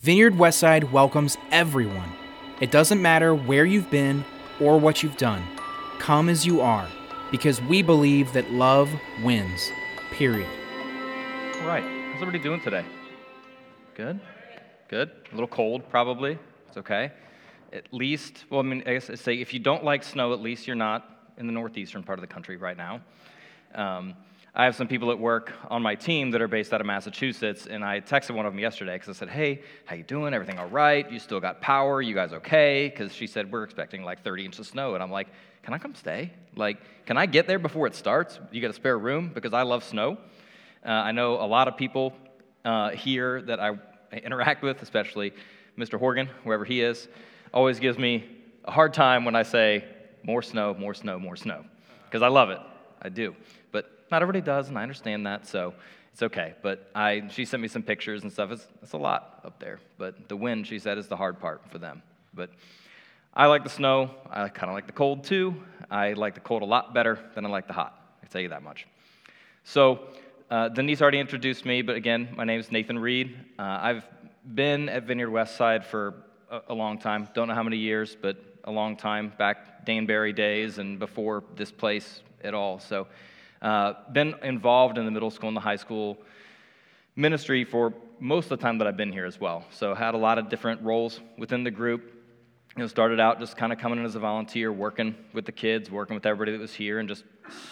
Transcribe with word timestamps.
Vineyard 0.00 0.34
Westside 0.34 0.92
welcomes 0.92 1.36
everyone. 1.50 2.12
It 2.60 2.70
doesn't 2.70 3.02
matter 3.02 3.34
where 3.34 3.64
you've 3.64 3.90
been 3.90 4.24
or 4.60 4.78
what 4.78 5.02
you've 5.02 5.16
done. 5.16 5.42
Come 5.98 6.28
as 6.28 6.46
you 6.46 6.60
are, 6.60 6.86
because 7.32 7.60
we 7.62 7.82
believe 7.82 8.32
that 8.32 8.48
love 8.52 8.88
wins. 9.24 9.72
Period. 10.12 10.48
All 11.60 11.66
right. 11.66 11.82
How's 11.82 12.22
everybody 12.22 12.38
doing 12.38 12.60
today? 12.60 12.84
Good? 13.96 14.20
Good? 14.86 15.10
A 15.32 15.34
little 15.34 15.48
cold, 15.48 15.90
probably. 15.90 16.38
It's 16.68 16.76
okay. 16.76 17.10
At 17.72 17.92
least, 17.92 18.44
well, 18.50 18.60
I 18.60 18.62
mean, 18.62 18.84
I 18.86 18.92
guess 18.92 19.10
I'd 19.10 19.18
say 19.18 19.34
if 19.40 19.52
you 19.52 19.58
don't 19.58 19.82
like 19.82 20.04
snow, 20.04 20.32
at 20.32 20.40
least 20.40 20.68
you're 20.68 20.76
not 20.76 21.32
in 21.38 21.48
the 21.48 21.52
northeastern 21.52 22.04
part 22.04 22.20
of 22.20 22.20
the 22.20 22.32
country 22.32 22.56
right 22.56 22.76
now. 22.76 23.00
Um, 23.74 24.14
I 24.54 24.64
have 24.64 24.74
some 24.74 24.88
people 24.88 25.10
at 25.10 25.18
work 25.18 25.52
on 25.68 25.82
my 25.82 25.94
team 25.94 26.30
that 26.32 26.40
are 26.40 26.48
based 26.48 26.72
out 26.72 26.80
of 26.80 26.86
Massachusetts, 26.86 27.66
and 27.66 27.84
I 27.84 28.00
texted 28.00 28.34
one 28.34 28.46
of 28.46 28.52
them 28.52 28.58
yesterday 28.58 28.94
because 28.94 29.08
I 29.08 29.18
said, 29.18 29.28
"Hey, 29.28 29.62
how 29.84 29.94
you 29.94 30.02
doing? 30.02 30.34
Everything 30.34 30.58
all 30.58 30.68
right? 30.68 31.10
You 31.10 31.18
still 31.18 31.38
got 31.38 31.60
power? 31.60 32.00
You 32.00 32.14
guys 32.14 32.32
okay?" 32.32 32.88
Because 32.88 33.14
she 33.14 33.26
said 33.26 33.52
we're 33.52 33.62
expecting 33.62 34.02
like 34.02 34.22
30 34.24 34.46
inches 34.46 34.60
of 34.60 34.66
snow, 34.66 34.94
and 34.94 35.02
I'm 35.02 35.10
like, 35.10 35.28
"Can 35.62 35.74
I 35.74 35.78
come 35.78 35.94
stay? 35.94 36.32
Like, 36.56 36.78
can 37.06 37.16
I 37.16 37.26
get 37.26 37.46
there 37.46 37.58
before 37.58 37.86
it 37.86 37.94
starts? 37.94 38.40
You 38.50 38.60
got 38.60 38.70
a 38.70 38.74
spare 38.74 38.98
room? 38.98 39.30
Because 39.32 39.52
I 39.52 39.62
love 39.62 39.84
snow. 39.84 40.18
Uh, 40.84 40.90
I 40.90 41.12
know 41.12 41.34
a 41.34 41.46
lot 41.46 41.68
of 41.68 41.76
people 41.76 42.14
uh, 42.64 42.90
here 42.90 43.42
that 43.42 43.60
I 43.60 43.78
interact 44.12 44.62
with, 44.62 44.82
especially 44.82 45.32
Mr. 45.76 45.98
Horgan, 45.98 46.28
wherever 46.42 46.64
he 46.64 46.80
is, 46.80 47.08
always 47.52 47.78
gives 47.78 47.98
me 47.98 48.24
a 48.64 48.70
hard 48.70 48.92
time 48.94 49.24
when 49.24 49.36
I 49.36 49.42
say 49.42 49.84
more 50.22 50.42
snow, 50.42 50.74
more 50.74 50.94
snow, 50.94 51.18
more 51.18 51.36
snow, 51.36 51.64
because 52.06 52.22
I 52.22 52.28
love 52.28 52.50
it. 52.50 52.58
I 53.00 53.08
do. 53.08 53.36
Not 54.10 54.22
everybody 54.22 54.44
does, 54.44 54.68
and 54.68 54.78
I 54.78 54.82
understand 54.82 55.26
that, 55.26 55.46
so 55.46 55.74
it's 56.12 56.22
okay. 56.22 56.54
But 56.62 56.90
I, 56.94 57.28
she 57.30 57.44
sent 57.44 57.62
me 57.62 57.68
some 57.68 57.82
pictures 57.82 58.22
and 58.22 58.32
stuff. 58.32 58.50
It's, 58.50 58.66
it's 58.82 58.92
a 58.92 58.98
lot 58.98 59.40
up 59.44 59.58
there. 59.60 59.80
But 59.98 60.28
the 60.28 60.36
wind, 60.36 60.66
she 60.66 60.78
said, 60.78 60.98
is 60.98 61.08
the 61.08 61.16
hard 61.16 61.38
part 61.38 61.62
for 61.70 61.78
them. 61.78 62.02
But 62.34 62.50
I 63.34 63.46
like 63.46 63.64
the 63.64 63.70
snow. 63.70 64.10
I 64.30 64.48
kind 64.48 64.70
of 64.70 64.74
like 64.74 64.86
the 64.86 64.92
cold 64.92 65.24
too. 65.24 65.54
I 65.90 66.14
like 66.14 66.34
the 66.34 66.40
cold 66.40 66.62
a 66.62 66.66
lot 66.66 66.94
better 66.94 67.18
than 67.34 67.44
I 67.46 67.48
like 67.48 67.66
the 67.66 67.72
hot. 67.72 67.94
I 68.18 68.20
can 68.20 68.30
tell 68.30 68.40
you 68.40 68.48
that 68.48 68.62
much. 68.62 68.86
So 69.64 70.00
uh, 70.50 70.70
Denise 70.70 71.02
already 71.02 71.18
introduced 71.18 71.66
me, 71.66 71.82
but 71.82 71.94
again, 71.94 72.30
my 72.34 72.44
name 72.44 72.58
is 72.58 72.72
Nathan 72.72 72.98
Reed. 72.98 73.36
Uh, 73.58 73.62
I've 73.62 74.04
been 74.54 74.88
at 74.88 75.04
Vineyard 75.04 75.30
Westside 75.30 75.84
for 75.84 76.14
a, 76.50 76.62
a 76.68 76.74
long 76.74 76.98
time. 76.98 77.28
Don't 77.34 77.48
know 77.48 77.54
how 77.54 77.62
many 77.62 77.76
years, 77.76 78.16
but 78.20 78.42
a 78.64 78.70
long 78.70 78.96
time 78.96 79.32
back 79.38 79.84
Danbury 79.84 80.32
days 80.32 80.78
and 80.78 80.98
before 80.98 81.44
this 81.54 81.70
place 81.70 82.22
at 82.42 82.54
all. 82.54 82.78
So 82.78 83.06
uh, 83.62 83.94
been 84.12 84.34
involved 84.42 84.98
in 84.98 85.04
the 85.04 85.10
middle 85.10 85.30
school 85.30 85.48
and 85.48 85.56
the 85.56 85.60
high 85.60 85.76
school 85.76 86.18
ministry 87.16 87.64
for 87.64 87.92
most 88.20 88.50
of 88.50 88.58
the 88.58 88.62
time 88.62 88.78
that 88.78 88.86
I've 88.86 88.96
been 88.96 89.12
here 89.12 89.26
as 89.26 89.40
well. 89.40 89.64
So 89.70 89.94
had 89.94 90.14
a 90.14 90.18
lot 90.18 90.38
of 90.38 90.48
different 90.48 90.82
roles 90.82 91.20
within 91.36 91.64
the 91.64 91.70
group. 91.70 92.14
You 92.76 92.82
know, 92.82 92.86
started 92.86 93.18
out 93.18 93.40
just 93.40 93.56
kind 93.56 93.72
of 93.72 93.78
coming 93.78 93.98
in 93.98 94.04
as 94.04 94.14
a 94.14 94.20
volunteer, 94.20 94.72
working 94.72 95.16
with 95.32 95.44
the 95.44 95.52
kids, 95.52 95.90
working 95.90 96.14
with 96.14 96.26
everybody 96.26 96.52
that 96.52 96.60
was 96.60 96.72
here, 96.72 97.00
and 97.00 97.08
just 97.08 97.24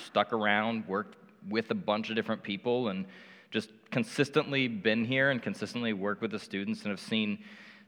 stuck 0.05 0.33
around, 0.33 0.87
worked 0.89 1.17
with 1.49 1.71
a 1.71 1.75
bunch 1.75 2.11
of 2.11 2.17
different 2.17 2.43
people, 2.43 2.89
and 2.89 3.05
just 3.53 3.71
consistently 3.91 4.67
been 4.67 5.05
here 5.05 5.31
and 5.31 5.43
consistently 5.43 5.93
worked 5.93 6.23
with 6.23 6.33
the 6.33 6.39
students 6.39 6.83
and 6.83 6.91
have 6.91 6.99
seen 6.99 7.39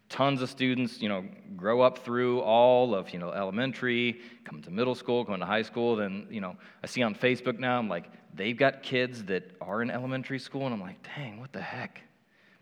tons 0.09 0.41
of 0.41 0.48
students, 0.48 1.03
you 1.03 1.09
know, 1.09 1.25
grow 1.56 1.81
up 1.81 1.98
through 1.98 2.41
all 2.41 2.95
of, 2.95 3.12
you 3.12 3.19
know, 3.19 3.31
elementary, 3.31 4.20
come 4.45 4.62
to 4.62 4.70
middle 4.70 4.95
school, 4.95 5.25
going 5.25 5.41
to 5.41 5.47
high 5.47 5.62
school. 5.62 5.97
Then, 5.97 6.27
you 6.31 6.41
know, 6.41 6.56
I 6.83 6.87
see 6.87 7.03
on 7.03 7.15
Facebook 7.15 7.59
now, 7.59 7.78
I'm 7.78 7.89
like, 7.89 8.11
they've 8.34 8.56
got 8.56 8.83
kids 8.83 9.25
that 9.25 9.50
are 9.61 9.83
in 9.83 9.91
elementary 9.91 10.39
school, 10.39 10.65
and 10.65 10.75
I'm 10.75 10.81
like, 10.81 10.97
dang, 11.15 11.41
what 11.41 11.53
the 11.53 11.61
heck? 11.61 12.00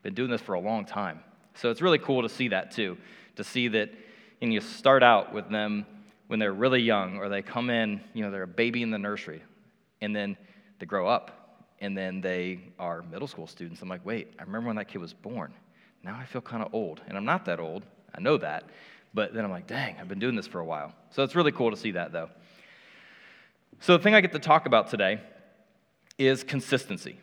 Been 0.03 0.15
doing 0.15 0.31
this 0.31 0.41
for 0.41 0.55
a 0.55 0.61
long 0.61 0.85
time. 0.85 1.21
So 1.55 1.71
it's 1.71 1.81
really 1.81 1.99
cool 1.99 2.23
to 2.23 2.29
see 2.29 2.49
that 2.49 2.71
too, 2.71 2.99
to 3.37 3.45
see 3.45 3.69
that, 3.69 3.91
and 4.43 4.53
you 4.53 4.61
start 4.61 5.03
out 5.03 5.33
with 5.33 5.49
them 5.49 5.87
when 6.27 6.39
they're 6.41 6.53
really 6.53 6.83
young, 6.83 7.19
or 7.19 7.29
they 7.29 7.43
come 7.43 7.71
in, 7.71 8.01
you 8.13 8.23
know, 8.23 8.31
they're 8.31 8.43
a 8.43 8.49
baby 8.49 8.83
in 8.83 8.91
the 8.91 8.99
nursery, 8.99 9.43
and 10.01 10.15
then 10.15 10.37
they 10.81 10.87
grow 10.87 11.07
up, 11.07 11.63
and 11.81 11.97
then 11.97 12.21
they 12.21 12.61
are 12.79 13.03
middle 13.03 13.29
school 13.29 13.47
students. 13.47 13.81
I'm 13.83 13.89
like, 13.89 14.05
wait, 14.05 14.33
I 14.39 14.43
remember 14.43 14.67
when 14.67 14.77
that 14.77 14.89
kid 14.89 14.99
was 14.99 15.15
born 15.15 15.55
now 16.07 16.17
I 16.19 16.25
feel 16.25 16.41
kind 16.41 16.63
of 16.63 16.73
old. 16.73 17.01
And 17.09 17.17
I'm 17.17 17.25
not 17.25 17.45
that 17.47 17.61
old. 17.61 17.85
I 18.15 18.21
know 18.21 18.39
that. 18.39 18.65
But 19.13 19.35
then 19.35 19.45
I'm 19.45 19.51
like, 19.51 19.67
dang, 19.67 19.97
I've 20.01 20.09
been 20.09 20.19
doing 20.19 20.37
this 20.37 20.47
for 20.47 20.61
a 20.61 20.65
while. 20.65 20.93
So 21.11 21.23
it's 21.23 21.35
really 21.35 21.53
cool 21.53 21.71
to 21.71 21.77
see 21.77 21.93
that, 21.93 22.13
though. 22.13 22.29
So 23.81 23.97
the 23.97 24.03
thing 24.03 24.15
I 24.15 24.21
get 24.21 24.33
to 24.33 24.39
talk 24.39 24.67
about 24.67 24.89
today 24.89 25.21
is 26.19 26.45
consistency. 26.45 27.19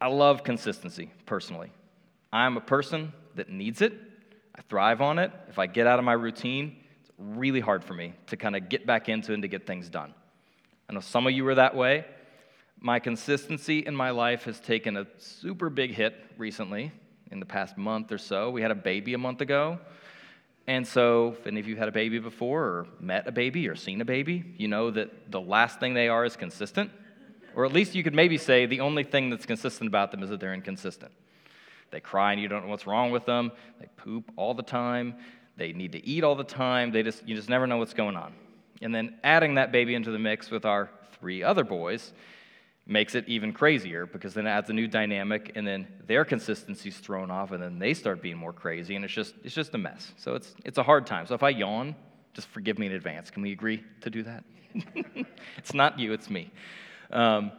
I 0.00 0.08
love 0.08 0.44
consistency 0.44 1.10
personally. 1.24 1.72
I'm 2.32 2.56
a 2.56 2.60
person 2.60 3.12
that 3.34 3.48
needs 3.48 3.80
it. 3.80 3.94
I 4.54 4.60
thrive 4.62 5.00
on 5.00 5.18
it. 5.18 5.32
If 5.48 5.58
I 5.58 5.66
get 5.66 5.86
out 5.86 5.98
of 5.98 6.04
my 6.04 6.12
routine, 6.12 6.76
it's 7.00 7.10
really 7.18 7.60
hard 7.60 7.82
for 7.82 7.94
me 7.94 8.12
to 8.26 8.36
kind 8.36 8.54
of 8.54 8.68
get 8.68 8.86
back 8.86 9.08
into 9.08 9.32
and 9.32 9.42
to 9.42 9.48
get 9.48 9.66
things 9.66 9.88
done. 9.88 10.12
I 10.88 10.92
know 10.92 11.00
some 11.00 11.26
of 11.26 11.32
you 11.32 11.46
are 11.48 11.54
that 11.54 11.74
way 11.74 12.04
my 12.80 12.98
consistency 12.98 13.80
in 13.80 13.94
my 13.94 14.10
life 14.10 14.44
has 14.44 14.60
taken 14.60 14.96
a 14.96 15.06
super 15.18 15.70
big 15.70 15.92
hit 15.92 16.14
recently 16.36 16.92
in 17.30 17.40
the 17.40 17.46
past 17.46 17.76
month 17.76 18.12
or 18.12 18.18
so. 18.18 18.50
We 18.50 18.62
had 18.62 18.70
a 18.70 18.76
baby 18.76 19.14
a 19.14 19.18
month 19.18 19.40
ago. 19.40 19.78
And 20.68 20.86
so, 20.86 21.36
if 21.38 21.46
any 21.46 21.60
of 21.60 21.68
you 21.68 21.76
had 21.76 21.88
a 21.88 21.92
baby 21.92 22.18
before, 22.18 22.62
or 22.62 22.86
met 22.98 23.28
a 23.28 23.32
baby, 23.32 23.68
or 23.68 23.76
seen 23.76 24.00
a 24.00 24.04
baby, 24.04 24.44
you 24.56 24.66
know 24.66 24.90
that 24.90 25.30
the 25.30 25.40
last 25.40 25.78
thing 25.78 25.94
they 25.94 26.08
are 26.08 26.24
is 26.24 26.36
consistent. 26.36 26.90
Or 27.54 27.64
at 27.64 27.72
least 27.72 27.94
you 27.94 28.02
could 28.02 28.14
maybe 28.14 28.36
say 28.36 28.66
the 28.66 28.80
only 28.80 29.04
thing 29.04 29.30
that's 29.30 29.46
consistent 29.46 29.86
about 29.86 30.10
them 30.10 30.22
is 30.22 30.28
that 30.30 30.40
they're 30.40 30.52
inconsistent. 30.52 31.12
They 31.90 32.00
cry 32.00 32.32
and 32.32 32.42
you 32.42 32.48
don't 32.48 32.64
know 32.64 32.70
what's 32.70 32.86
wrong 32.86 33.12
with 33.12 33.26
them. 33.26 33.52
They 33.80 33.86
poop 33.96 34.32
all 34.36 34.54
the 34.54 34.62
time. 34.62 35.14
They 35.56 35.72
need 35.72 35.92
to 35.92 36.04
eat 36.06 36.24
all 36.24 36.34
the 36.34 36.44
time. 36.44 36.90
They 36.90 37.02
just, 37.02 37.26
you 37.26 37.34
just 37.34 37.48
never 37.48 37.66
know 37.66 37.78
what's 37.78 37.94
going 37.94 38.16
on. 38.16 38.34
And 38.82 38.94
then 38.94 39.18
adding 39.24 39.54
that 39.54 39.72
baby 39.72 39.94
into 39.94 40.10
the 40.10 40.18
mix 40.18 40.50
with 40.50 40.66
our 40.66 40.90
three 41.18 41.42
other 41.42 41.64
boys, 41.64 42.12
makes 42.86 43.14
it 43.14 43.24
even 43.28 43.52
crazier 43.52 44.06
because 44.06 44.34
then 44.34 44.46
it 44.46 44.50
adds 44.50 44.70
a 44.70 44.72
new 44.72 44.86
dynamic 44.86 45.52
and 45.56 45.66
then 45.66 45.86
their 46.06 46.24
consistency's 46.24 46.98
thrown 46.98 47.30
off 47.30 47.50
and 47.50 47.62
then 47.62 47.78
they 47.78 47.92
start 47.92 48.22
being 48.22 48.36
more 48.36 48.52
crazy 48.52 48.94
and 48.94 49.04
it's 49.04 49.14
just 49.14 49.34
it's 49.42 49.54
just 49.54 49.74
a 49.74 49.78
mess. 49.78 50.12
So 50.16 50.34
it's 50.34 50.54
it's 50.64 50.78
a 50.78 50.82
hard 50.82 51.06
time. 51.06 51.26
So 51.26 51.34
if 51.34 51.42
i 51.42 51.50
yawn 51.50 51.94
just 52.34 52.48
forgive 52.48 52.78
me 52.78 52.86
in 52.86 52.92
advance. 52.92 53.30
Can 53.30 53.42
we 53.42 53.52
agree 53.52 53.82
to 54.02 54.10
do 54.10 54.22
that? 54.22 54.44
It's 55.56 55.74
not 55.74 55.98
you 55.98 56.12
it's 56.12 56.30
me. 56.30 56.52
Um, 57.10 57.50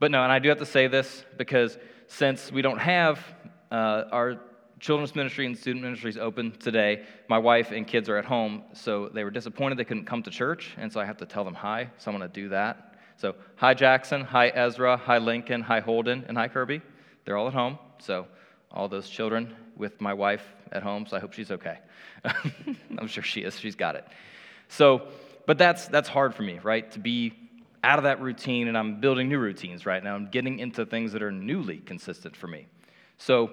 but 0.00 0.10
no 0.10 0.24
and 0.24 0.32
i 0.32 0.38
do 0.40 0.48
have 0.48 0.58
to 0.58 0.66
say 0.66 0.88
this 0.88 1.24
because 1.36 1.78
since 2.08 2.50
we 2.50 2.62
don't 2.62 2.78
have 2.78 3.24
uh, 3.70 4.04
our 4.10 4.40
children's 4.80 5.14
ministry 5.14 5.46
and 5.46 5.56
student 5.56 5.84
ministries 5.84 6.16
open 6.16 6.50
today 6.52 7.04
my 7.28 7.38
wife 7.38 7.70
and 7.70 7.86
kids 7.86 8.08
are 8.08 8.16
at 8.16 8.24
home 8.24 8.64
so 8.72 9.08
they 9.10 9.22
were 9.22 9.30
disappointed 9.30 9.76
they 9.78 9.84
couldn't 9.84 10.06
come 10.06 10.22
to 10.22 10.30
church 10.30 10.74
and 10.78 10.90
so 10.90 10.98
i 10.98 11.04
have 11.04 11.18
to 11.18 11.26
tell 11.26 11.44
them 11.44 11.54
hi 11.54 11.88
so 11.98 12.10
i'm 12.10 12.16
going 12.16 12.28
to 12.28 12.40
do 12.40 12.48
that 12.48 12.89
so, 13.20 13.34
hi 13.56 13.74
Jackson, 13.74 14.22
hi 14.22 14.48
Ezra, 14.48 14.96
hi 14.96 15.18
Lincoln, 15.18 15.60
hi 15.60 15.80
Holden, 15.80 16.24
and 16.26 16.38
hi 16.38 16.48
Kirby. 16.48 16.80
They're 17.26 17.36
all 17.36 17.48
at 17.48 17.52
home. 17.52 17.78
So, 17.98 18.26
all 18.70 18.88
those 18.88 19.10
children 19.10 19.54
with 19.76 20.00
my 20.00 20.14
wife 20.14 20.42
at 20.72 20.82
home, 20.82 21.04
so 21.04 21.18
I 21.18 21.20
hope 21.20 21.34
she's 21.34 21.50
okay. 21.50 21.80
I'm 22.24 23.08
sure 23.08 23.22
she 23.22 23.42
is. 23.42 23.60
She's 23.60 23.76
got 23.76 23.94
it. 23.94 24.06
So, 24.68 25.02
but 25.44 25.58
that's 25.58 25.86
that's 25.88 26.08
hard 26.08 26.34
for 26.34 26.44
me, 26.44 26.60
right? 26.62 26.90
To 26.92 26.98
be 26.98 27.34
out 27.84 27.98
of 27.98 28.04
that 28.04 28.22
routine 28.22 28.68
and 28.68 28.78
I'm 28.78 29.02
building 29.02 29.28
new 29.28 29.38
routines 29.38 29.84
right 29.84 30.02
now. 30.02 30.14
I'm 30.14 30.30
getting 30.30 30.58
into 30.58 30.86
things 30.86 31.12
that 31.12 31.22
are 31.22 31.30
newly 31.30 31.76
consistent 31.80 32.34
for 32.34 32.46
me. 32.46 32.68
So, 33.18 33.50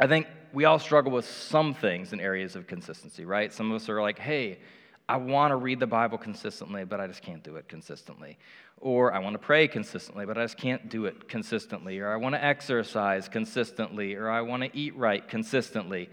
I 0.00 0.06
think 0.06 0.26
we 0.54 0.64
all 0.64 0.78
struggle 0.78 1.12
with 1.12 1.26
some 1.26 1.74
things 1.74 2.14
in 2.14 2.20
areas 2.20 2.56
of 2.56 2.66
consistency, 2.66 3.26
right? 3.26 3.52
Some 3.52 3.70
of 3.70 3.82
us 3.82 3.90
are 3.90 4.00
like, 4.00 4.18
"Hey, 4.18 4.60
I 5.08 5.16
want 5.16 5.50
to 5.50 5.56
read 5.56 5.80
the 5.80 5.86
Bible 5.86 6.18
consistently, 6.18 6.84
but 6.84 7.00
I 7.00 7.06
just 7.06 7.22
can't 7.22 7.42
do 7.42 7.56
it 7.56 7.68
consistently. 7.68 8.38
Or 8.80 9.12
I 9.12 9.18
want 9.18 9.34
to 9.34 9.38
pray 9.38 9.68
consistently, 9.68 10.26
but 10.26 10.38
I 10.38 10.44
just 10.44 10.56
can't 10.56 10.88
do 10.88 11.06
it 11.06 11.28
consistently. 11.28 11.98
Or 11.98 12.12
I 12.12 12.16
want 12.16 12.34
to 12.34 12.44
exercise 12.44 13.28
consistently. 13.28 14.14
Or 14.14 14.30
I 14.30 14.40
want 14.40 14.62
to 14.62 14.76
eat 14.76 14.96
right 14.96 15.26
consistently, 15.26 16.08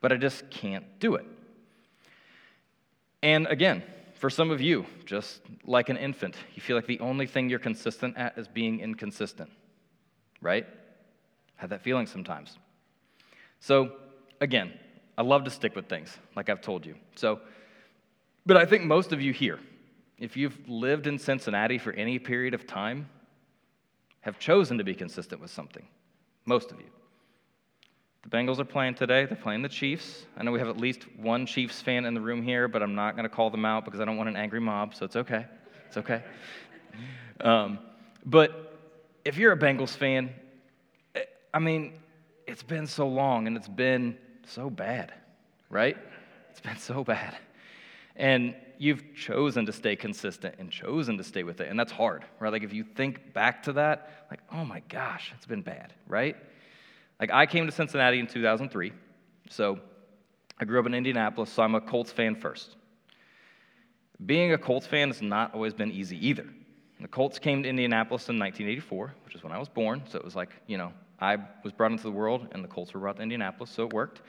but 0.00 0.12
I 0.12 0.16
just 0.16 0.48
can't 0.50 0.84
do 0.98 1.16
it. 1.16 1.26
And 3.22 3.46
again, 3.46 3.82
for 4.14 4.30
some 4.30 4.50
of 4.50 4.60
you, 4.60 4.86
just 5.04 5.40
like 5.64 5.88
an 5.88 5.96
infant, 5.96 6.36
you 6.54 6.62
feel 6.62 6.76
like 6.76 6.86
the 6.86 7.00
only 7.00 7.26
thing 7.26 7.48
you're 7.48 7.58
consistent 7.58 8.16
at 8.16 8.36
is 8.36 8.48
being 8.48 8.80
inconsistent, 8.80 9.50
right? 10.40 10.66
I 10.66 11.60
Have 11.60 11.70
that 11.70 11.82
feeling 11.82 12.06
sometimes. 12.06 12.58
So, 13.60 13.92
again, 14.40 14.72
I 15.16 15.22
love 15.22 15.44
to 15.44 15.50
stick 15.50 15.74
with 15.74 15.88
things, 15.88 16.16
like 16.36 16.48
I've 16.48 16.60
told 16.60 16.86
you. 16.86 16.94
So, 17.16 17.40
but 18.48 18.56
I 18.56 18.64
think 18.64 18.84
most 18.84 19.12
of 19.12 19.20
you 19.20 19.34
here, 19.34 19.60
if 20.16 20.34
you've 20.34 20.58
lived 20.66 21.06
in 21.06 21.18
Cincinnati 21.18 21.76
for 21.76 21.92
any 21.92 22.18
period 22.18 22.54
of 22.54 22.66
time, 22.66 23.06
have 24.22 24.38
chosen 24.38 24.78
to 24.78 24.84
be 24.84 24.94
consistent 24.94 25.38
with 25.38 25.50
something. 25.50 25.86
Most 26.46 26.72
of 26.72 26.80
you. 26.80 26.86
The 28.22 28.30
Bengals 28.30 28.58
are 28.58 28.64
playing 28.64 28.94
today. 28.94 29.26
They're 29.26 29.36
playing 29.36 29.60
the 29.60 29.68
Chiefs. 29.68 30.24
I 30.34 30.44
know 30.44 30.50
we 30.50 30.60
have 30.60 30.68
at 30.68 30.78
least 30.78 31.02
one 31.18 31.44
Chiefs 31.44 31.82
fan 31.82 32.06
in 32.06 32.14
the 32.14 32.22
room 32.22 32.42
here, 32.42 32.68
but 32.68 32.82
I'm 32.82 32.94
not 32.94 33.16
going 33.16 33.28
to 33.28 33.28
call 33.28 33.50
them 33.50 33.66
out 33.66 33.84
because 33.84 34.00
I 34.00 34.06
don't 34.06 34.16
want 34.16 34.30
an 34.30 34.36
angry 34.36 34.60
mob, 34.60 34.94
so 34.94 35.04
it's 35.04 35.16
okay. 35.16 35.44
It's 35.86 35.98
okay. 35.98 36.22
Um, 37.42 37.78
but 38.24 38.78
if 39.26 39.36
you're 39.36 39.52
a 39.52 39.58
Bengals 39.58 39.94
fan, 39.94 40.34
I 41.52 41.58
mean, 41.58 41.92
it's 42.46 42.62
been 42.62 42.86
so 42.86 43.06
long 43.06 43.46
and 43.46 43.58
it's 43.58 43.68
been 43.68 44.16
so 44.46 44.70
bad, 44.70 45.12
right? 45.68 45.98
It's 46.50 46.60
been 46.60 46.78
so 46.78 47.04
bad. 47.04 47.36
And 48.18 48.54
you've 48.78 49.14
chosen 49.14 49.66
to 49.66 49.72
stay 49.72 49.96
consistent 49.96 50.56
and 50.58 50.70
chosen 50.70 51.16
to 51.18 51.24
stay 51.24 51.42
with 51.42 51.60
it. 51.60 51.68
And 51.68 51.78
that's 51.78 51.92
hard, 51.92 52.24
right? 52.38 52.52
Like 52.52 52.62
if 52.62 52.72
you 52.72 52.84
think 52.84 53.32
back 53.32 53.62
to 53.64 53.72
that, 53.74 54.26
like, 54.30 54.40
oh 54.52 54.64
my 54.64 54.80
gosh, 54.88 55.32
it's 55.36 55.46
been 55.46 55.62
bad, 55.62 55.94
right? 56.06 56.36
Like 57.20 57.30
I 57.32 57.46
came 57.46 57.66
to 57.66 57.72
Cincinnati 57.72 58.18
in 58.18 58.26
2003. 58.26 58.92
So 59.50 59.80
I 60.58 60.64
grew 60.64 60.78
up 60.78 60.86
in 60.86 60.94
Indianapolis, 60.94 61.50
so 61.50 61.62
I'm 61.62 61.74
a 61.74 61.80
Colts 61.80 62.12
fan 62.12 62.34
first. 62.34 62.76
Being 64.24 64.52
a 64.52 64.58
Colts 64.58 64.86
fan 64.86 65.08
has 65.08 65.22
not 65.22 65.54
always 65.54 65.74
been 65.74 65.90
easy 65.90 66.24
either. 66.26 66.46
The 67.00 67.08
Colts 67.08 67.38
came 67.38 67.62
to 67.62 67.68
Indianapolis 67.68 68.28
in 68.28 68.38
1984, 68.38 69.14
which 69.24 69.34
is 69.36 69.44
when 69.44 69.52
I 69.52 69.58
was 69.58 69.68
born. 69.68 70.02
So 70.08 70.18
it 70.18 70.24
was 70.24 70.34
like, 70.34 70.50
you 70.66 70.76
know, 70.76 70.92
I 71.20 71.36
was 71.62 71.72
brought 71.72 71.92
into 71.92 72.02
the 72.04 72.10
world 72.10 72.48
and 72.52 72.62
the 72.62 72.68
Colts 72.68 72.92
were 72.92 73.00
brought 73.00 73.16
to 73.16 73.22
Indianapolis, 73.22 73.70
so 73.70 73.84
it 73.84 73.92
worked. 73.92 74.22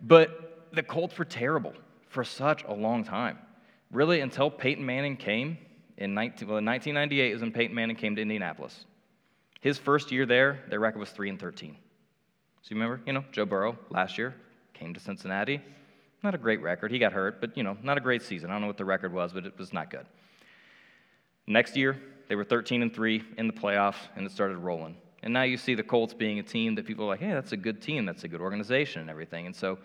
But 0.00 0.68
the 0.72 0.82
Colts 0.82 1.18
were 1.18 1.26
terrible 1.26 1.74
for 2.12 2.24
such 2.24 2.62
a 2.64 2.72
long 2.72 3.04
time. 3.04 3.38
Really, 3.90 4.20
until 4.20 4.50
Peyton 4.50 4.84
Manning 4.84 5.16
came 5.16 5.58
in 5.96 6.14
19, 6.14 6.48
well, 6.48 6.58
in 6.58 6.64
1998 6.64 7.32
is 7.32 7.40
when 7.40 7.52
Peyton 7.52 7.74
Manning 7.74 7.96
came 7.96 8.14
to 8.16 8.22
Indianapolis. 8.22 8.84
His 9.60 9.78
first 9.78 10.12
year 10.12 10.26
there, 10.26 10.60
their 10.68 10.80
record 10.80 10.98
was 10.98 11.10
3 11.10 11.30
and 11.30 11.40
13. 11.40 11.76
So 12.62 12.74
you 12.74 12.80
remember, 12.80 13.02
you 13.06 13.12
know, 13.12 13.24
Joe 13.32 13.44
Burrow 13.44 13.78
last 13.90 14.18
year 14.18 14.34
came 14.74 14.94
to 14.94 15.00
Cincinnati. 15.00 15.60
Not 16.22 16.34
a 16.34 16.38
great 16.38 16.62
record. 16.62 16.90
He 16.90 16.98
got 16.98 17.12
hurt, 17.12 17.40
but, 17.40 17.56
you 17.56 17.62
know, 17.62 17.76
not 17.82 17.96
a 17.98 18.00
great 18.00 18.22
season. 18.22 18.50
I 18.50 18.52
don't 18.52 18.60
know 18.60 18.66
what 18.68 18.76
the 18.76 18.84
record 18.84 19.12
was, 19.12 19.32
but 19.32 19.46
it 19.46 19.58
was 19.58 19.72
not 19.72 19.90
good. 19.90 20.06
Next 21.46 21.76
year, 21.76 22.00
they 22.28 22.36
were 22.36 22.44
13 22.44 22.82
and 22.82 22.94
3 22.94 23.22
in 23.38 23.46
the 23.46 23.52
playoffs, 23.52 23.96
and 24.16 24.24
it 24.24 24.32
started 24.32 24.58
rolling. 24.58 24.96
And 25.22 25.32
now 25.32 25.42
you 25.42 25.56
see 25.56 25.74
the 25.74 25.82
Colts 25.82 26.14
being 26.14 26.38
a 26.38 26.42
team 26.42 26.74
that 26.76 26.86
people 26.86 27.04
are 27.04 27.08
like, 27.08 27.20
hey, 27.20 27.32
that's 27.32 27.52
a 27.52 27.56
good 27.56 27.80
team, 27.80 28.04
that's 28.04 28.24
a 28.24 28.28
good 28.28 28.40
organization, 28.40 29.00
and 29.00 29.10
everything. 29.10 29.46
And 29.46 29.54
so 29.54 29.78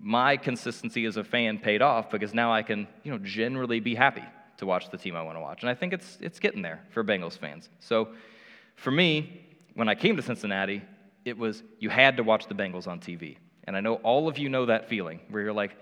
my 0.00 0.36
consistency 0.36 1.04
as 1.06 1.16
a 1.16 1.24
fan 1.24 1.58
paid 1.58 1.82
off 1.82 2.10
because 2.10 2.34
now 2.34 2.52
I 2.52 2.62
can, 2.62 2.86
you 3.02 3.10
know, 3.10 3.18
generally 3.18 3.80
be 3.80 3.94
happy 3.94 4.24
to 4.58 4.66
watch 4.66 4.90
the 4.90 4.98
team 4.98 5.16
I 5.16 5.22
want 5.22 5.36
to 5.36 5.40
watch. 5.40 5.62
And 5.62 5.70
I 5.70 5.74
think 5.74 5.92
it's, 5.92 6.18
it's 6.20 6.38
getting 6.38 6.62
there 6.62 6.82
for 6.90 7.04
Bengals 7.04 7.38
fans. 7.38 7.68
So 7.80 8.08
for 8.76 8.90
me, 8.90 9.46
when 9.74 9.88
I 9.88 9.94
came 9.94 10.16
to 10.16 10.22
Cincinnati, 10.22 10.82
it 11.24 11.36
was 11.36 11.62
you 11.78 11.90
had 11.90 12.16
to 12.18 12.22
watch 12.22 12.46
the 12.46 12.54
Bengals 12.54 12.86
on 12.86 13.00
TV. 13.00 13.36
And 13.64 13.76
I 13.76 13.80
know 13.80 13.94
all 13.96 14.28
of 14.28 14.38
you 14.38 14.48
know 14.48 14.66
that 14.66 14.88
feeling 14.88 15.20
where 15.28 15.42
you're 15.42 15.52
like, 15.52 15.76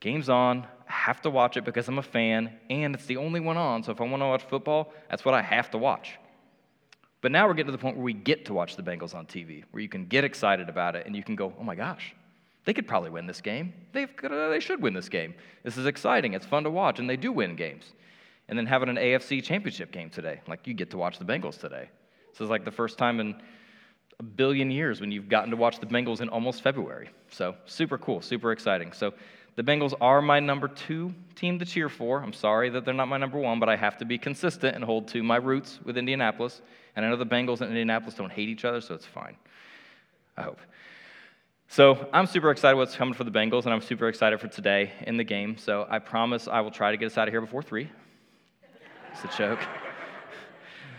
game's 0.00 0.28
on, 0.28 0.66
I 0.88 0.92
have 0.92 1.22
to 1.22 1.30
watch 1.30 1.56
it 1.56 1.64
because 1.64 1.86
I'm 1.88 1.98
a 1.98 2.02
fan, 2.02 2.52
and 2.68 2.94
it's 2.94 3.06
the 3.06 3.16
only 3.16 3.38
one 3.38 3.56
on. 3.56 3.84
So 3.84 3.92
if 3.92 4.00
I 4.00 4.04
want 4.04 4.20
to 4.20 4.26
watch 4.26 4.42
football, 4.42 4.92
that's 5.08 5.24
what 5.24 5.34
I 5.34 5.40
have 5.40 5.70
to 5.70 5.78
watch. 5.78 6.18
But 7.20 7.30
now 7.30 7.46
we're 7.46 7.54
getting 7.54 7.70
to 7.70 7.72
the 7.72 7.78
point 7.78 7.96
where 7.96 8.04
we 8.04 8.12
get 8.12 8.46
to 8.46 8.52
watch 8.52 8.74
the 8.74 8.82
Bengals 8.82 9.14
on 9.14 9.26
TV, 9.26 9.62
where 9.70 9.80
you 9.80 9.88
can 9.88 10.06
get 10.06 10.24
excited 10.24 10.68
about 10.68 10.96
it 10.96 11.06
and 11.06 11.14
you 11.14 11.22
can 11.22 11.36
go, 11.36 11.54
oh 11.58 11.62
my 11.62 11.76
gosh, 11.76 12.14
they 12.64 12.72
could 12.72 12.86
probably 12.86 13.10
win 13.10 13.26
this 13.26 13.40
game. 13.40 13.72
They've, 13.92 14.08
uh, 14.22 14.48
they 14.48 14.60
should 14.60 14.80
win 14.80 14.94
this 14.94 15.08
game. 15.08 15.34
This 15.64 15.76
is 15.76 15.86
exciting. 15.86 16.34
It's 16.34 16.46
fun 16.46 16.64
to 16.64 16.70
watch, 16.70 16.98
and 16.98 17.08
they 17.08 17.16
do 17.16 17.32
win 17.32 17.56
games. 17.56 17.92
And 18.48 18.58
then 18.58 18.66
having 18.66 18.88
an 18.88 18.96
AFC 18.96 19.42
championship 19.42 19.92
game 19.92 20.10
today, 20.10 20.40
like 20.46 20.66
you 20.66 20.74
get 20.74 20.90
to 20.90 20.96
watch 20.96 21.18
the 21.18 21.24
Bengals 21.24 21.58
today. 21.58 21.88
This 22.32 22.40
is 22.40 22.50
like 22.50 22.64
the 22.64 22.70
first 22.70 22.98
time 22.98 23.20
in 23.20 23.40
a 24.18 24.22
billion 24.22 24.70
years 24.70 25.00
when 25.00 25.10
you've 25.10 25.28
gotten 25.28 25.50
to 25.50 25.56
watch 25.56 25.80
the 25.80 25.86
Bengals 25.86 26.20
in 26.20 26.28
almost 26.28 26.62
February. 26.62 27.10
So 27.30 27.54
super 27.66 27.98
cool, 27.98 28.20
super 28.20 28.52
exciting. 28.52 28.92
So 28.92 29.14
the 29.56 29.62
Bengals 29.62 29.94
are 30.00 30.22
my 30.22 30.40
number 30.40 30.68
two 30.68 31.14
team 31.34 31.58
to 31.58 31.64
cheer 31.64 31.88
for. 31.88 32.22
I'm 32.22 32.32
sorry 32.32 32.70
that 32.70 32.84
they're 32.84 32.94
not 32.94 33.08
my 33.08 33.18
number 33.18 33.38
one, 33.38 33.58
but 33.58 33.68
I 33.68 33.76
have 33.76 33.98
to 33.98 34.04
be 34.04 34.18
consistent 34.18 34.74
and 34.74 34.84
hold 34.84 35.08
to 35.08 35.22
my 35.22 35.36
roots 35.36 35.80
with 35.84 35.98
Indianapolis. 35.98 36.62
And 36.96 37.04
I 37.04 37.08
know 37.08 37.16
the 37.16 37.26
Bengals 37.26 37.60
and 37.60 37.68
Indianapolis 37.68 38.14
don't 38.14 38.32
hate 38.32 38.48
each 38.48 38.64
other, 38.64 38.80
so 38.80 38.94
it's 38.94 39.06
fine. 39.06 39.36
I 40.36 40.42
hope. 40.42 40.60
So 41.72 42.06
I'm 42.12 42.26
super 42.26 42.50
excited 42.50 42.76
what's 42.76 42.94
coming 42.94 43.14
for 43.14 43.24
the 43.24 43.30
Bengals, 43.30 43.64
and 43.64 43.72
I'm 43.72 43.80
super 43.80 44.06
excited 44.06 44.38
for 44.38 44.46
today 44.46 44.92
in 45.06 45.16
the 45.16 45.24
game. 45.24 45.56
So 45.56 45.86
I 45.88 46.00
promise 46.00 46.46
I 46.46 46.60
will 46.60 46.70
try 46.70 46.90
to 46.90 46.98
get 46.98 47.06
us 47.06 47.16
out 47.16 47.28
of 47.28 47.32
here 47.32 47.40
before 47.40 47.62
three. 47.62 47.90
It's 49.12 49.24
a 49.24 49.38
joke. 49.38 49.58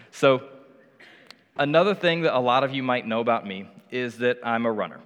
So 0.09 0.43
another 1.57 1.93
thing 1.93 2.21
that 2.21 2.35
a 2.35 2.39
lot 2.39 2.63
of 2.63 2.73
you 2.73 2.81
might 2.81 3.05
know 3.07 3.19
about 3.19 3.47
me 3.47 3.67
is 3.91 4.17
that 4.19 4.39
I'm 4.43 4.65
a 4.67 4.71
runner. 4.71 4.99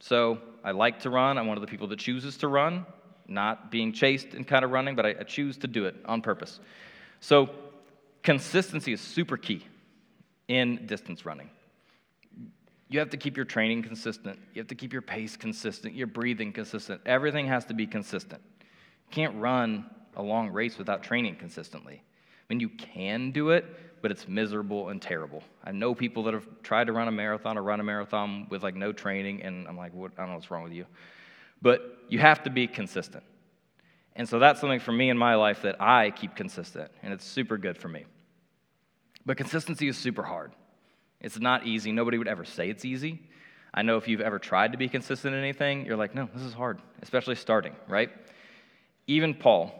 So 0.00 0.38
I 0.64 0.70
like 0.70 1.00
to 1.00 1.10
run. 1.10 1.36
I'm 1.36 1.46
one 1.46 1.56
of 1.58 1.62
the 1.62 1.66
people 1.66 1.88
that 1.88 1.98
chooses 1.98 2.36
to 2.38 2.48
run, 2.48 2.86
not 3.28 3.70
being 3.70 3.92
chased 3.92 4.34
and 4.34 4.46
kind 4.46 4.64
of 4.64 4.70
running, 4.70 4.94
but 4.94 5.04
I, 5.04 5.10
I 5.20 5.22
choose 5.24 5.58
to 5.58 5.66
do 5.66 5.86
it 5.86 5.96
on 6.06 6.22
purpose. 6.22 6.60
So 7.20 7.50
consistency 8.22 8.92
is 8.92 9.00
super 9.02 9.36
key 9.36 9.66
in 10.48 10.86
distance 10.86 11.26
running. 11.26 11.50
You 12.92 12.98
have 12.98 13.08
to 13.10 13.16
keep 13.16 13.38
your 13.38 13.46
training 13.46 13.82
consistent. 13.84 14.38
You 14.52 14.60
have 14.60 14.68
to 14.68 14.74
keep 14.74 14.92
your 14.92 15.00
pace 15.00 15.34
consistent, 15.34 15.94
your 15.94 16.06
breathing 16.06 16.52
consistent. 16.52 17.00
Everything 17.06 17.46
has 17.46 17.64
to 17.66 17.74
be 17.74 17.86
consistent. 17.86 18.42
You 18.60 19.10
can't 19.10 19.34
run 19.40 19.86
a 20.14 20.22
long 20.22 20.50
race 20.50 20.76
without 20.76 21.02
training 21.02 21.36
consistently. 21.36 22.02
I 22.04 22.44
mean, 22.50 22.60
you 22.60 22.68
can 22.68 23.30
do 23.30 23.48
it, 23.48 23.64
but 24.02 24.10
it's 24.10 24.28
miserable 24.28 24.90
and 24.90 25.00
terrible. 25.00 25.42
I 25.64 25.72
know 25.72 25.94
people 25.94 26.22
that 26.24 26.34
have 26.34 26.46
tried 26.62 26.88
to 26.88 26.92
run 26.92 27.08
a 27.08 27.12
marathon 27.12 27.56
or 27.56 27.62
run 27.62 27.80
a 27.80 27.82
marathon 27.82 28.46
with 28.50 28.62
like 28.62 28.74
no 28.74 28.92
training, 28.92 29.42
and 29.42 29.66
I'm 29.66 29.76
like, 29.78 29.94
what? 29.94 30.12
I 30.18 30.20
don't 30.20 30.28
know 30.28 30.34
what's 30.34 30.50
wrong 30.50 30.62
with 30.62 30.74
you. 30.74 30.84
But 31.62 31.98
you 32.10 32.18
have 32.18 32.42
to 32.42 32.50
be 32.50 32.66
consistent. 32.66 33.24
And 34.16 34.28
so 34.28 34.38
that's 34.38 34.60
something 34.60 34.80
for 34.80 34.92
me 34.92 35.08
in 35.08 35.16
my 35.16 35.36
life 35.36 35.62
that 35.62 35.80
I 35.80 36.10
keep 36.10 36.36
consistent, 36.36 36.90
and 37.02 37.14
it's 37.14 37.24
super 37.24 37.56
good 37.56 37.78
for 37.78 37.88
me. 37.88 38.04
But 39.24 39.38
consistency 39.38 39.88
is 39.88 39.96
super 39.96 40.24
hard. 40.24 40.52
It's 41.22 41.40
not 41.40 41.66
easy. 41.66 41.92
Nobody 41.92 42.18
would 42.18 42.28
ever 42.28 42.44
say 42.44 42.68
it's 42.68 42.84
easy. 42.84 43.22
I 43.72 43.80
know 43.82 43.96
if 43.96 44.06
you've 44.06 44.20
ever 44.20 44.38
tried 44.38 44.72
to 44.72 44.78
be 44.78 44.88
consistent 44.88 45.34
in 45.34 45.40
anything, 45.40 45.86
you're 45.86 45.96
like, 45.96 46.14
no, 46.14 46.28
this 46.34 46.42
is 46.42 46.52
hard, 46.52 46.82
especially 47.00 47.36
starting, 47.36 47.74
right? 47.88 48.10
Even 49.06 49.32
Paul, 49.32 49.72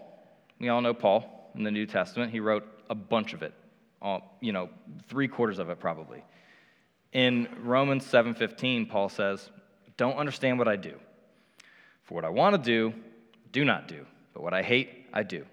we 0.58 0.70
all 0.70 0.80
know 0.80 0.94
Paul 0.94 1.50
in 1.54 1.62
the 1.62 1.70
New 1.70 1.84
Testament, 1.84 2.32
he 2.32 2.40
wrote 2.40 2.66
a 2.88 2.94
bunch 2.94 3.34
of 3.34 3.42
it 3.42 3.52
all, 4.02 4.36
you 4.40 4.52
know, 4.52 4.68
three 5.08 5.28
quarters 5.28 5.58
of 5.58 5.70
it 5.70 5.78
probably. 5.78 6.22
In 7.12 7.48
Romans 7.62 8.04
7:15, 8.04 8.86
Paul 8.86 9.08
says, 9.08 9.50
"Don't 9.96 10.16
understand 10.16 10.58
what 10.58 10.68
I 10.68 10.76
do. 10.76 10.98
For 12.02 12.14
what 12.14 12.24
I 12.24 12.28
want 12.28 12.56
to 12.56 12.62
do, 12.62 12.94
do 13.52 13.64
not 13.64 13.86
do, 13.86 14.06
but 14.34 14.42
what 14.42 14.52
I 14.52 14.62
hate, 14.62 15.06
I 15.12 15.22
do." 15.22 15.46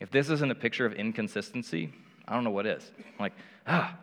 If 0.00 0.10
this 0.10 0.30
isn't 0.30 0.50
a 0.50 0.54
picture 0.54 0.86
of 0.86 0.94
inconsistency, 0.94 1.92
I 2.26 2.34
don't 2.34 2.44
know 2.44 2.50
what 2.50 2.66
is. 2.66 2.90
I'm 2.98 3.18
like, 3.18 3.34
ah, 3.66 3.96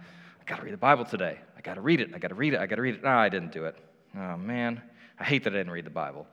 got 0.50 0.58
to 0.58 0.64
read 0.64 0.74
the 0.74 0.78
Bible 0.78 1.06
today. 1.06 1.38
I 1.56 1.62
got 1.62 1.76
to 1.76 1.82
read 1.82 2.02
it. 2.02 2.10
I 2.16 2.18
got 2.18 2.30
to 2.30 2.36
read 2.36 2.56
it. 2.56 2.60
I 2.60 2.66
got 2.66 2.78
to 2.78 2.82
read 2.82 2.96
it. 2.96 3.04
No, 3.04 3.10
I 3.10 3.30
didn't 3.30 3.52
do 3.52 3.66
it. 3.66 3.76
Oh 4.18 4.36
man, 4.36 4.82
I 5.20 5.24
hate 5.24 5.44
that 5.44 5.54
I 5.54 5.58
didn't 5.58 5.72
read 5.72 5.86
the 5.86 5.92
Bible. 5.92 6.26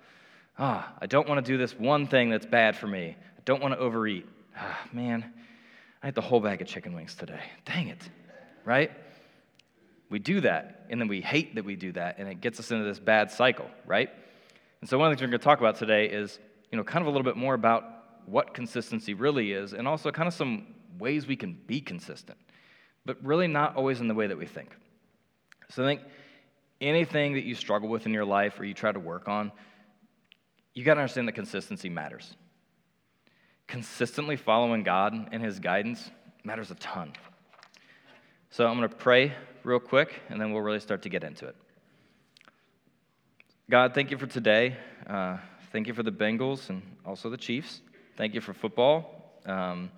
Ah, 0.58 0.94
I 0.98 1.06
don't 1.06 1.28
want 1.28 1.44
to 1.44 1.52
do 1.52 1.58
this 1.58 1.78
one 1.78 2.06
thing 2.06 2.30
that's 2.30 2.46
bad 2.46 2.76
for 2.76 2.86
me. 2.86 3.14
I 3.18 3.40
don't 3.44 3.60
want 3.60 3.74
to 3.74 3.78
overeat. 3.78 4.26
Ah, 4.56 4.80
man, 4.90 5.30
I 6.02 6.06
had 6.06 6.14
the 6.14 6.22
whole 6.22 6.40
bag 6.40 6.62
of 6.62 6.66
chicken 6.66 6.94
wings 6.94 7.14
today. 7.14 7.42
Dang 7.66 7.88
it, 7.88 8.08
right? 8.64 8.90
We 10.08 10.18
do 10.18 10.40
that, 10.40 10.86
and 10.88 10.98
then 10.98 11.08
we 11.08 11.20
hate 11.20 11.54
that 11.56 11.66
we 11.66 11.76
do 11.76 11.92
that, 11.92 12.18
and 12.18 12.26
it 12.26 12.40
gets 12.40 12.58
us 12.58 12.70
into 12.70 12.84
this 12.84 12.98
bad 12.98 13.30
cycle, 13.30 13.68
right? 13.84 14.08
And 14.80 14.88
so 14.88 14.96
one 14.96 15.08
of 15.08 15.10
the 15.10 15.16
things 15.16 15.28
we're 15.28 15.32
going 15.32 15.40
to 15.40 15.44
talk 15.44 15.58
about 15.58 15.76
today 15.76 16.06
is, 16.06 16.38
you 16.70 16.78
know, 16.78 16.84
kind 16.84 17.02
of 17.02 17.08
a 17.08 17.10
little 17.10 17.24
bit 17.24 17.36
more 17.36 17.52
about 17.52 17.84
what 18.24 18.54
consistency 18.54 19.12
really 19.12 19.52
is, 19.52 19.74
and 19.74 19.86
also 19.86 20.10
kind 20.10 20.26
of 20.26 20.32
some 20.32 20.68
ways 20.98 21.26
we 21.26 21.36
can 21.36 21.58
be 21.66 21.82
consistent, 21.82 22.38
but 23.06 23.16
really 23.24 23.46
not 23.46 23.76
always 23.76 24.00
in 24.00 24.08
the 24.08 24.14
way 24.14 24.26
that 24.26 24.36
we 24.36 24.46
think. 24.46 24.70
So 25.70 25.82
I 25.82 25.86
think 25.86 26.02
anything 26.80 27.34
that 27.34 27.44
you 27.44 27.54
struggle 27.54 27.88
with 27.88 28.06
in 28.06 28.12
your 28.12 28.24
life 28.24 28.60
or 28.60 28.64
you 28.64 28.74
try 28.74 28.92
to 28.92 29.00
work 29.00 29.28
on, 29.28 29.52
you 30.74 30.84
got 30.84 30.94
to 30.94 31.00
understand 31.00 31.28
that 31.28 31.32
consistency 31.32 31.88
matters 31.88 32.34
consistently 33.66 34.36
following 34.36 34.82
God 34.82 35.28
and 35.32 35.42
His 35.42 35.58
guidance 35.58 36.10
matters 36.44 36.70
a 36.70 36.74
ton. 36.76 37.12
So 38.50 38.66
I'm 38.66 38.76
going 38.76 38.88
to 38.88 38.94
pray 38.94 39.32
real 39.64 39.80
quick, 39.80 40.20
and 40.28 40.40
then 40.40 40.52
we'll 40.52 40.62
really 40.62 40.80
start 40.80 41.02
to 41.02 41.08
get 41.08 41.24
into 41.24 41.46
it. 41.46 41.56
God, 43.68 43.94
thank 43.94 44.10
you 44.10 44.18
for 44.18 44.26
today. 44.26 44.76
Uh, 45.06 45.38
thank 45.72 45.88
you 45.88 45.94
for 45.94 46.04
the 46.04 46.12
Bengals 46.12 46.70
and 46.70 46.82
also 47.04 47.28
the 47.28 47.36
Chiefs. 47.36 47.80
Thank 48.16 48.34
you 48.34 48.40
for 48.40 48.54
football. 48.54 49.40
Um, 49.44 49.90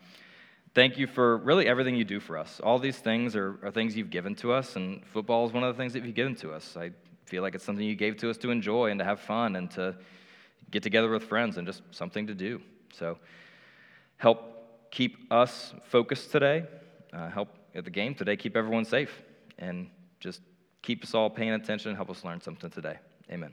thank 0.78 0.96
you 0.96 1.08
for 1.08 1.38
really 1.38 1.66
everything 1.66 1.96
you 1.96 2.04
do 2.04 2.20
for 2.20 2.38
us. 2.38 2.60
All 2.62 2.78
these 2.78 2.98
things 2.98 3.34
are, 3.34 3.58
are 3.64 3.72
things 3.72 3.96
you've 3.96 4.10
given 4.10 4.36
to 4.36 4.52
us, 4.52 4.76
and 4.76 5.04
football 5.06 5.44
is 5.44 5.52
one 5.52 5.64
of 5.64 5.74
the 5.74 5.76
things 5.76 5.92
that 5.94 6.04
you've 6.04 6.14
given 6.14 6.36
to 6.36 6.52
us. 6.52 6.76
I 6.76 6.92
feel 7.24 7.42
like 7.42 7.56
it's 7.56 7.64
something 7.64 7.84
you 7.84 7.96
gave 7.96 8.16
to 8.18 8.30
us 8.30 8.36
to 8.38 8.52
enjoy 8.52 8.92
and 8.92 8.98
to 9.00 9.04
have 9.04 9.18
fun 9.18 9.56
and 9.56 9.68
to 9.72 9.96
get 10.70 10.84
together 10.84 11.10
with 11.10 11.24
friends 11.24 11.56
and 11.56 11.66
just 11.66 11.82
something 11.90 12.28
to 12.28 12.34
do. 12.34 12.60
So, 12.92 13.18
help 14.18 14.92
keep 14.92 15.32
us 15.32 15.74
focused 15.88 16.30
today, 16.30 16.64
uh, 17.12 17.28
help 17.28 17.48
at 17.74 17.84
the 17.84 17.90
game 17.90 18.14
today, 18.14 18.36
keep 18.36 18.56
everyone 18.56 18.84
safe, 18.84 19.24
and 19.58 19.90
just 20.20 20.42
keep 20.82 21.02
us 21.02 21.12
all 21.12 21.28
paying 21.28 21.50
attention 21.50 21.88
and 21.88 21.96
help 21.96 22.08
us 22.08 22.22
learn 22.22 22.40
something 22.40 22.70
today. 22.70 22.98
Amen. 23.32 23.50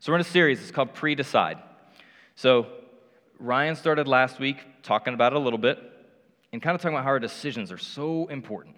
So, 0.00 0.12
we're 0.12 0.16
in 0.16 0.22
a 0.22 0.24
series, 0.24 0.62
it's 0.62 0.70
called 0.70 0.94
Pre 0.94 1.14
Decide. 1.14 1.58
So, 2.36 2.68
Ryan 3.42 3.74
started 3.74 4.06
last 4.06 4.38
week 4.38 4.58
talking 4.84 5.14
about 5.14 5.32
it 5.32 5.36
a 5.36 5.40
little 5.40 5.58
bit 5.58 5.80
and 6.52 6.62
kind 6.62 6.76
of 6.76 6.80
talking 6.80 6.94
about 6.94 7.02
how 7.02 7.10
our 7.10 7.18
decisions 7.18 7.72
are 7.72 7.78
so 7.78 8.28
important. 8.28 8.76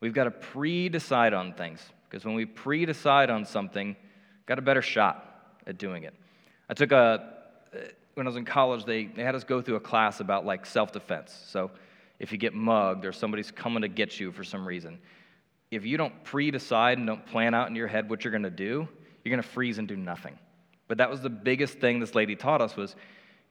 We've 0.00 0.14
got 0.14 0.24
to 0.24 0.30
pre 0.30 0.88
decide 0.88 1.34
on 1.34 1.52
things 1.52 1.82
Because 2.08 2.24
when 2.24 2.34
we 2.34 2.46
pre 2.46 2.86
decide 2.86 3.28
on 3.28 3.44
something, 3.44 3.94
got 4.46 4.58
a 4.58 4.62
better 4.62 4.80
shot 4.80 5.58
at 5.66 5.76
doing 5.76 6.04
it. 6.04 6.14
I 6.70 6.74
took 6.74 6.90
a, 6.90 7.34
uh, 7.74 7.78
when 8.14 8.26
I 8.26 8.30
was 8.30 8.36
in 8.36 8.46
college, 8.46 8.86
they, 8.86 9.04
they 9.04 9.22
had 9.22 9.34
us 9.34 9.44
go 9.44 9.60
through 9.60 9.76
a 9.76 9.80
class 9.80 10.20
about 10.20 10.46
like 10.46 10.64
self 10.64 10.90
defense. 10.90 11.38
So 11.48 11.70
if 12.18 12.32
you 12.32 12.38
get 12.38 12.54
mugged 12.54 13.04
or 13.04 13.12
somebody's 13.12 13.50
coming 13.50 13.82
to 13.82 13.88
get 13.88 14.18
you 14.18 14.32
for 14.32 14.42
some 14.42 14.66
reason, 14.66 15.00
if 15.70 15.84
you 15.84 15.98
don't 15.98 16.24
pre 16.24 16.50
decide 16.50 16.96
and 16.96 17.06
don't 17.06 17.26
plan 17.26 17.52
out 17.52 17.68
in 17.68 17.76
your 17.76 17.88
head 17.88 18.08
what 18.08 18.24
you're 18.24 18.32
going 18.32 18.42
to 18.42 18.48
do, 18.50 18.88
you're 19.22 19.30
going 19.30 19.42
to 19.42 19.48
freeze 19.50 19.76
and 19.76 19.86
do 19.86 19.96
nothing. 19.96 20.38
But 20.88 20.96
that 20.96 21.10
was 21.10 21.20
the 21.20 21.30
biggest 21.30 21.74
thing 21.78 22.00
this 22.00 22.14
lady 22.14 22.36
taught 22.36 22.62
us 22.62 22.74
was 22.74 22.96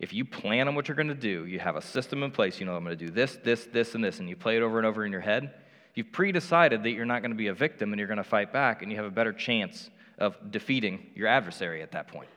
if 0.02 0.12
you 0.12 0.26
plan 0.26 0.68
on 0.68 0.74
what 0.74 0.88
you're 0.88 0.96
going 0.96 1.10
to 1.10 1.14
do, 1.14 1.46
you 1.46 1.60
have 1.60 1.76
a 1.76 1.82
system 1.82 2.24
in 2.24 2.32
place, 2.32 2.60
you 2.60 2.66
know, 2.66 2.76
I'm 2.76 2.84
going 2.84 2.98
to 2.98 3.06
do 3.06 3.12
this, 3.12 3.38
this, 3.44 3.66
this, 3.66 3.94
and 3.94 4.04
this, 4.04 4.20
and 4.20 4.28
you 4.28 4.36
play 4.36 4.58
it 4.58 4.64
over 4.64 4.80
and 4.80 4.88
over 4.88 5.06
in 5.06 5.12
your 5.12 5.22
head, 5.22 5.54
you've 5.94 6.12
pre 6.12 6.32
decided 6.32 6.82
that 6.82 6.90
you're 6.90 7.06
not 7.06 7.22
going 7.22 7.30
to 7.30 7.38
be 7.38 7.48
a 7.48 7.54
victim 7.54 7.94
and 7.94 8.00
you're 8.00 8.08
going 8.08 8.18
to 8.18 8.24
fight 8.24 8.52
back, 8.52 8.82
and 8.82 8.92
you 8.92 8.98
have 8.98 9.06
a 9.06 9.12
better 9.12 9.32
chance 9.32 9.92
of 10.18 10.36
defeating 10.50 11.06
your 11.14 11.28
adversary 11.28 11.84
at 11.84 11.92
that 11.92 12.08
point. 12.08 12.30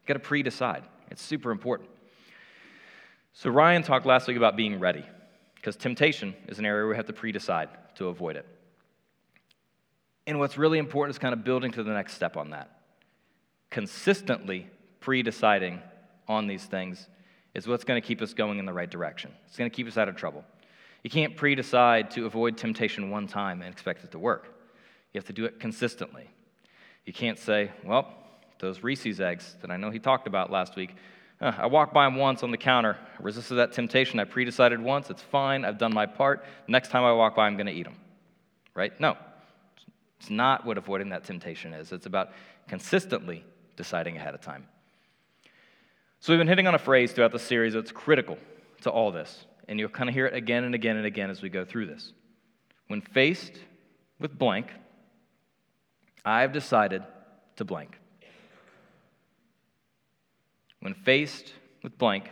You've 0.00 0.08
got 0.08 0.14
to 0.14 0.18
pre 0.18 0.42
decide. 0.42 0.82
It's 1.08 1.22
super 1.22 1.52
important. 1.52 1.88
So, 3.32 3.48
Ryan 3.48 3.84
talked 3.84 4.06
last 4.06 4.26
week 4.26 4.36
about 4.36 4.56
being 4.56 4.80
ready, 4.80 5.04
because 5.54 5.76
temptation 5.76 6.34
is 6.48 6.58
an 6.58 6.66
area 6.66 6.88
we 6.88 6.96
have 6.96 7.06
to 7.06 7.12
pre 7.12 7.30
decide 7.30 7.68
to 7.94 8.08
avoid 8.08 8.34
it. 8.34 8.46
And 10.26 10.40
what's 10.40 10.58
really 10.58 10.78
important 10.78 11.14
is 11.14 11.20
kind 11.20 11.32
of 11.32 11.44
building 11.44 11.70
to 11.72 11.84
the 11.84 11.92
next 11.92 12.14
step 12.14 12.36
on 12.36 12.50
that. 12.50 12.80
Consistently 13.70 14.68
pre 14.98 15.22
deciding 15.22 15.80
on 16.28 16.46
these 16.46 16.64
things 16.64 17.08
is 17.54 17.66
what's 17.66 17.84
going 17.84 18.00
to 18.00 18.06
keep 18.06 18.20
us 18.20 18.34
going 18.34 18.58
in 18.58 18.66
the 18.66 18.72
right 18.72 18.90
direction. 18.90 19.32
It's 19.46 19.56
going 19.56 19.70
to 19.70 19.74
keep 19.74 19.86
us 19.86 19.96
out 19.96 20.08
of 20.08 20.16
trouble. 20.16 20.44
You 21.02 21.10
can't 21.10 21.36
pre 21.36 21.54
decide 21.54 22.10
to 22.12 22.26
avoid 22.26 22.56
temptation 22.56 23.10
one 23.10 23.26
time 23.26 23.62
and 23.62 23.72
expect 23.72 24.04
it 24.04 24.10
to 24.12 24.18
work. 24.18 24.48
You 25.12 25.18
have 25.18 25.26
to 25.26 25.32
do 25.32 25.44
it 25.44 25.60
consistently. 25.60 26.28
You 27.04 27.12
can't 27.12 27.38
say, 27.38 27.70
well, 27.84 28.12
those 28.58 28.82
Reese's 28.82 29.20
eggs 29.20 29.56
that 29.60 29.70
I 29.70 29.76
know 29.76 29.90
he 29.90 29.98
talked 29.98 30.26
about 30.26 30.50
last 30.50 30.74
week, 30.74 30.96
uh, 31.40 31.52
I 31.58 31.66
walked 31.66 31.92
by 31.92 32.04
them 32.06 32.16
once 32.16 32.42
on 32.42 32.50
the 32.50 32.56
counter, 32.56 32.96
I 33.18 33.22
resisted 33.22 33.58
that 33.58 33.72
temptation, 33.72 34.18
I 34.18 34.24
pre 34.24 34.44
decided 34.44 34.80
once, 34.80 35.10
it's 35.10 35.22
fine, 35.22 35.64
I've 35.64 35.78
done 35.78 35.92
my 35.92 36.06
part. 36.06 36.44
Next 36.66 36.90
time 36.90 37.04
I 37.04 37.12
walk 37.12 37.36
by, 37.36 37.46
I'm 37.46 37.56
going 37.56 37.66
to 37.66 37.72
eat 37.72 37.84
them. 37.84 37.96
Right? 38.74 38.98
No. 38.98 39.16
It's 40.20 40.30
not 40.30 40.64
what 40.64 40.78
avoiding 40.78 41.10
that 41.10 41.24
temptation 41.24 41.74
is. 41.74 41.92
It's 41.92 42.06
about 42.06 42.30
consistently 42.66 43.44
deciding 43.76 44.16
ahead 44.16 44.34
of 44.34 44.40
time. 44.40 44.66
So, 46.24 46.32
we've 46.32 46.40
been 46.40 46.48
hitting 46.48 46.66
on 46.66 46.74
a 46.74 46.78
phrase 46.78 47.12
throughout 47.12 47.32
the 47.32 47.38
series 47.38 47.74
that's 47.74 47.92
critical 47.92 48.38
to 48.80 48.90
all 48.90 49.12
this, 49.12 49.44
and 49.68 49.78
you'll 49.78 49.90
kind 49.90 50.08
of 50.08 50.14
hear 50.14 50.24
it 50.24 50.32
again 50.32 50.64
and 50.64 50.74
again 50.74 50.96
and 50.96 51.04
again 51.04 51.28
as 51.28 51.42
we 51.42 51.50
go 51.50 51.66
through 51.66 51.84
this. 51.84 52.14
When 52.86 53.02
faced 53.02 53.52
with 54.18 54.38
blank, 54.38 54.68
I've 56.24 56.50
decided 56.50 57.02
to 57.56 57.66
blank. 57.66 57.98
When 60.80 60.94
faced 60.94 61.52
with 61.82 61.98
blank, 61.98 62.30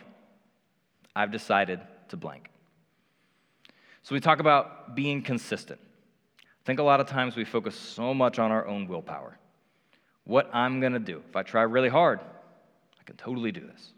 I've 1.15 1.31
decided 1.31 1.83
to 2.09 2.17
blank. 2.17 2.49
So 4.05 4.15
we 4.15 4.21
talk 4.21 4.41
about 4.41 4.97
being 4.97 5.21
consistent. 5.21 5.81
I 6.41 6.65
think 6.65 6.79
a 6.79 6.83
lot 6.83 7.01
of 7.01 7.09
times 7.09 7.37
we 7.37 7.45
focus 7.45 7.77
so 7.77 8.15
much 8.15 8.39
on 8.39 8.53
our 8.53 8.67
own 8.67 8.89
willpower. 8.89 9.39
What 10.25 10.49
I'm 10.55 10.81
going 10.81 10.95
to 10.95 10.99
do. 10.99 11.23
If 11.29 11.37
I 11.37 11.43
try 11.43 11.61
really 11.61 11.91
hard, 11.91 12.21
I 13.03 13.05
can 13.05 13.17
totally 13.17 13.51
do 13.51 13.61
this. 13.61 13.93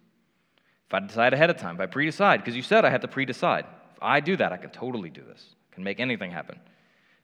If 0.89 0.95
I 0.95 1.01
decide 1.01 1.35
ahead 1.35 1.51
of 1.51 1.59
time, 1.59 1.75
if 1.75 1.81
I 1.81 1.87
pre 1.87 2.07
decide, 2.07 2.41
because 2.41 2.57
you 2.57 2.63
said 2.63 2.85
I 2.85 2.91
had 2.91 3.03
to 3.03 3.09
pre 3.09 3.27
decide. 3.27 3.67
If 3.93 4.03
I 4.03 4.21
do 4.21 4.37
that, 4.37 4.53
I 4.53 4.57
can 4.57 4.71
totally 4.71 5.11
do 5.11 5.23
this. 5.23 5.45
I 5.71 5.75
can 5.75 5.85
make 5.85 6.01
anything 6.01 6.31
happen. 6.31 6.59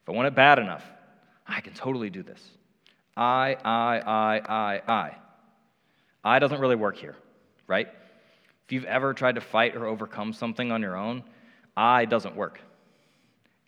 If 0.02 0.08
I 0.08 0.12
want 0.12 0.28
it 0.28 0.34
bad 0.34 0.58
enough, 0.58 0.84
I 1.46 1.60
can 1.60 1.72
totally 1.72 2.10
do 2.10 2.22
this. 2.22 2.40
I, 3.16 3.56
I, 3.64 3.98
I, 3.98 4.40
I, 4.48 4.82
I. 4.86 5.16
I 6.22 6.38
doesn't 6.38 6.60
really 6.60 6.76
work 6.76 6.96
here, 6.96 7.16
right? 7.66 7.88
If 8.66 8.72
you've 8.72 8.84
ever 8.84 9.14
tried 9.14 9.36
to 9.36 9.40
fight 9.40 9.74
or 9.74 9.86
overcome 9.86 10.32
something 10.32 10.70
on 10.70 10.82
your 10.82 10.96
own, 10.96 11.24
I 11.76 12.04
doesn't 12.04 12.36
work. 12.36 12.60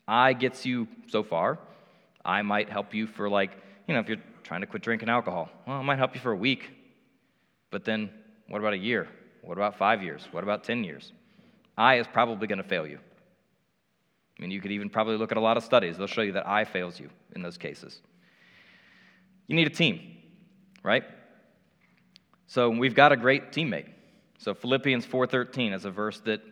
I 0.06 0.34
gets 0.34 0.66
you 0.66 0.86
so 1.08 1.22
far. 1.22 1.58
I 2.24 2.42
might 2.42 2.68
help 2.68 2.94
you 2.94 3.06
for 3.06 3.28
like, 3.28 3.52
you 3.88 3.94
know, 3.94 4.00
if 4.00 4.08
you're 4.08 4.22
trying 4.42 4.60
to 4.60 4.66
quit 4.66 4.82
drinking 4.82 5.08
alcohol, 5.08 5.50
well, 5.66 5.78
I 5.78 5.82
might 5.82 5.98
help 5.98 6.14
you 6.14 6.20
for 6.20 6.32
a 6.32 6.36
week. 6.36 6.70
But 7.72 7.84
then 7.84 8.10
what 8.48 8.60
about 8.60 8.74
a 8.74 8.78
year? 8.78 9.08
What 9.40 9.58
about 9.58 9.76
five 9.76 10.00
years? 10.04 10.28
What 10.30 10.44
about 10.44 10.62
10 10.62 10.84
years? 10.84 11.12
I 11.76 11.98
is 11.98 12.06
probably 12.06 12.46
going 12.46 12.62
to 12.62 12.68
fail 12.68 12.86
you. 12.86 13.00
I 14.38 14.42
mean, 14.42 14.52
you 14.52 14.60
could 14.60 14.70
even 14.70 14.88
probably 14.88 15.16
look 15.16 15.32
at 15.32 15.38
a 15.38 15.40
lot 15.40 15.56
of 15.56 15.64
studies. 15.64 15.98
They'll 15.98 16.06
show 16.06 16.22
you 16.22 16.32
that 16.32 16.46
I 16.46 16.64
fails 16.64 17.00
you 17.00 17.10
in 17.34 17.42
those 17.42 17.58
cases. 17.58 18.00
You 19.48 19.56
need 19.56 19.66
a 19.66 19.70
team, 19.70 20.00
right? 20.84 21.02
So 22.46 22.70
we've 22.70 22.94
got 22.94 23.10
a 23.12 23.16
great 23.16 23.50
teammate. 23.50 23.88
So 24.38 24.54
Philippians 24.54 25.06
4:13 25.06 25.72
is 25.72 25.84
a 25.84 25.90
verse 25.90 26.20
that 26.20 26.42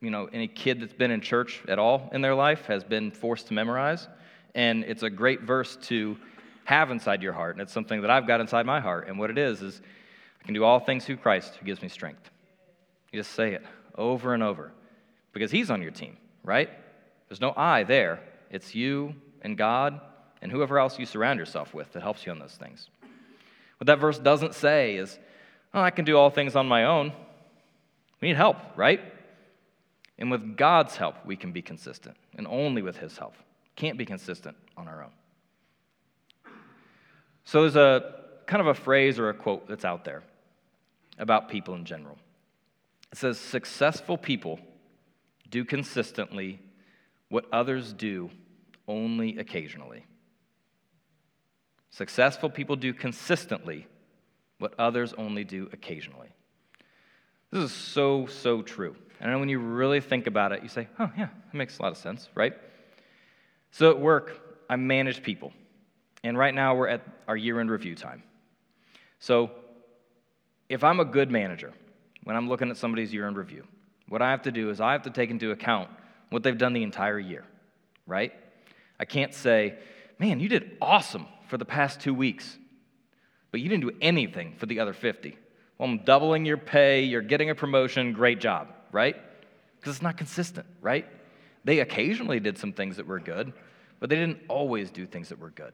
you 0.00 0.10
know 0.10 0.28
any 0.32 0.48
kid 0.48 0.80
that's 0.80 0.92
been 0.92 1.10
in 1.10 1.20
church 1.20 1.62
at 1.68 1.78
all 1.78 2.08
in 2.12 2.20
their 2.20 2.34
life 2.34 2.66
has 2.66 2.84
been 2.84 3.10
forced 3.10 3.48
to 3.48 3.54
memorize, 3.54 4.08
and 4.54 4.84
it's 4.84 5.02
a 5.02 5.10
great 5.10 5.42
verse 5.42 5.76
to 5.88 6.16
have 6.64 6.90
inside 6.90 7.22
your 7.22 7.32
heart, 7.32 7.56
and 7.56 7.62
it's 7.62 7.72
something 7.72 8.00
that 8.02 8.10
I've 8.10 8.26
got 8.26 8.40
inside 8.40 8.66
my 8.66 8.80
heart. 8.80 9.08
And 9.08 9.18
what 9.18 9.30
it 9.30 9.38
is 9.38 9.62
is 9.62 9.82
I 10.44 10.46
can 10.46 10.54
do 10.54 10.62
all 10.62 10.78
things 10.78 11.06
through 11.06 11.16
Christ 11.16 11.56
who 11.56 11.64
gives 11.64 11.80
me 11.80 11.88
strength. 11.88 12.30
You 13.10 13.20
just 13.20 13.32
say 13.32 13.54
it 13.54 13.64
over 13.96 14.34
and 14.34 14.42
over 14.42 14.72
because 15.32 15.50
he's 15.50 15.70
on 15.70 15.80
your 15.80 15.90
team, 15.90 16.18
right? 16.42 16.68
There's 17.28 17.40
no 17.40 17.54
I 17.56 17.84
there. 17.84 18.20
It's 18.50 18.74
you 18.74 19.14
and 19.40 19.56
God 19.56 19.98
and 20.42 20.52
whoever 20.52 20.78
else 20.78 20.98
you 20.98 21.06
surround 21.06 21.38
yourself 21.38 21.72
with 21.72 21.90
that 21.92 22.02
helps 22.02 22.26
you 22.26 22.32
on 22.32 22.38
those 22.38 22.56
things. 22.56 22.90
What 23.78 23.86
that 23.86 23.98
verse 23.98 24.18
doesn't 24.18 24.54
say 24.54 24.96
is, 24.96 25.18
oh, 25.72 25.80
I 25.80 25.90
can 25.90 26.04
do 26.04 26.18
all 26.18 26.28
things 26.28 26.56
on 26.56 26.68
my 26.68 26.84
own. 26.84 27.12
We 28.20 28.28
need 28.28 28.36
help, 28.36 28.58
right? 28.76 29.00
And 30.18 30.30
with 30.30 30.58
God's 30.58 30.94
help, 30.96 31.24
we 31.24 31.36
can 31.36 31.52
be 31.52 31.62
consistent, 31.62 32.16
and 32.36 32.46
only 32.46 32.82
with 32.82 32.98
His 32.98 33.16
help. 33.16 33.34
Can't 33.76 33.96
be 33.96 34.04
consistent 34.04 34.56
on 34.76 34.88
our 34.88 35.02
own. 35.02 36.52
So 37.44 37.62
there's 37.62 37.76
a 37.76 38.14
kind 38.46 38.60
of 38.60 38.66
a 38.66 38.74
phrase 38.74 39.18
or 39.18 39.30
a 39.30 39.34
quote 39.34 39.66
that's 39.66 39.84
out 39.84 40.04
there 40.04 40.22
about 41.18 41.48
people 41.48 41.74
in 41.74 41.84
general. 41.84 42.18
It 43.12 43.18
says, 43.18 43.38
Successful 43.38 44.16
people 44.18 44.58
do 45.50 45.64
consistently 45.64 46.60
what 47.28 47.46
others 47.52 47.92
do 47.92 48.30
only 48.86 49.38
occasionally. 49.38 50.04
Successful 51.90 52.50
people 52.50 52.76
do 52.76 52.92
consistently 52.92 53.86
what 54.58 54.74
others 54.78 55.14
only 55.16 55.44
do 55.44 55.68
occasionally. 55.72 56.28
This 57.50 57.64
is 57.64 57.72
so, 57.72 58.26
so 58.26 58.62
true. 58.62 58.96
And 59.20 59.38
when 59.38 59.48
you 59.48 59.60
really 59.60 60.00
think 60.00 60.26
about 60.26 60.52
it, 60.52 60.62
you 60.62 60.68
say, 60.68 60.88
oh, 60.98 61.10
yeah, 61.16 61.28
that 61.28 61.54
makes 61.54 61.78
a 61.78 61.82
lot 61.82 61.92
of 61.92 61.98
sense, 61.98 62.28
right? 62.34 62.54
So 63.70 63.90
at 63.90 64.00
work, 64.00 64.40
I 64.68 64.76
manage 64.76 65.22
people. 65.22 65.52
And 66.24 66.36
right 66.36 66.54
now, 66.54 66.74
we're 66.74 66.88
at 66.88 67.06
our 67.28 67.36
year 67.36 67.60
end 67.60 67.70
review 67.70 67.94
time. 67.94 68.22
So 69.20 69.52
if 70.68 70.84
I'm 70.84 71.00
a 71.00 71.04
good 71.04 71.30
manager, 71.30 71.72
when 72.24 72.36
I'm 72.36 72.48
looking 72.48 72.70
at 72.70 72.76
somebody's 72.76 73.12
year 73.12 73.26
end 73.26 73.36
review, 73.36 73.64
what 74.08 74.22
I 74.22 74.30
have 74.30 74.42
to 74.42 74.52
do 74.52 74.70
is 74.70 74.80
I 74.80 74.92
have 74.92 75.02
to 75.02 75.10
take 75.10 75.30
into 75.30 75.50
account 75.50 75.88
what 76.30 76.42
they've 76.42 76.56
done 76.56 76.72
the 76.72 76.82
entire 76.82 77.18
year, 77.18 77.44
right? 78.06 78.32
I 78.98 79.04
can't 79.04 79.34
say, 79.34 79.74
man, 80.18 80.40
you 80.40 80.48
did 80.48 80.76
awesome 80.80 81.26
for 81.48 81.58
the 81.58 81.64
past 81.64 82.00
two 82.00 82.14
weeks, 82.14 82.58
but 83.50 83.60
you 83.60 83.68
didn't 83.68 83.82
do 83.82 83.96
anything 84.00 84.54
for 84.56 84.66
the 84.66 84.80
other 84.80 84.92
50. 84.92 85.36
Well, 85.78 85.88
I'm 85.88 85.98
doubling 85.98 86.44
your 86.44 86.56
pay, 86.56 87.02
you're 87.02 87.22
getting 87.22 87.50
a 87.50 87.54
promotion, 87.54 88.12
great 88.12 88.40
job, 88.40 88.68
right? 88.92 89.16
Because 89.76 89.96
it's 89.96 90.02
not 90.02 90.16
consistent, 90.16 90.66
right? 90.80 91.06
They 91.64 91.80
occasionally 91.80 92.40
did 92.40 92.58
some 92.58 92.72
things 92.72 92.96
that 92.96 93.06
were 93.06 93.18
good, 93.18 93.52
but 94.00 94.10
they 94.10 94.16
didn't 94.16 94.40
always 94.48 94.90
do 94.90 95.06
things 95.06 95.30
that 95.30 95.38
were 95.38 95.50
good. 95.50 95.72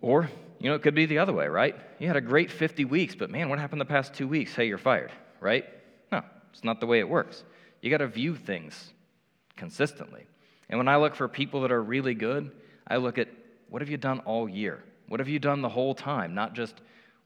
Or, 0.00 0.30
you 0.60 0.68
know, 0.68 0.76
it 0.76 0.82
could 0.82 0.94
be 0.94 1.06
the 1.06 1.18
other 1.18 1.32
way, 1.32 1.48
right? 1.48 1.74
You 1.98 2.06
had 2.06 2.16
a 2.16 2.20
great 2.20 2.50
50 2.50 2.84
weeks, 2.84 3.14
but 3.14 3.30
man, 3.30 3.48
what 3.48 3.58
happened 3.58 3.80
the 3.80 3.86
past 3.86 4.12
two 4.12 4.28
weeks? 4.28 4.54
Hey, 4.54 4.66
you're 4.66 4.78
fired, 4.78 5.10
right? 5.40 5.64
No, 6.12 6.22
it's 6.52 6.62
not 6.62 6.80
the 6.80 6.86
way 6.86 7.00
it 7.00 7.08
works. 7.08 7.42
You 7.80 7.90
got 7.90 7.98
to 7.98 8.06
view 8.06 8.36
things 8.36 8.92
consistently. 9.56 10.26
And 10.68 10.78
when 10.78 10.86
I 10.86 10.96
look 10.96 11.14
for 11.14 11.28
people 11.28 11.62
that 11.62 11.72
are 11.72 11.82
really 11.82 12.14
good, 12.14 12.52
I 12.86 12.98
look 12.98 13.16
at 13.16 13.28
what 13.70 13.80
have 13.80 13.88
you 13.88 13.96
done 13.96 14.20
all 14.20 14.48
year? 14.48 14.84
What 15.08 15.18
have 15.18 15.28
you 15.28 15.38
done 15.38 15.62
the 15.62 15.68
whole 15.68 15.94
time? 15.94 16.34
Not 16.34 16.52
just 16.54 16.74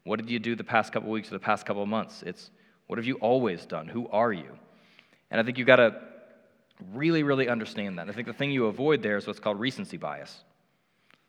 what 0.05 0.21
did 0.21 0.31
you 0.31 0.39
do 0.39 0.55
the 0.55 0.65
past 0.65 0.93
couple 0.93 1.11
weeks 1.11 1.29
or 1.29 1.33
the 1.33 1.41
past 1.41 1.67
couple 1.67 1.85
months? 1.87 2.23
It's 2.23 2.51
what 2.87 2.99
have 2.99 3.07
you 3.07 3.17
always 3.17 3.67
done? 3.67 3.89
Who 3.89 4.09
are 4.09 4.33
you? 4.33 4.57
And 5.31 5.41
I 5.41 5.43
think 5.43 5.59
you've 5.59 5.67
got 5.67 5.77
to 5.77 6.01
really, 6.93 7.25
really 7.25 7.49
understand 7.49 7.99
that. 7.99 8.09
I 8.09 8.13
think 8.13 8.29
the 8.29 8.33
thing 8.33 8.53
you 8.53 8.67
avoid 8.67 9.03
there 9.03 9.17
is 9.17 9.27
what's 9.27 9.41
called 9.41 9.59
recency 9.59 9.97
bias. 9.97 10.45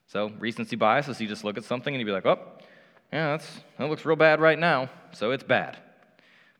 So, 0.07 0.31
recency 0.39 0.75
bias 0.75 1.07
is 1.07 1.19
you 1.19 1.27
just 1.27 1.43
look 1.43 1.57
at 1.57 1.63
something 1.63 1.93
and 1.93 1.99
you 1.99 2.05
be 2.05 2.11
like, 2.11 2.25
oh, 2.25 2.39
yeah, 3.11 3.31
that's, 3.31 3.61
that 3.77 3.89
looks 3.89 4.05
real 4.05 4.15
bad 4.15 4.39
right 4.39 4.57
now, 4.57 4.89
so 5.11 5.31
it's 5.31 5.43
bad. 5.43 5.77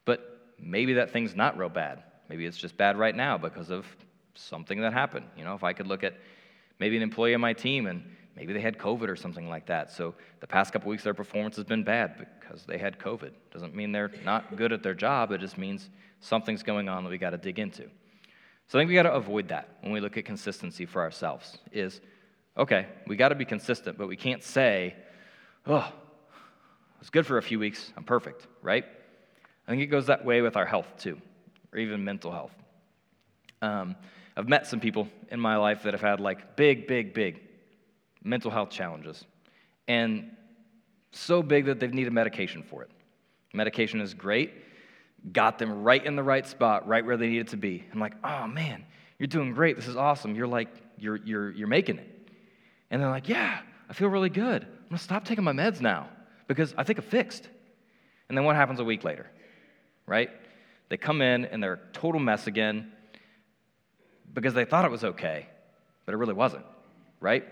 But 0.05 0.53
maybe 0.59 0.93
that 0.93 1.11
thing's 1.11 1.35
not 1.35 1.57
real 1.57 1.69
bad. 1.69 2.03
Maybe 2.29 2.45
it's 2.45 2.57
just 2.57 2.77
bad 2.77 2.97
right 2.97 3.15
now 3.15 3.37
because 3.37 3.69
of 3.69 3.85
something 4.35 4.81
that 4.81 4.93
happened. 4.93 5.25
You 5.37 5.43
know, 5.43 5.53
if 5.53 5.63
I 5.63 5.73
could 5.73 5.87
look 5.87 6.03
at 6.03 6.15
maybe 6.79 6.97
an 6.97 7.03
employee 7.03 7.35
on 7.35 7.41
my 7.41 7.53
team 7.53 7.87
and 7.87 8.03
maybe 8.35 8.53
they 8.53 8.61
had 8.61 8.77
COVID 8.77 9.07
or 9.07 9.15
something 9.15 9.47
like 9.47 9.65
that. 9.67 9.91
So 9.91 10.15
the 10.39 10.47
past 10.47 10.73
couple 10.73 10.89
weeks, 10.89 11.03
their 11.03 11.13
performance 11.13 11.55
has 11.55 11.65
been 11.65 11.83
bad 11.83 12.27
because 12.39 12.63
they 12.65 12.77
had 12.77 12.99
COVID. 12.99 13.31
Doesn't 13.53 13.75
mean 13.75 13.91
they're 13.91 14.11
not 14.23 14.55
good 14.55 14.71
at 14.71 14.83
their 14.83 14.93
job, 14.93 15.31
it 15.31 15.39
just 15.39 15.57
means 15.57 15.89
something's 16.19 16.63
going 16.63 16.89
on 16.89 17.03
that 17.03 17.09
we 17.09 17.17
got 17.17 17.31
to 17.31 17.37
dig 17.37 17.59
into. 17.59 17.83
So 18.67 18.79
I 18.79 18.81
think 18.81 18.89
we 18.89 18.95
got 18.95 19.03
to 19.03 19.13
avoid 19.13 19.47
that 19.49 19.77
when 19.81 19.91
we 19.91 19.99
look 19.99 20.17
at 20.17 20.25
consistency 20.25 20.85
for 20.85 21.01
ourselves. 21.01 21.59
Is 21.71 22.01
okay, 22.57 22.87
we 23.07 23.15
got 23.15 23.29
to 23.29 23.35
be 23.35 23.45
consistent, 23.45 23.97
but 23.97 24.07
we 24.07 24.15
can't 24.15 24.43
say, 24.43 24.95
oh, 25.67 25.91
it's 27.01 27.09
good 27.09 27.25
for 27.25 27.37
a 27.37 27.41
few 27.41 27.59
weeks, 27.59 27.91
I'm 27.97 28.03
perfect, 28.03 28.47
right? 28.61 28.85
I 29.67 29.71
think 29.71 29.81
it 29.81 29.87
goes 29.87 30.07
that 30.07 30.25
way 30.25 30.41
with 30.41 30.55
our 30.55 30.65
health 30.65 30.87
too, 30.97 31.19
or 31.73 31.79
even 31.79 32.03
mental 32.03 32.31
health. 32.31 32.55
Um, 33.61 33.95
I've 34.37 34.47
met 34.47 34.67
some 34.67 34.79
people 34.79 35.07
in 35.29 35.39
my 35.39 35.57
life 35.57 35.83
that 35.83 35.93
have 35.93 36.01
had 36.01 36.19
like 36.19 36.55
big, 36.55 36.87
big, 36.87 37.13
big 37.13 37.41
mental 38.23 38.51
health 38.51 38.69
challenges, 38.69 39.25
and 39.87 40.31
so 41.11 41.41
big 41.41 41.65
that 41.65 41.79
they've 41.79 41.93
needed 41.93 42.11
medication 42.11 42.63
for 42.63 42.83
it. 42.83 42.89
Medication 43.53 44.01
is 44.01 44.13
great, 44.13 44.51
got 45.31 45.57
them 45.57 45.83
right 45.83 46.05
in 46.05 46.15
the 46.15 46.23
right 46.23 46.45
spot, 46.45 46.87
right 46.87 47.05
where 47.05 47.17
they 47.17 47.27
needed 47.27 47.49
to 47.49 47.57
be. 47.57 47.83
I'm 47.93 47.99
like, 47.99 48.13
oh 48.23 48.47
man, 48.47 48.85
you're 49.19 49.27
doing 49.27 49.53
great. 49.53 49.75
This 49.75 49.87
is 49.87 49.95
awesome. 49.95 50.35
You're 50.35 50.47
like, 50.47 50.69
you're, 50.97 51.17
you're, 51.17 51.51
you're 51.51 51.67
making 51.67 51.99
it. 51.99 52.14
And 52.91 53.01
they're 53.01 53.09
like, 53.09 53.27
yeah, 53.27 53.59
I 53.89 53.93
feel 53.93 54.09
really 54.09 54.29
good. 54.29 54.63
I'm 54.63 54.89
gonna 54.89 54.99
stop 54.99 55.25
taking 55.25 55.43
my 55.43 55.51
meds 55.51 55.81
now 55.81 56.09
because 56.47 56.73
I 56.77 56.83
think 56.83 56.99
I'm 56.99 57.05
fixed. 57.05 57.47
And 58.29 58.37
then 58.37 58.45
what 58.45 58.55
happens 58.55 58.79
a 58.79 58.83
week 58.83 59.03
later, 59.03 59.27
right? 60.05 60.29
They 60.89 60.97
come 60.97 61.21
in 61.21 61.45
and 61.45 61.61
they're 61.61 61.73
a 61.73 61.93
total 61.93 62.19
mess 62.19 62.47
again 62.47 62.91
because 64.33 64.53
they 64.53 64.65
thought 64.65 64.85
it 64.85 64.91
was 64.91 65.03
okay, 65.03 65.47
but 66.05 66.13
it 66.13 66.17
really 66.17 66.33
wasn't, 66.33 66.65
right? 67.19 67.45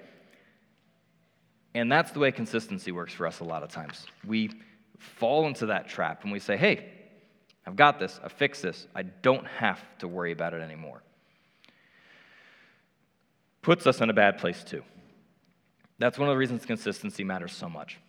And 1.76 1.92
that's 1.92 2.12
the 2.12 2.20
way 2.20 2.32
consistency 2.32 2.92
works 2.92 3.14
for 3.14 3.26
us 3.26 3.40
a 3.40 3.44
lot 3.44 3.64
of 3.64 3.70
times. 3.70 4.06
We 4.26 4.52
fall 5.00 5.48
into 5.48 5.68
that 5.68 5.88
trap 5.88 6.24
and 6.24 6.32
we 6.32 6.40
say, 6.40 6.58
hey, 6.58 6.90
I've 7.66 7.76
got 7.76 8.00
this, 8.00 8.20
I 8.24 8.28
fixed 8.28 8.62
this, 8.62 8.88
I 8.94 9.04
don't 9.04 9.48
have 9.48 9.80
to 10.00 10.08
worry 10.08 10.32
about 10.32 10.54
it 10.54 10.62
anymore. 10.62 11.02
Puts 13.62 13.88
us 13.88 14.02
in 14.02 14.10
a 14.10 14.14
bad 14.14 14.38
place 14.38 14.64
too. 14.64 14.84
That's 16.00 16.18
one 16.18 16.28
of 16.28 16.34
the 16.34 16.38
reasons 16.38 16.66
consistency 16.66 17.24
matters 17.24 17.54
so 17.54 17.70
much. 17.70 18.00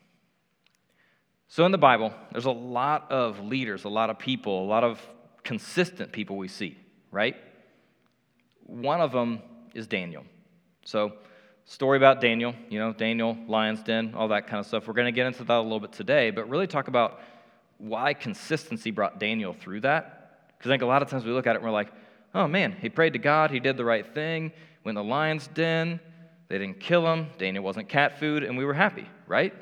So, 1.49 1.64
in 1.67 1.73
the 1.73 1.79
Bible, 1.79 2.12
there's 2.33 2.47
a 2.47 2.50
lot 2.50 3.11
of 3.12 3.38
leaders, 3.41 3.85
a 3.85 3.88
lot 3.88 4.11
of 4.11 4.19
people, 4.19 4.64
a 4.64 4.67
lot 4.67 4.83
of 4.83 5.00
consistent 5.43 6.11
people 6.11 6.37
we 6.37 6.49
see, 6.49 6.76
right? 7.12 7.37
One 8.64 9.00
of 9.00 9.12
them 9.12 9.41
is 9.75 9.87
Daniel. 9.87 10.25
So, 10.85 11.12
story 11.67 11.97
about 11.97 12.21
Daniel, 12.21 12.55
you 12.71 12.79
know, 12.79 12.93
Daniel, 12.93 13.37
lion's 13.47 13.83
den, 13.83 14.14
all 14.17 14.29
that 14.29 14.47
kind 14.47 14.59
of 14.59 14.67
stuff. 14.67 14.88
We're 14.88 14.95
going 14.95 15.07
to 15.07 15.12
get 15.12 15.26
into 15.26 15.45
that 15.45 15.59
a 15.59 15.61
little 15.61 15.81
bit 15.81 15.93
today, 15.93 16.31
but 16.31 16.49
really 16.49 16.67
talk 16.67 16.88
about 16.88 17.21
why 17.79 18.14
consistency 18.14 18.91
brought 18.91 19.21
Daniel 19.21 19.53
through 19.53 19.83
that. 19.83 20.49
Because 20.57 20.71
I 20.71 20.73
think 20.73 20.83
a 20.83 20.87
lot 20.87 21.03
of 21.03 21.11
times 21.11 21.25
we 21.25 21.33
look 21.33 21.47
at 21.47 21.55
it 21.55 21.59
and 21.59 21.64
we're 21.64 21.73
like, 21.73 21.93
oh 22.35 22.49
man, 22.49 22.76
he 22.81 22.88
prayed 22.88 23.12
to 23.12 23.19
God, 23.19 23.50
he 23.50 23.61
did 23.61 23.76
the 23.76 23.85
right 23.85 24.07
thing, 24.14 24.53
went 24.83 24.99
in 24.99 25.05
the 25.05 25.11
lion's 25.11 25.47
den, 25.49 26.00
they 26.49 26.59
didn't 26.59 26.81
kill 26.81 27.11
him, 27.11 27.29
Daniel 27.39 27.65
wasn't 27.65 27.89
cat 27.89 28.19
food, 28.19 28.43
and 28.43 28.57
we 28.57 28.65
were 28.65 28.75
happy, 28.75 29.09
right? 29.27 29.55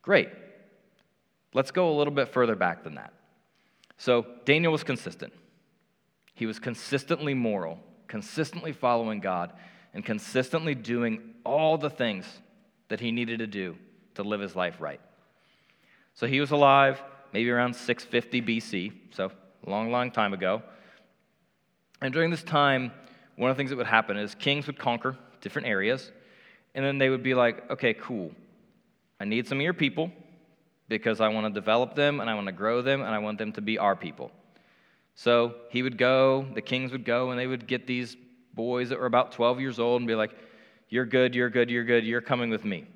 Great. 0.00 0.30
Let's 1.54 1.70
go 1.70 1.90
a 1.90 1.94
little 1.96 2.12
bit 2.12 2.28
further 2.28 2.56
back 2.56 2.82
than 2.82 2.94
that. 2.94 3.12
So, 3.98 4.26
Daniel 4.44 4.72
was 4.72 4.82
consistent. 4.82 5.32
He 6.34 6.46
was 6.46 6.58
consistently 6.58 7.34
moral, 7.34 7.78
consistently 8.08 8.72
following 8.72 9.20
God, 9.20 9.52
and 9.94 10.04
consistently 10.04 10.74
doing 10.74 11.34
all 11.44 11.76
the 11.76 11.90
things 11.90 12.26
that 12.88 13.00
he 13.00 13.12
needed 13.12 13.38
to 13.38 13.46
do 13.46 13.76
to 14.14 14.22
live 14.22 14.40
his 14.40 14.56
life 14.56 14.80
right. 14.80 15.00
So, 16.14 16.26
he 16.26 16.40
was 16.40 16.50
alive 16.50 17.02
maybe 17.32 17.50
around 17.50 17.74
650 17.74 18.42
BC, 18.42 18.92
so 19.10 19.30
a 19.66 19.70
long, 19.70 19.90
long 19.90 20.10
time 20.10 20.32
ago. 20.32 20.62
And 22.00 22.12
during 22.12 22.30
this 22.30 22.42
time, 22.42 22.92
one 23.36 23.50
of 23.50 23.56
the 23.56 23.60
things 23.60 23.70
that 23.70 23.76
would 23.76 23.86
happen 23.86 24.16
is 24.16 24.34
kings 24.34 24.66
would 24.66 24.78
conquer 24.78 25.16
different 25.42 25.68
areas, 25.68 26.10
and 26.74 26.82
then 26.82 26.96
they 26.96 27.10
would 27.10 27.22
be 27.22 27.34
like, 27.34 27.70
okay, 27.70 27.92
cool. 27.92 28.30
I 29.20 29.26
need 29.26 29.46
some 29.46 29.58
of 29.58 29.62
your 29.62 29.74
people 29.74 30.10
because 30.88 31.20
I 31.20 31.28
want 31.28 31.46
to 31.46 31.52
develop 31.52 31.94
them 31.94 32.20
and 32.20 32.30
I 32.30 32.34
want 32.34 32.46
to 32.46 32.52
grow 32.52 32.82
them 32.82 33.02
and 33.02 33.10
I 33.10 33.18
want 33.18 33.38
them 33.38 33.52
to 33.52 33.60
be 33.60 33.78
our 33.78 33.94
people. 33.94 34.30
So 35.14 35.54
he 35.70 35.82
would 35.82 35.98
go, 35.98 36.46
the 36.54 36.62
kings 36.62 36.90
would 36.92 37.04
go, 37.04 37.30
and 37.30 37.38
they 37.38 37.46
would 37.46 37.66
get 37.66 37.86
these 37.86 38.16
boys 38.54 38.88
that 38.88 38.98
were 38.98 39.06
about 39.06 39.32
12 39.32 39.60
years 39.60 39.78
old 39.78 40.00
and 40.00 40.08
be 40.08 40.14
like, 40.14 40.30
You're 40.88 41.04
good, 41.04 41.34
you're 41.34 41.50
good, 41.50 41.70
you're 41.70 41.84
good, 41.84 42.04
you're 42.04 42.20
coming 42.22 42.50
with 42.50 42.64
me. 42.64 42.86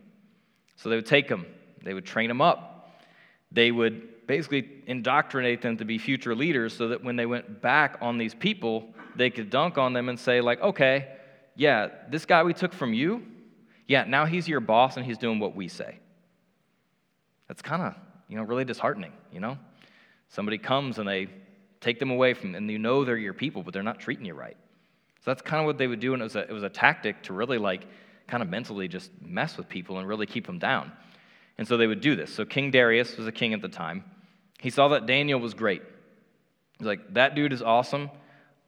So 0.77 0.89
they 0.89 0.97
would 0.97 1.07
take 1.07 1.29
them, 1.29 1.47
they 1.83 1.95
would 1.95 2.07
train 2.07 2.29
them 2.29 2.41
up, 2.41 2.91
they 3.53 3.71
would 3.71 4.27
basically 4.27 4.69
indoctrinate 4.87 5.63
them 5.63 5.77
to 5.77 5.85
be 5.85 5.99
future 5.99 6.35
leaders 6.35 6.77
so 6.77 6.89
that 6.89 7.05
when 7.05 7.17
they 7.17 7.27
went 7.27 7.63
back 7.63 7.99
on 8.01 8.19
these 8.19 8.35
people, 8.35 8.89
they 9.15 9.31
could 9.31 9.51
dunk 9.51 9.79
on 9.79 9.93
them 9.93 10.09
and 10.09 10.19
say, 10.19 10.41
like, 10.41 10.61
okay, 10.61 11.16
yeah, 11.57 11.89
this 12.09 12.27
guy 12.27 12.43
we 12.43 12.55
took 12.55 12.73
from 12.73 12.95
you, 12.95 13.23
yeah, 13.89 14.05
now 14.05 14.27
he's 14.27 14.47
your 14.47 14.61
boss 14.61 14.97
and 14.97 15.07
he's 15.07 15.19
doing 15.19 15.39
what 15.39 15.55
we 15.55 15.69
say. 15.69 15.99
That's 17.49 17.63
kind 17.63 17.83
of, 17.83 17.95
you 18.29 18.37
know, 18.37 18.43
really 18.43 18.65
disheartening, 18.65 19.13
you 19.33 19.41
know? 19.41 19.59
Somebody 20.29 20.59
comes 20.59 20.99
and 20.99 21.09
they 21.09 21.29
take 21.81 21.99
them 21.99 22.11
away 22.11 22.35
from, 22.35 22.55
and 22.55 22.71
you 22.71 22.79
know 22.79 23.05
they're 23.05 23.17
your 23.17 23.35
people, 23.35 23.63
but 23.63 23.73
they're 23.73 23.83
not 23.83 24.01
treating 24.01 24.25
you 24.25 24.35
right. 24.35 24.57
So 25.25 25.31
that's 25.31 25.43
kind 25.43 25.61
of 25.61 25.67
what 25.67 25.79
they 25.79 25.87
would 25.87 26.01
do, 26.01 26.13
and 26.15 26.23
it 26.23 26.25
was 26.25 26.37
a, 26.37 26.41
it 26.41 26.53
was 26.53 26.63
a 26.63 26.69
tactic 26.69 27.23
to 27.25 27.33
really, 27.33 27.59
like, 27.59 27.87
kind 28.27 28.43
of 28.43 28.49
mentally 28.49 28.89
just 28.89 29.11
mess 29.23 29.57
with 29.57 29.69
people 29.69 29.99
and 29.99 30.09
really 30.09 30.27
keep 30.27 30.47
them 30.47 30.59
down. 30.59 30.93
And 31.59 31.67
so 31.67 31.77
they 31.77 31.87
would 31.87 32.01
do 32.01 32.17
this. 32.17 32.35
So 32.35 32.45
King 32.45 32.71
Darius 32.71 33.17
was 33.17 33.27
a 33.27 33.33
king 33.33 33.55
at 33.55 33.63
the 33.63 33.69
time. 33.69 34.05
He 34.59 34.71
saw 34.71 34.89
that 34.89 35.07
Daniel 35.07 35.39
was 35.39 35.55
great. 35.55 35.83
He's 36.79 36.87
like, 36.87 37.15
that 37.15 37.35
dude 37.35 37.53
is 37.53 37.63
awesome. 37.63 38.11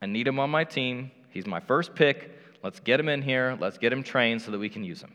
I 0.01 0.07
need 0.07 0.29
him 0.29 0.39
on 0.39 0.51
my 0.51 0.65
team. 0.65 1.11
He's 1.31 1.47
my 1.47 1.61
first 1.61 1.95
pick. 1.95 2.31
Let's 2.63 2.81
get 2.81 2.99
him 2.99 3.09
in 3.09 3.23
here. 3.23 3.57
Let's 3.61 3.79
get 3.79 3.93
him 3.93 4.03
trained 4.03 4.43
so 4.43 4.51
that 4.51 4.59
we 4.59 4.69
can 4.69 4.85
use 4.85 5.03
him. 5.03 5.15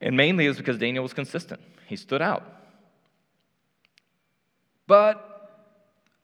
And 0.00 0.16
mainly 0.16 0.46
it 0.46 0.48
was 0.48 0.58
because 0.58 0.78
Daniel 0.78 1.02
was 1.02 1.12
consistent, 1.12 1.60
he 1.86 1.96
stood 1.96 2.22
out. 2.22 2.44
But 4.86 5.24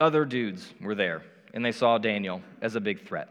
other 0.01 0.25
dudes 0.25 0.73
were 0.81 0.95
there, 0.95 1.23
and 1.53 1.65
they 1.65 1.73
saw 1.73 1.99
Daniel 1.99 2.41
as 2.63 2.77
a 2.77 2.81
big 2.81 3.07
threat. 3.07 3.29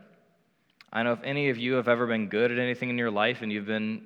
I 0.92 0.98
don't 0.98 1.06
know 1.06 1.14
if 1.14 1.24
any 1.24 1.50
of 1.50 1.58
you 1.58 1.74
have 1.74 1.88
ever 1.88 2.06
been 2.06 2.28
good 2.28 2.52
at 2.52 2.60
anything 2.60 2.90
in 2.90 2.98
your 3.00 3.10
life 3.10 3.42
and 3.42 3.52
you've 3.52 3.66
been 3.66 4.04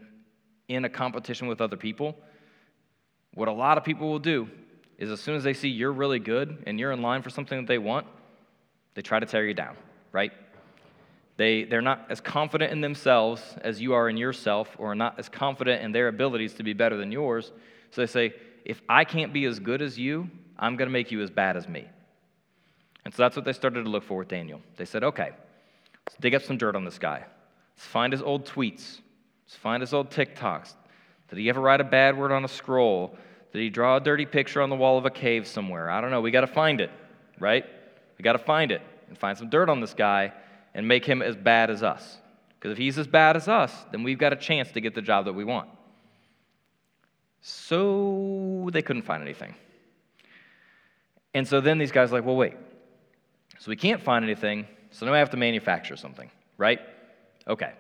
in 0.70 0.86
a 0.86 0.90
competition 0.90 1.48
with 1.48 1.60
other 1.60 1.76
people, 1.76 2.18
what 3.34 3.50
a 3.50 3.52
lot 3.52 3.78
of 3.78 3.84
people 3.84 4.10
will 4.10 4.20
do 4.20 4.50
is 4.98 5.12
as 5.12 5.20
soon 5.20 5.36
as 5.36 5.44
they 5.44 5.54
see 5.54 5.68
you're 5.68 5.92
really 5.92 6.20
good 6.20 6.64
and 6.66 6.80
you're 6.80 6.92
in 6.92 7.02
line 7.02 7.22
for 7.22 7.30
something 7.30 7.58
that 7.58 7.68
they 7.68 7.78
want, 7.78 8.08
they 8.96 9.02
try 9.02 9.20
to 9.20 9.26
tear 9.26 9.46
you 9.46 9.54
down, 9.54 9.76
right? 10.12 10.32
They, 11.38 11.64
they're 11.64 11.82
not 11.82 12.08
as 12.10 12.20
confident 12.20 12.72
in 12.72 12.82
themselves 12.82 13.42
as 13.62 13.80
you 13.80 13.94
are 13.94 14.10
in 14.10 14.18
yourself, 14.18 14.76
or 14.80 14.96
not 14.96 15.20
as 15.20 15.30
confident 15.30 15.84
in 15.84 15.92
their 15.92 16.08
abilities 16.08 16.56
to 16.56 16.64
be 16.64 16.74
better 16.74 16.98
than 16.98 17.12
yours. 17.12 17.52
So 17.92 18.02
they 18.02 18.08
say, 18.08 18.34
if 18.66 18.82
I 18.90 19.06
can't 19.06 19.32
be 19.32 19.46
as 19.46 19.60
good 19.60 19.82
as 19.82 19.98
you, 19.98 20.30
I'm 20.58 20.76
going 20.76 20.88
to 20.88 20.94
make 20.94 21.12
you 21.12 21.22
as 21.22 21.30
bad 21.30 21.56
as 21.56 21.70
me. 21.70 21.88
And 23.06 23.14
so 23.14 23.22
that's 23.22 23.36
what 23.36 23.46
they 23.46 23.54
started 23.54 23.84
to 23.84 23.90
look 23.90 24.04
for 24.04 24.18
with 24.18 24.28
Daniel. 24.28 24.62
They 24.76 24.86
said, 24.86 25.04
okay, 25.04 25.32
let's 26.06 26.18
dig 26.20 26.34
up 26.34 26.42
some 26.42 26.58
dirt 26.58 26.76
on 26.76 26.84
this 26.84 27.00
guy. 27.00 27.24
Let's 27.76 27.88
find 27.88 28.12
his 28.12 28.24
old 28.24 28.46
tweets. 28.46 29.00
Let's 29.46 29.56
find 29.56 29.82
his 29.82 29.94
old 29.94 30.10
TikToks. 30.10 30.74
Did 31.30 31.40
he 31.40 31.50
ever 31.50 31.62
write 31.62 31.82
a 31.82 31.86
bad 31.86 32.18
word 32.18 32.32
on 32.32 32.44
a 32.44 32.48
scroll? 32.50 33.16
Did 33.54 33.62
he 33.62 33.70
draw 33.70 33.98
a 33.98 34.00
dirty 34.00 34.26
picture 34.26 34.62
on 34.62 34.70
the 34.70 34.76
wall 34.76 34.98
of 34.98 35.06
a 35.06 35.12
cave 35.12 35.48
somewhere? 35.48 35.90
I 35.90 36.02
don't 36.02 36.10
know. 36.10 36.20
We 36.20 36.32
got 36.32 36.42
to 36.42 36.48
find 36.48 36.82
it, 36.82 36.90
right? 37.40 37.64
We 38.18 38.24
got 38.24 38.34
to 38.34 38.40
find 38.40 38.72
it 38.72 38.82
and 39.08 39.18
find 39.18 39.38
some 39.38 39.50
dirt 39.50 39.70
on 39.70 39.80
this 39.80 39.94
guy 39.94 40.34
and 40.78 40.88
make 40.88 41.04
him 41.04 41.24
as 41.24 41.36
bad 41.36 41.70
as 41.72 41.82
us. 41.82 42.20
Because 42.58 42.72
if 42.72 42.78
he's 42.78 42.98
as 43.00 43.08
bad 43.08 43.36
as 43.36 43.48
us, 43.48 43.74
then 43.92 44.04
we've 44.04 44.20
got 44.20 44.32
a 44.32 44.36
chance 44.36 44.72
to 44.72 44.80
get 44.80 44.94
the 44.94 45.02
job 45.02 45.26
that 45.26 45.34
we 45.34 45.44
want. 45.44 45.68
So 47.42 48.70
they 48.72 48.84
couldn't 48.84 49.02
find 49.02 49.24
anything. 49.24 49.56
And 51.34 51.48
so 51.48 51.62
then 51.62 51.80
these 51.80 51.92
guys 51.92 52.12
are 52.12 52.16
like, 52.16 52.26
well, 52.26 52.36
wait. 52.36 52.54
So 53.60 53.70
we 53.70 53.76
can't 53.76 54.02
find 54.02 54.24
anything, 54.24 54.68
so 54.92 55.06
now 55.06 55.12
we 55.12 55.18
have 55.18 55.32
to 55.32 55.38
manufacture 55.38 55.96
something, 55.96 56.30
right? 56.58 56.80
Okay. 57.48 57.74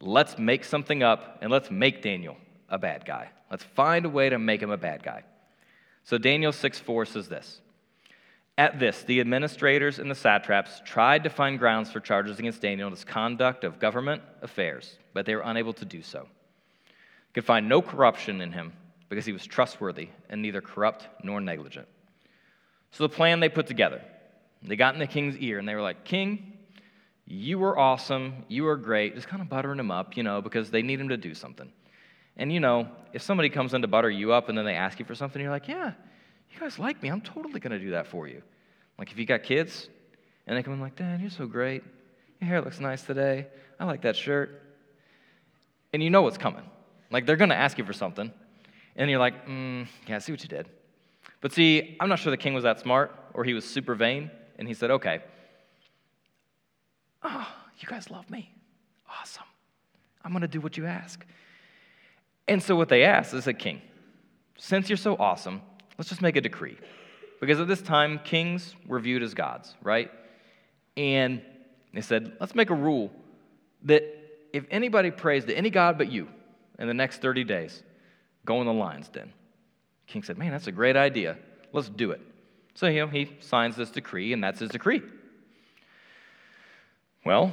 Let's 0.00 0.38
make 0.38 0.64
something 0.64 1.02
up 1.02 1.38
and 1.40 1.50
let's 1.50 1.70
make 1.70 2.02
Daniel 2.02 2.36
a 2.68 2.78
bad 2.78 3.06
guy. 3.06 3.30
Let's 3.50 3.64
find 3.64 4.04
a 4.04 4.10
way 4.10 4.28
to 4.28 4.38
make 4.38 4.62
him 4.62 4.70
a 4.70 4.76
bad 4.76 5.02
guy. 5.02 5.24
So 6.04 6.18
Daniel 6.18 6.52
6 6.52 6.78
4 6.78 7.06
says 7.06 7.28
this 7.28 7.60
at 8.58 8.80
this, 8.80 9.04
the 9.04 9.20
administrators 9.20 10.00
and 10.00 10.10
the 10.10 10.16
satraps 10.16 10.82
tried 10.84 11.22
to 11.22 11.30
find 11.30 11.60
grounds 11.60 11.92
for 11.92 12.00
charges 12.00 12.40
against 12.40 12.60
Daniel 12.60 12.88
in 12.88 12.92
his 12.92 13.04
conduct 13.04 13.62
of 13.62 13.78
government 13.78 14.20
affairs, 14.42 14.98
but 15.14 15.24
they 15.24 15.36
were 15.36 15.42
unable 15.42 15.72
to 15.74 15.84
do 15.84 16.02
so. 16.02 16.22
They 16.24 17.34
could 17.34 17.44
find 17.44 17.68
no 17.68 17.80
corruption 17.80 18.40
in 18.40 18.50
him 18.50 18.72
because 19.08 19.24
he 19.24 19.32
was 19.32 19.46
trustworthy 19.46 20.08
and 20.28 20.42
neither 20.42 20.60
corrupt 20.60 21.06
nor 21.22 21.40
negligent. 21.40 21.86
So 22.90 23.04
the 23.04 23.14
plan 23.14 23.38
they 23.38 23.48
put 23.48 23.68
together, 23.68 24.02
they 24.60 24.74
got 24.74 24.92
in 24.92 25.00
the 25.00 25.06
king's 25.06 25.36
ear 25.36 25.60
and 25.60 25.68
they 25.68 25.76
were 25.76 25.82
like, 25.82 26.04
King, 26.04 26.54
You 27.26 27.60
were 27.60 27.78
awesome. 27.78 28.44
You 28.48 28.64
were 28.64 28.76
great. 28.76 29.14
Just 29.14 29.28
kind 29.28 29.40
of 29.40 29.48
buttering 29.48 29.78
him 29.78 29.92
up, 29.92 30.16
you 30.16 30.24
know, 30.24 30.42
because 30.42 30.70
they 30.70 30.82
need 30.82 30.98
him 30.98 31.10
to 31.10 31.16
do 31.16 31.32
something. 31.32 31.70
And, 32.36 32.52
you 32.52 32.58
know, 32.58 32.88
if 33.12 33.22
somebody 33.22 33.50
comes 33.50 33.72
in 33.72 33.82
to 33.82 33.88
butter 33.88 34.10
you 34.10 34.32
up 34.32 34.48
and 34.48 34.58
then 34.58 34.64
they 34.64 34.74
ask 34.74 34.98
you 34.98 35.04
for 35.04 35.14
something, 35.14 35.40
you're 35.40 35.50
like, 35.50 35.68
yeah, 35.68 35.92
you 36.52 36.60
guys 36.60 36.78
like 36.78 37.02
me. 37.02 37.08
I'm 37.08 37.20
totally 37.20 37.60
going 37.60 37.72
to 37.72 37.78
do 37.78 37.90
that 37.90 38.06
for 38.06 38.26
you. 38.26 38.42
Like 38.98 39.10
if 39.12 39.18
you 39.18 39.26
got 39.26 39.42
kids 39.42 39.88
and 40.46 40.56
they 40.56 40.62
come 40.62 40.74
in 40.74 40.80
like, 40.80 40.96
Dad, 40.96 41.20
you're 41.20 41.30
so 41.30 41.46
great. 41.46 41.82
Your 42.40 42.48
hair 42.48 42.60
looks 42.60 42.80
nice 42.80 43.02
today. 43.02 43.46
I 43.78 43.84
like 43.84 44.02
that 44.02 44.16
shirt. 44.16 44.62
And 45.92 46.02
you 46.02 46.10
know 46.10 46.22
what's 46.22 46.38
coming. 46.38 46.64
Like 47.10 47.26
they're 47.26 47.36
going 47.36 47.50
to 47.50 47.56
ask 47.56 47.78
you 47.78 47.84
for 47.84 47.92
something. 47.92 48.32
And 48.96 49.10
you're 49.10 49.20
like, 49.20 49.46
mm, 49.46 49.86
yeah, 50.06 50.16
I 50.16 50.18
see 50.18 50.32
what 50.32 50.42
you 50.42 50.48
did. 50.48 50.68
But 51.40 51.52
see, 51.52 51.96
I'm 52.00 52.08
not 52.08 52.18
sure 52.18 52.30
the 52.30 52.36
king 52.36 52.54
was 52.54 52.64
that 52.64 52.80
smart 52.80 53.14
or 53.34 53.44
he 53.44 53.54
was 53.54 53.64
super 53.64 53.94
vain. 53.94 54.30
And 54.58 54.66
he 54.66 54.74
said, 54.74 54.90
okay, 54.90 55.20
oh, 57.22 57.48
you 57.78 57.88
guys 57.88 58.10
love 58.10 58.28
me. 58.28 58.52
Awesome. 59.20 59.44
I'm 60.24 60.32
going 60.32 60.42
to 60.42 60.48
do 60.48 60.60
what 60.60 60.76
you 60.76 60.86
ask. 60.86 61.24
And 62.48 62.62
so 62.62 62.74
what 62.74 62.88
they 62.88 63.04
asked 63.04 63.34
is 63.34 63.46
a 63.46 63.52
king, 63.52 63.82
since 64.58 64.88
you're 64.88 64.96
so 64.96 65.16
awesome, 65.16 65.62
let's 65.98 66.08
just 66.08 66.22
make 66.22 66.36
a 66.36 66.40
decree. 66.40 66.78
Because 67.40 67.60
at 67.60 67.68
this 67.68 67.82
time, 67.82 68.20
kings 68.24 68.74
were 68.86 68.98
viewed 68.98 69.22
as 69.22 69.34
gods, 69.34 69.76
right? 69.82 70.10
And 70.96 71.42
they 71.92 72.00
said, 72.00 72.36
let's 72.40 72.54
make 72.54 72.70
a 72.70 72.74
rule 72.74 73.12
that 73.84 74.02
if 74.52 74.64
anybody 74.70 75.10
prays 75.10 75.44
to 75.44 75.56
any 75.56 75.70
god 75.70 75.98
but 75.98 76.10
you 76.10 76.28
in 76.78 76.88
the 76.88 76.94
next 76.94 77.20
30 77.20 77.44
days, 77.44 77.82
go 78.44 78.60
in 78.60 78.66
the 78.66 78.72
lion's 78.72 79.08
den. 79.08 79.32
King 80.06 80.22
said, 80.22 80.38
man, 80.38 80.50
that's 80.50 80.66
a 80.66 80.72
great 80.72 80.96
idea. 80.96 81.36
Let's 81.72 81.88
do 81.88 82.10
it. 82.12 82.20
So, 82.74 82.86
you 82.86 83.00
know, 83.00 83.08
he 83.08 83.36
signs 83.40 83.76
this 83.76 83.90
decree, 83.90 84.32
and 84.32 84.42
that's 84.42 84.60
his 84.60 84.70
decree. 84.70 85.02
Well, 87.24 87.52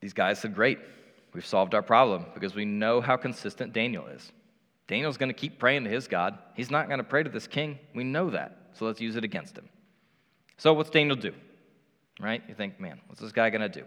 these 0.00 0.14
guys 0.14 0.40
said, 0.40 0.54
great, 0.54 0.78
we've 1.32 1.46
solved 1.46 1.74
our 1.74 1.82
problem 1.82 2.26
because 2.34 2.54
we 2.54 2.64
know 2.64 3.00
how 3.00 3.16
consistent 3.16 3.72
Daniel 3.72 4.06
is. 4.06 4.32
Daniel's 4.90 5.16
going 5.16 5.28
to 5.28 5.34
keep 5.34 5.60
praying 5.60 5.84
to 5.84 5.90
his 5.90 6.08
God. 6.08 6.36
He's 6.56 6.68
not 6.68 6.88
going 6.88 6.98
to 6.98 7.04
pray 7.04 7.22
to 7.22 7.30
this 7.30 7.46
king. 7.46 7.78
We 7.94 8.02
know 8.02 8.28
that. 8.30 8.56
So 8.72 8.86
let's 8.86 9.00
use 9.00 9.14
it 9.14 9.22
against 9.22 9.56
him. 9.56 9.68
So 10.56 10.72
what's 10.72 10.90
Daniel 10.90 11.14
do? 11.14 11.32
Right? 12.18 12.42
You 12.48 12.56
think, 12.56 12.80
man, 12.80 13.00
what's 13.06 13.20
this 13.20 13.30
guy 13.30 13.50
going 13.50 13.60
to 13.60 13.68
do? 13.68 13.84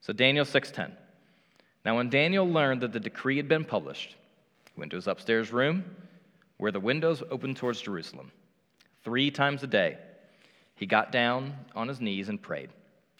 So 0.00 0.12
Daniel 0.12 0.44
6:10. 0.44 0.92
Now 1.84 1.96
when 1.96 2.10
Daniel 2.10 2.48
learned 2.48 2.80
that 2.82 2.92
the 2.92 3.00
decree 3.00 3.38
had 3.38 3.48
been 3.48 3.64
published, 3.64 4.14
he 4.72 4.78
went 4.78 4.92
to 4.92 4.96
his 4.96 5.08
upstairs 5.08 5.52
room 5.52 5.84
where 6.58 6.70
the 6.70 6.78
windows 6.78 7.24
opened 7.28 7.56
towards 7.56 7.80
Jerusalem. 7.80 8.30
3 9.02 9.32
times 9.32 9.64
a 9.64 9.66
day, 9.66 9.98
he 10.76 10.86
got 10.86 11.10
down 11.10 11.54
on 11.74 11.88
his 11.88 12.00
knees 12.00 12.28
and 12.28 12.40
prayed, 12.40 12.70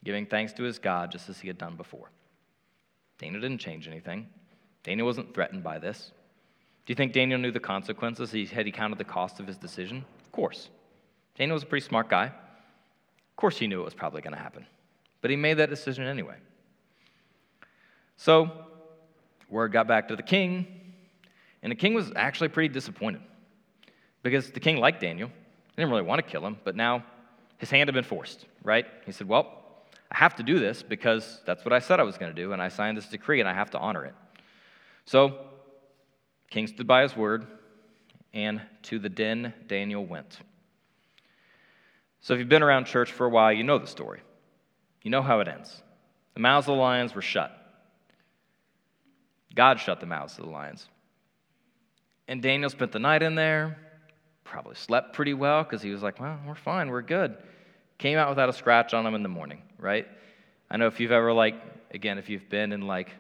giving 0.04 0.26
thanks 0.26 0.52
to 0.52 0.62
his 0.62 0.78
God 0.78 1.10
just 1.10 1.28
as 1.28 1.40
he 1.40 1.48
had 1.48 1.58
done 1.58 1.74
before. 1.74 2.08
Daniel 3.18 3.40
didn't 3.40 3.60
change 3.60 3.88
anything. 3.88 4.28
Daniel 4.84 5.06
wasn't 5.06 5.34
threatened 5.34 5.64
by 5.64 5.80
this. 5.80 6.12
Do 6.90 6.92
you 6.92 6.96
think 6.96 7.12
Daniel 7.12 7.38
knew 7.38 7.52
the 7.52 7.60
consequences? 7.60 8.32
Had 8.50 8.66
he 8.66 8.72
counted 8.72 8.98
the 8.98 9.04
cost 9.04 9.38
of 9.38 9.46
his 9.46 9.56
decision? 9.56 10.04
Of 10.24 10.32
course. 10.32 10.70
Daniel 11.38 11.54
was 11.54 11.62
a 11.62 11.66
pretty 11.66 11.86
smart 11.86 12.08
guy. 12.08 12.24
Of 12.24 13.36
course, 13.36 13.56
he 13.56 13.68
knew 13.68 13.80
it 13.80 13.84
was 13.84 13.94
probably 13.94 14.22
going 14.22 14.32
to 14.32 14.40
happen. 14.40 14.66
But 15.20 15.30
he 15.30 15.36
made 15.36 15.58
that 15.58 15.70
decision 15.70 16.04
anyway. 16.04 16.34
So, 18.16 18.50
word 19.48 19.70
got 19.70 19.86
back 19.86 20.08
to 20.08 20.16
the 20.16 20.24
king, 20.24 20.66
and 21.62 21.70
the 21.70 21.76
king 21.76 21.94
was 21.94 22.10
actually 22.16 22.48
pretty 22.48 22.74
disappointed 22.74 23.20
because 24.24 24.50
the 24.50 24.58
king 24.58 24.78
liked 24.78 25.00
Daniel. 25.00 25.28
He 25.28 25.76
didn't 25.76 25.92
really 25.92 26.02
want 26.02 26.18
to 26.18 26.28
kill 26.28 26.44
him, 26.44 26.56
but 26.64 26.74
now 26.74 27.04
his 27.58 27.70
hand 27.70 27.86
had 27.86 27.94
been 27.94 28.02
forced, 28.02 28.46
right? 28.64 28.84
He 29.06 29.12
said, 29.12 29.28
Well, 29.28 29.62
I 30.10 30.18
have 30.18 30.34
to 30.34 30.42
do 30.42 30.58
this 30.58 30.82
because 30.82 31.40
that's 31.46 31.64
what 31.64 31.72
I 31.72 31.78
said 31.78 32.00
I 32.00 32.02
was 32.02 32.18
going 32.18 32.34
to 32.34 32.42
do, 32.42 32.52
and 32.52 32.60
I 32.60 32.68
signed 32.68 32.96
this 32.96 33.06
decree 33.06 33.38
and 33.38 33.48
I 33.48 33.54
have 33.54 33.70
to 33.70 33.78
honor 33.78 34.04
it. 34.06 34.14
So, 35.04 35.49
king 36.50 36.66
stood 36.66 36.86
by 36.86 37.02
his 37.02 37.16
word, 37.16 37.46
and 38.34 38.60
to 38.82 38.98
the 38.98 39.08
den 39.08 39.54
Daniel 39.66 40.04
went. 40.04 40.38
So, 42.20 42.34
if 42.34 42.40
you've 42.40 42.48
been 42.48 42.62
around 42.62 42.84
church 42.84 43.12
for 43.12 43.26
a 43.26 43.30
while, 43.30 43.52
you 43.52 43.64
know 43.64 43.78
the 43.78 43.86
story. 43.86 44.20
You 45.02 45.10
know 45.10 45.22
how 45.22 45.40
it 45.40 45.48
ends. 45.48 45.82
The 46.34 46.40
mouths 46.40 46.68
of 46.68 46.76
the 46.76 46.80
lions 46.80 47.14
were 47.14 47.22
shut. 47.22 47.56
God 49.54 49.80
shut 49.80 50.00
the 50.00 50.06
mouths 50.06 50.38
of 50.38 50.44
the 50.44 50.50
lions. 50.50 50.86
And 52.28 52.42
Daniel 52.42 52.70
spent 52.70 52.92
the 52.92 52.98
night 52.98 53.22
in 53.22 53.34
there, 53.34 53.78
probably 54.44 54.76
slept 54.76 55.14
pretty 55.14 55.34
well 55.34 55.64
because 55.64 55.82
he 55.82 55.90
was 55.90 56.02
like, 56.02 56.20
well, 56.20 56.38
we're 56.46 56.54
fine, 56.54 56.88
we're 56.88 57.02
good. 57.02 57.36
Came 57.98 58.18
out 58.18 58.28
without 58.28 58.48
a 58.48 58.52
scratch 58.52 58.94
on 58.94 59.04
him 59.04 59.14
in 59.14 59.22
the 59.22 59.28
morning, 59.28 59.62
right? 59.78 60.06
I 60.70 60.76
know 60.76 60.86
if 60.86 61.00
you've 61.00 61.10
ever, 61.10 61.32
like, 61.32 61.54
again, 61.90 62.18
if 62.18 62.28
you've 62.28 62.48
been 62.48 62.72
in 62.72 62.82
like 62.82 63.10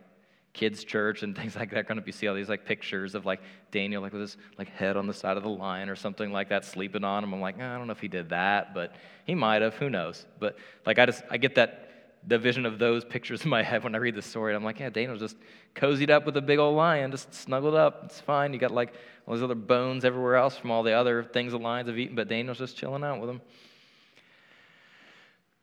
kids' 0.52 0.84
church 0.84 1.22
and 1.22 1.36
things 1.36 1.56
like 1.56 1.70
that, 1.70 1.86
going 1.86 1.96
to 1.96 2.02
be 2.02 2.12
see 2.12 2.28
all 2.28 2.34
these 2.34 2.48
like 2.48 2.64
pictures 2.64 3.14
of 3.14 3.26
like 3.26 3.40
Daniel 3.70 4.02
like 4.02 4.12
with 4.12 4.22
his 4.22 4.36
like 4.58 4.68
head 4.68 4.96
on 4.96 5.06
the 5.06 5.14
side 5.14 5.36
of 5.36 5.42
the 5.42 5.48
lion 5.48 5.88
or 5.88 5.96
something 5.96 6.32
like 6.32 6.48
that, 6.48 6.64
sleeping 6.64 7.04
on 7.04 7.24
him. 7.24 7.32
I'm 7.32 7.40
like, 7.40 7.56
ah, 7.60 7.74
I 7.74 7.78
don't 7.78 7.86
know 7.86 7.92
if 7.92 8.00
he 8.00 8.08
did 8.08 8.30
that, 8.30 8.74
but 8.74 8.94
he 9.26 9.34
might 9.34 9.62
have. 9.62 9.74
Who 9.74 9.90
knows? 9.90 10.26
But 10.38 10.56
like, 10.86 10.98
I 10.98 11.06
just 11.06 11.22
I 11.30 11.36
get 11.36 11.54
that 11.56 11.86
the 12.26 12.38
vision 12.38 12.66
of 12.66 12.78
those 12.78 13.04
pictures 13.04 13.42
in 13.44 13.50
my 13.50 13.62
head 13.62 13.84
when 13.84 13.94
I 13.94 13.98
read 13.98 14.14
the 14.14 14.22
story. 14.22 14.54
I'm 14.54 14.64
like, 14.64 14.80
yeah, 14.80 14.90
Daniel's 14.90 15.20
just 15.20 15.36
cozied 15.74 16.10
up 16.10 16.26
with 16.26 16.36
a 16.36 16.42
big 16.42 16.58
old 16.58 16.76
lion, 16.76 17.10
just 17.10 17.32
snuggled 17.34 17.74
up. 17.74 18.02
It's 18.04 18.20
fine. 18.20 18.52
You 18.52 18.58
got 18.58 18.72
like 18.72 18.94
all 19.26 19.34
these 19.34 19.42
other 19.42 19.54
bones 19.54 20.04
everywhere 20.04 20.36
else 20.36 20.56
from 20.56 20.70
all 20.70 20.82
the 20.82 20.92
other 20.92 21.22
things 21.22 21.52
the 21.52 21.58
lions 21.58 21.88
have 21.88 21.98
eaten, 21.98 22.16
but 22.16 22.28
Daniel's 22.28 22.58
just 22.58 22.76
chilling 22.76 23.04
out 23.04 23.20
with 23.20 23.28
them. 23.28 23.40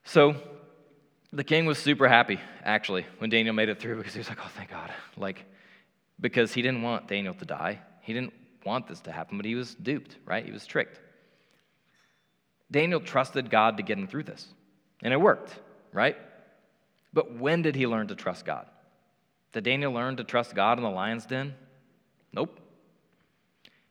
So 0.05 0.35
the 1.33 1.43
king 1.43 1.65
was 1.65 1.77
super 1.77 2.07
happy, 2.07 2.39
actually, 2.63 3.05
when 3.17 3.29
Daniel 3.29 3.53
made 3.53 3.69
it 3.69 3.79
through 3.79 3.97
because 3.97 4.13
he 4.13 4.19
was 4.19 4.29
like, 4.29 4.39
oh, 4.41 4.49
thank 4.55 4.69
God. 4.69 4.91
Like, 5.17 5.45
because 6.19 6.53
he 6.53 6.61
didn't 6.61 6.81
want 6.81 7.07
Daniel 7.07 7.33
to 7.33 7.45
die. 7.45 7.79
He 8.01 8.13
didn't 8.13 8.33
want 8.65 8.87
this 8.87 9.01
to 9.01 9.11
happen, 9.11 9.37
but 9.37 9.45
he 9.45 9.55
was 9.55 9.75
duped, 9.75 10.15
right? 10.25 10.45
He 10.45 10.51
was 10.51 10.65
tricked. 10.65 10.99
Daniel 12.71 12.99
trusted 12.99 13.49
God 13.49 13.77
to 13.77 13.83
get 13.83 13.97
him 13.97 14.07
through 14.07 14.23
this, 14.23 14.45
and 15.01 15.13
it 15.13 15.17
worked, 15.19 15.57
right? 15.93 16.17
But 17.13 17.35
when 17.37 17.61
did 17.61 17.75
he 17.75 17.87
learn 17.87 18.07
to 18.07 18.15
trust 18.15 18.45
God? 18.45 18.65
Did 19.53 19.63
Daniel 19.63 19.91
learn 19.91 20.17
to 20.17 20.23
trust 20.23 20.53
God 20.53 20.77
in 20.77 20.83
the 20.83 20.89
lion's 20.89 21.25
den? 21.25 21.55
Nope. 22.33 22.59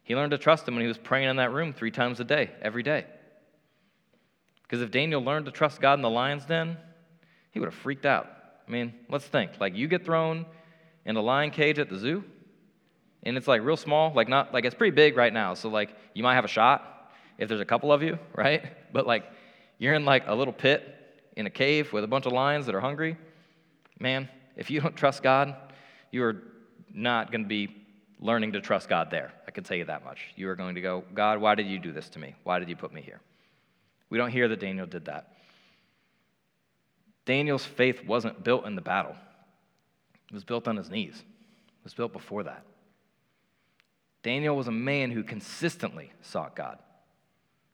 He 0.03 0.15
learned 0.15 0.31
to 0.33 0.39
trust 0.39 0.69
him 0.69 0.75
when 0.75 0.83
he 0.83 0.89
was 0.89 0.99
praying 0.99 1.29
in 1.29 1.37
that 1.37 1.53
room 1.53 1.73
three 1.73 1.91
times 1.91 2.21
a 2.21 2.25
day, 2.25 2.51
every 2.63 2.83
day. 2.83 3.07
Because 4.63 4.83
if 4.83 4.91
Daniel 4.91 5.23
learned 5.23 5.47
to 5.47 5.53
trust 5.53 5.81
God 5.81 5.95
in 5.95 6.03
the 6.03 6.11
lion's 6.11 6.45
den, 6.45 6.77
he 7.57 7.61
would 7.61 7.73
have 7.73 7.75
freaked 7.75 8.05
out. 8.05 8.29
I 8.69 8.71
mean, 8.71 8.93
let's 9.09 9.25
think. 9.25 9.53
Like, 9.59 9.75
you 9.75 9.89
get 9.89 10.05
thrown 10.05 10.45
in 11.07 11.17
a 11.17 11.23
lion 11.23 11.51
cage 11.51 11.79
at 11.79 11.89
the 11.89 11.97
zoo, 11.97 12.23
and 13.23 13.35
it's 13.35 13.49
like 13.49 13.63
real 13.63 13.79
small, 13.79 14.13
like, 14.13 14.29
not, 14.29 14.53
like, 14.53 14.67
it's 14.67 14.75
pretty 14.75 14.95
big 14.95 15.17
right 15.17 15.33
now. 15.33 15.55
So, 15.55 15.71
like, 15.71 15.97
you 16.13 16.23
might 16.23 16.35
have 16.35 16.45
a 16.45 16.49
shot 16.49 17.15
if 17.39 17.49
there's 17.49 17.63
a 17.63 17.65
couple 17.65 17.91
of 17.91 18.03
you, 18.03 18.19
right? 18.35 18.63
But, 18.93 19.07
like, 19.07 19.25
you're 19.79 19.95
in, 19.95 20.05
like, 20.05 20.25
a 20.27 20.35
little 20.35 20.53
pit 20.53 21.23
in 21.35 21.47
a 21.47 21.51
cave 21.51 21.95
with 21.95 22.05
a 22.05 22.07
bunch 22.07 22.27
of 22.27 22.33
lions 22.33 22.67
that 22.67 22.75
are 22.75 22.81
hungry. 22.81 23.17
Man, 23.99 24.29
if 24.55 24.71
you 24.71 24.83
don't 24.83 24.95
trust 24.95 25.23
God, 25.23 25.57
you 26.11 26.25
are 26.25 26.43
not 26.93 27.33
going 27.33 27.45
to 27.45 27.49
be 27.49 27.75
learning 28.21 28.53
to 28.53 28.61
trust 28.61 28.87
God 28.87 29.11
there. 29.11 29.33
I 29.49 29.51
can 29.51 29.65
tell 29.65 29.79
you 29.79 29.87
that 29.87 30.05
much. 30.05 30.19
You 30.37 30.51
are 30.51 30.57
going 30.57 30.75
to 30.75 30.83
go, 30.83 31.05
God, 31.15 31.41
why 31.41 31.55
did 31.55 31.69
you 31.69 31.79
do 31.79 31.91
this 31.91 32.11
to 32.11 32.19
me? 32.19 32.35
Why 32.45 32.59
did 32.59 32.69
you 32.69 32.77
put 32.77 32.93
me 32.93 33.01
here? 33.01 33.23
We 34.11 34.19
don't 34.19 34.31
hear 34.31 34.47
that 34.47 34.61
Daniel 34.61 34.87
did 34.87 35.07
that. 35.07 35.36
Daniel's 37.27 37.65
faith 37.65 38.07
wasn't 38.07 38.43
built 38.43 38.65
in 38.65 38.75
the 38.75 38.81
battle, 38.81 39.15
it 40.31 40.35
was 40.35 40.45
built 40.45 40.67
on 40.67 40.77
his 40.77 40.89
knees, 40.89 41.17
it 41.19 41.85
was 41.85 41.93
built 41.93 42.13
before 42.13 42.45
that. 42.45 42.65
Daniel 44.23 44.57
was 44.57 44.67
a 44.67 44.73
man 44.73 45.13
who 45.13 45.23
consistently 45.23 46.11
sought 46.23 46.57
God. 46.57 46.79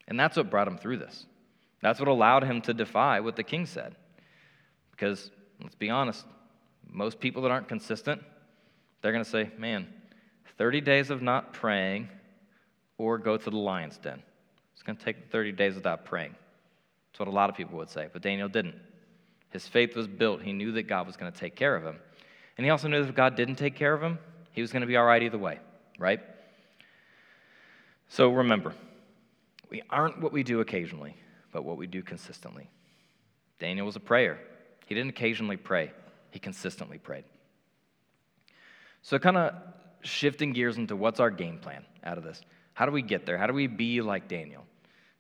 And 0.07 0.21
that's 0.21 0.37
what 0.37 0.51
brought 0.51 0.69
him 0.69 0.77
through 0.77 0.99
this. 0.99 1.25
That's 1.81 1.99
what 1.99 2.09
allowed 2.09 2.45
him 2.45 2.61
to 2.63 2.75
defy 2.75 3.21
what 3.21 3.37
the 3.37 3.43
king 3.43 3.65
said. 3.65 3.97
Because, 4.91 5.31
let's 5.63 5.75
be 5.75 5.89
honest, 5.89 6.27
most 6.87 7.21
people 7.21 7.41
that 7.43 7.51
aren't 7.51 7.69
consistent, 7.69 8.21
they're 9.01 9.13
going 9.13 9.25
to 9.25 9.31
say, 9.31 9.51
man, 9.57 9.89
30 10.59 10.83
days 10.83 11.09
of 11.09 11.23
not 11.23 11.55
praying 11.55 12.09
or 12.99 13.17
go 13.17 13.39
to 13.39 13.51
the 13.51 13.57
lion's 13.57 13.97
den. 13.97 14.23
It's 14.75 14.83
going 14.83 14.97
to 14.97 15.05
take 15.05 15.31
30 15.31 15.53
days 15.53 15.75
without 15.75 16.05
praying. 16.05 16.35
That's 17.11 17.21
what 17.21 17.29
a 17.29 17.33
lot 17.33 17.49
of 17.49 17.57
people 17.57 17.79
would 17.79 17.89
say, 17.91 18.09
but 18.13 18.21
Daniel 18.21 18.49
didn't. 18.49 18.77
His 19.53 19.69
faith 19.69 19.95
was 19.95 20.07
built. 20.07 20.43
He 20.43 20.53
knew 20.53 20.73
that 20.73 20.85
God 20.85 21.07
was 21.07 21.17
going 21.17 21.31
to 21.31 21.39
take 21.39 21.55
care 21.55 21.77
of 21.77 21.85
him. 21.85 21.99
And 22.57 22.65
he 22.65 22.71
also 22.71 22.89
knew 22.89 23.03
that 23.03 23.09
if 23.09 23.15
God 23.15 23.37
didn't 23.37 23.57
take 23.57 23.77
care 23.77 23.95
of 23.95 24.03
him, 24.03 24.19
he 24.53 24.61
was 24.61 24.73
going 24.73 24.81
to 24.81 24.87
be 24.87 24.97
all 24.97 25.05
right 25.05 25.23
either 25.23 25.39
way, 25.39 25.59
right? 25.99 26.21
So 28.09 28.31
remember, 28.31 28.75
we 29.71 29.83
aren't 29.89 30.21
what 30.21 30.33
we 30.33 30.43
do 30.43 30.61
occasionally, 30.61 31.17
but 31.53 31.65
what 31.65 31.77
we 31.77 31.87
do 31.87 32.03
consistently. 32.03 32.69
Daniel 33.59 33.87
was 33.87 33.97
a 33.97 34.01
prayer. 34.01 34.39
He 34.87 34.95
didn't 34.95 35.11
occasionally 35.11 35.57
pray, 35.57 35.93
he 36.31 36.39
consistently 36.39 36.99
prayed. 36.99 37.25
So, 39.03 39.19
kind 39.19 39.37
of 39.37 39.55
shifting 40.03 40.53
gears 40.53 40.77
into 40.77 40.95
what's 40.95 41.21
our 41.21 41.31
game 41.31 41.59
plan 41.59 41.85
out 42.05 42.19
of 42.19 42.25
this. 42.25 42.41
How 42.75 42.87
do 42.87 42.93
we 42.93 43.03
get 43.03 43.27
there? 43.27 43.37
How 43.37 43.47
do 43.47 43.53
we 43.53 43.67
be 43.67 44.01
like 44.01 44.29
Daniel? 44.29 44.65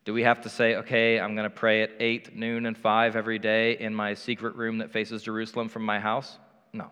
Do 0.04 0.12
we 0.12 0.24
have 0.24 0.40
to 0.42 0.48
say, 0.48 0.76
okay, 0.76 1.20
I'm 1.20 1.34
going 1.36 1.48
to 1.48 1.54
pray 1.54 1.82
at 1.82 1.90
8, 2.00 2.34
noon, 2.34 2.66
and 2.66 2.76
5 2.76 3.14
every 3.14 3.38
day 3.38 3.78
in 3.78 3.94
my 3.94 4.14
secret 4.14 4.56
room 4.56 4.78
that 4.78 4.90
faces 4.90 5.22
Jerusalem 5.22 5.68
from 5.68 5.84
my 5.84 6.00
house? 6.00 6.38
No. 6.72 6.88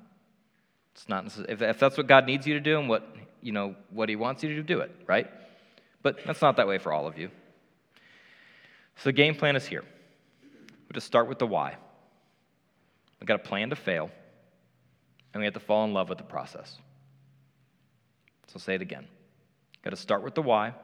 It's 0.94 1.08
not 1.08 1.26
if, 1.48 1.60
if 1.60 1.78
that's 1.78 1.96
what 1.96 2.06
God 2.06 2.26
needs 2.26 2.46
you 2.46 2.54
to 2.54 2.60
do 2.60 2.78
and 2.78 2.88
what, 2.88 3.08
you 3.42 3.52
know, 3.52 3.74
what 3.90 4.08
He 4.08 4.16
wants 4.16 4.42
you 4.42 4.50
to 4.50 4.56
do, 4.56 4.62
do 4.62 4.80
it, 4.80 4.94
right? 5.06 5.28
But 6.02 6.18
that's 6.24 6.40
not 6.40 6.56
that 6.56 6.68
way 6.68 6.78
for 6.78 6.92
all 6.92 7.06
of 7.06 7.18
you. 7.18 7.30
So 8.96 9.04
the 9.04 9.12
game 9.12 9.34
plan 9.34 9.56
is 9.56 9.66
here. 9.66 9.84
We 10.42 10.94
just 10.94 11.06
start 11.06 11.28
with 11.28 11.38
the 11.38 11.46
why. 11.46 11.76
We've 13.18 13.26
got 13.26 13.36
a 13.36 13.42
plan 13.42 13.70
to 13.70 13.76
fail, 13.76 14.10
and 15.32 15.40
we 15.40 15.44
have 15.46 15.54
to 15.54 15.60
fall 15.60 15.84
in 15.84 15.92
love 15.92 16.08
with 16.08 16.18
the 16.18 16.24
process. 16.24 16.78
So 18.46 18.54
I'll 18.56 18.60
say 18.60 18.74
it 18.74 18.82
again. 18.82 19.06
Got 19.82 19.90
to 19.90 19.96
start 19.96 20.22
with 20.22 20.34
the 20.34 20.42
why, 20.42 20.74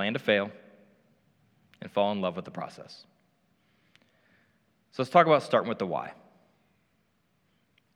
plan 0.00 0.14
to 0.14 0.18
fail, 0.18 0.50
and 1.82 1.92
fall 1.92 2.10
in 2.12 2.22
love 2.22 2.34
with 2.34 2.46
the 2.46 2.50
process. 2.50 3.04
So 4.92 5.02
let's 5.02 5.10
talk 5.10 5.26
about 5.26 5.42
starting 5.42 5.68
with 5.68 5.78
the 5.78 5.84
why. 5.84 6.12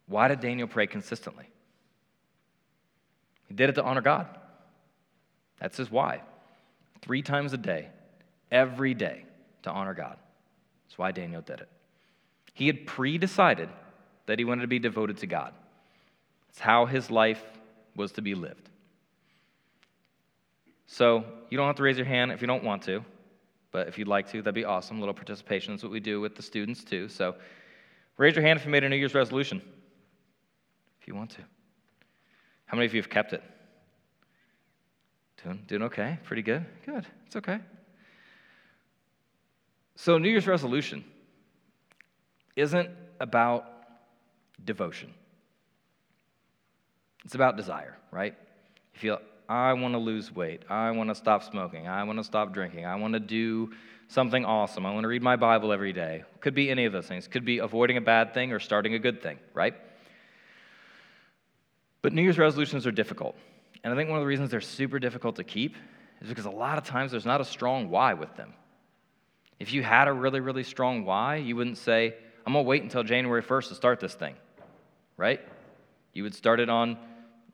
Why 0.07 0.29
did 0.29 0.41
Daniel 0.41 0.69
pray 0.69 0.87
consistently? 0.87 1.49
He 3.49 3.55
did 3.55 3.71
it 3.71 3.77
to 3.77 3.83
honor 3.83 4.03
God. 4.03 4.27
That's 5.59 5.79
his 5.79 5.91
why. 5.91 6.21
Three 7.01 7.23
times 7.23 7.55
a 7.55 7.57
day, 7.57 7.89
every 8.51 8.93
day, 8.93 9.25
to 9.63 9.71
honor 9.71 9.95
God. 9.95 10.19
That's 10.85 10.99
why 10.99 11.11
Daniel 11.11 11.41
did 11.41 11.61
it. 11.61 11.71
He 12.53 12.67
had 12.67 12.87
pre 12.87 13.17
decided 13.17 13.71
that 14.27 14.39
he 14.39 14.45
wanted 14.45 14.61
to 14.61 14.69
be 14.69 14.79
devoted 14.79 15.17
to 15.19 15.27
God. 15.27 15.55
It's 16.51 16.61
how 16.61 16.85
his 16.85 17.11
life 17.11 17.43
was 17.97 18.13
to 18.13 18.21
be 18.21 18.35
lived. 18.35 18.69
So 20.95 21.25
you 21.51 21.57
don't 21.57 21.67
have 21.67 21.75
to 21.75 21.83
raise 21.83 21.97
your 21.97 22.07
hand 22.07 22.31
if 22.31 22.41
you 22.41 22.47
don't 22.47 22.63
want 22.63 22.83
to, 22.83 23.05
but 23.73 23.89
if 23.89 23.99
you'd 23.99 24.07
like 24.07 24.31
to, 24.31 24.43
that'd 24.43 24.55
be 24.55 24.65
awesome. 24.65 24.99
A 24.99 25.01
little 25.01 25.13
participation 25.13 25.75
is 25.75 25.83
what 25.83 25.91
we 25.91 25.99
do 25.99 26.21
with 26.21 26.37
the 26.37 26.43
students 26.43 26.85
too. 26.85 27.09
So 27.09 27.35
raise 28.17 28.37
your 28.37 28.45
hand 28.45 28.61
if 28.61 28.65
you 28.65 28.71
made 28.71 28.85
a 28.85 28.89
New 28.89 28.95
Year's 28.95 29.13
resolution, 29.13 29.61
if 31.01 31.09
you 31.09 31.17
want 31.17 31.31
to. 31.31 31.41
How 32.67 32.77
many 32.77 32.87
of 32.87 32.95
you 32.95 33.01
have 33.01 33.11
kept 33.11 33.33
it? 33.33 33.43
Doing, 35.43 35.65
doing 35.67 35.83
okay? 35.83 36.21
Pretty 36.23 36.43
good? 36.43 36.65
Good. 36.87 37.05
It's 37.27 37.35
okay. 37.35 37.59
So, 39.97 40.17
New 40.17 40.29
Year's 40.29 40.47
resolution 40.47 41.05
isn't 42.55 42.89
about 43.19 43.67
devotion. 44.65 45.13
It's 47.25 47.35
about 47.35 47.57
desire, 47.57 47.97
right? 48.13 48.35
You 48.95 49.01
feel, 49.01 49.19
I 49.49 49.73
want 49.75 49.95
to 49.95 49.99
lose 49.99 50.35
weight. 50.35 50.63
I 50.69 50.91
want 50.93 51.11
to 51.11 51.15
stop 51.15 51.43
smoking. 51.45 51.87
I 51.87 52.05
want 52.05 52.19
to 52.19 52.25
stop 52.25 52.53
drinking. 52.53 52.87
I 52.87 52.97
want 52.97 53.15
to 53.15 53.21
do 53.21 53.73
something 54.09 54.45
awesome. 54.45 54.87
I 54.87 54.93
want 54.93 55.05
to 55.05 55.09
read 55.09 55.23
my 55.23 55.37
Bible 55.37 55.73
every 55.73 55.93
day. 55.93 56.25
Could 56.41 56.55
be 56.55 56.71
any 56.71 56.85
of 56.85 56.93
those 56.93 57.07
things. 57.07 57.29
Could 57.29 57.45
be 57.45 57.59
avoiding 57.59 57.97
a 57.97 58.01
bad 58.01 58.35
thing 58.35 58.53
or 58.53 58.61
starting 58.61 58.95
a 58.95 58.99
good 58.99 59.23
thing, 59.23 59.39
right? 59.53 59.75
But 62.03 62.13
New 62.13 62.23
Year's 62.23 62.39
resolutions 62.39 62.87
are 62.87 62.93
difficult. 62.93 63.37
And 63.83 63.93
I 63.93 63.97
think 63.97 64.09
one 64.09 64.19
of 64.19 64.23
the 64.23 64.27
reasons 64.27 64.51
they're 64.51 64.61
super 64.61 64.99
difficult 64.99 65.37
to 65.37 65.45
keep 65.45 65.77
is 66.21 66.29
because 66.29 66.47
a 66.47 66.51
lot 66.51 66.79
of 66.79 66.85
times 66.85 67.11
there's 67.11 67.27
not 67.27 67.41
a 67.41 67.45
strong 67.45 67.91
why 67.91 68.15
with 68.15 68.35
them. 68.37 68.55
If 69.59 69.73
you 69.73 69.83
had 69.83 70.09
a 70.09 70.13
really, 70.13 70.41
really 70.41 70.65
strong 70.65 71.05
why, 71.05 71.37
you 71.37 71.57
wouldn't 71.57 71.79
say, 71.79 72.15
I'm 72.47 72.53
going 72.53 72.65
to 72.65 72.69
wait 72.69 72.83
until 72.83 73.03
January 73.03 73.43
1st 73.43 73.69
to 73.69 73.75
start 73.75 74.01
this 74.01 74.15
thing, 74.15 74.35
right? 75.17 75.41
You 76.13 76.23
would 76.23 76.35
start 76.35 76.61
it 76.61 76.69
on 76.69 76.99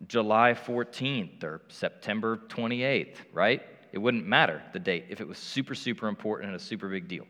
July 0.06 0.54
14th 0.54 1.44
or 1.44 1.62
September 1.68 2.38
28th, 2.48 3.16
right? 3.32 3.62
It 3.92 3.98
wouldn't 3.98 4.26
matter 4.26 4.62
the 4.72 4.78
date 4.78 5.06
if 5.08 5.20
it 5.20 5.28
was 5.28 5.38
super, 5.38 5.74
super 5.74 6.08
important 6.08 6.48
and 6.48 6.56
a 6.56 6.62
super 6.62 6.88
big 6.88 7.08
deal. 7.08 7.26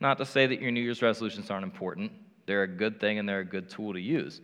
Not 0.00 0.18
to 0.18 0.26
say 0.26 0.46
that 0.46 0.60
your 0.60 0.70
New 0.70 0.80
Year's 0.80 1.00
resolutions 1.00 1.50
aren't 1.50 1.64
important, 1.64 2.12
they're 2.46 2.64
a 2.64 2.68
good 2.68 3.00
thing 3.00 3.18
and 3.18 3.28
they're 3.28 3.40
a 3.40 3.44
good 3.44 3.70
tool 3.70 3.94
to 3.94 4.00
use. 4.00 4.40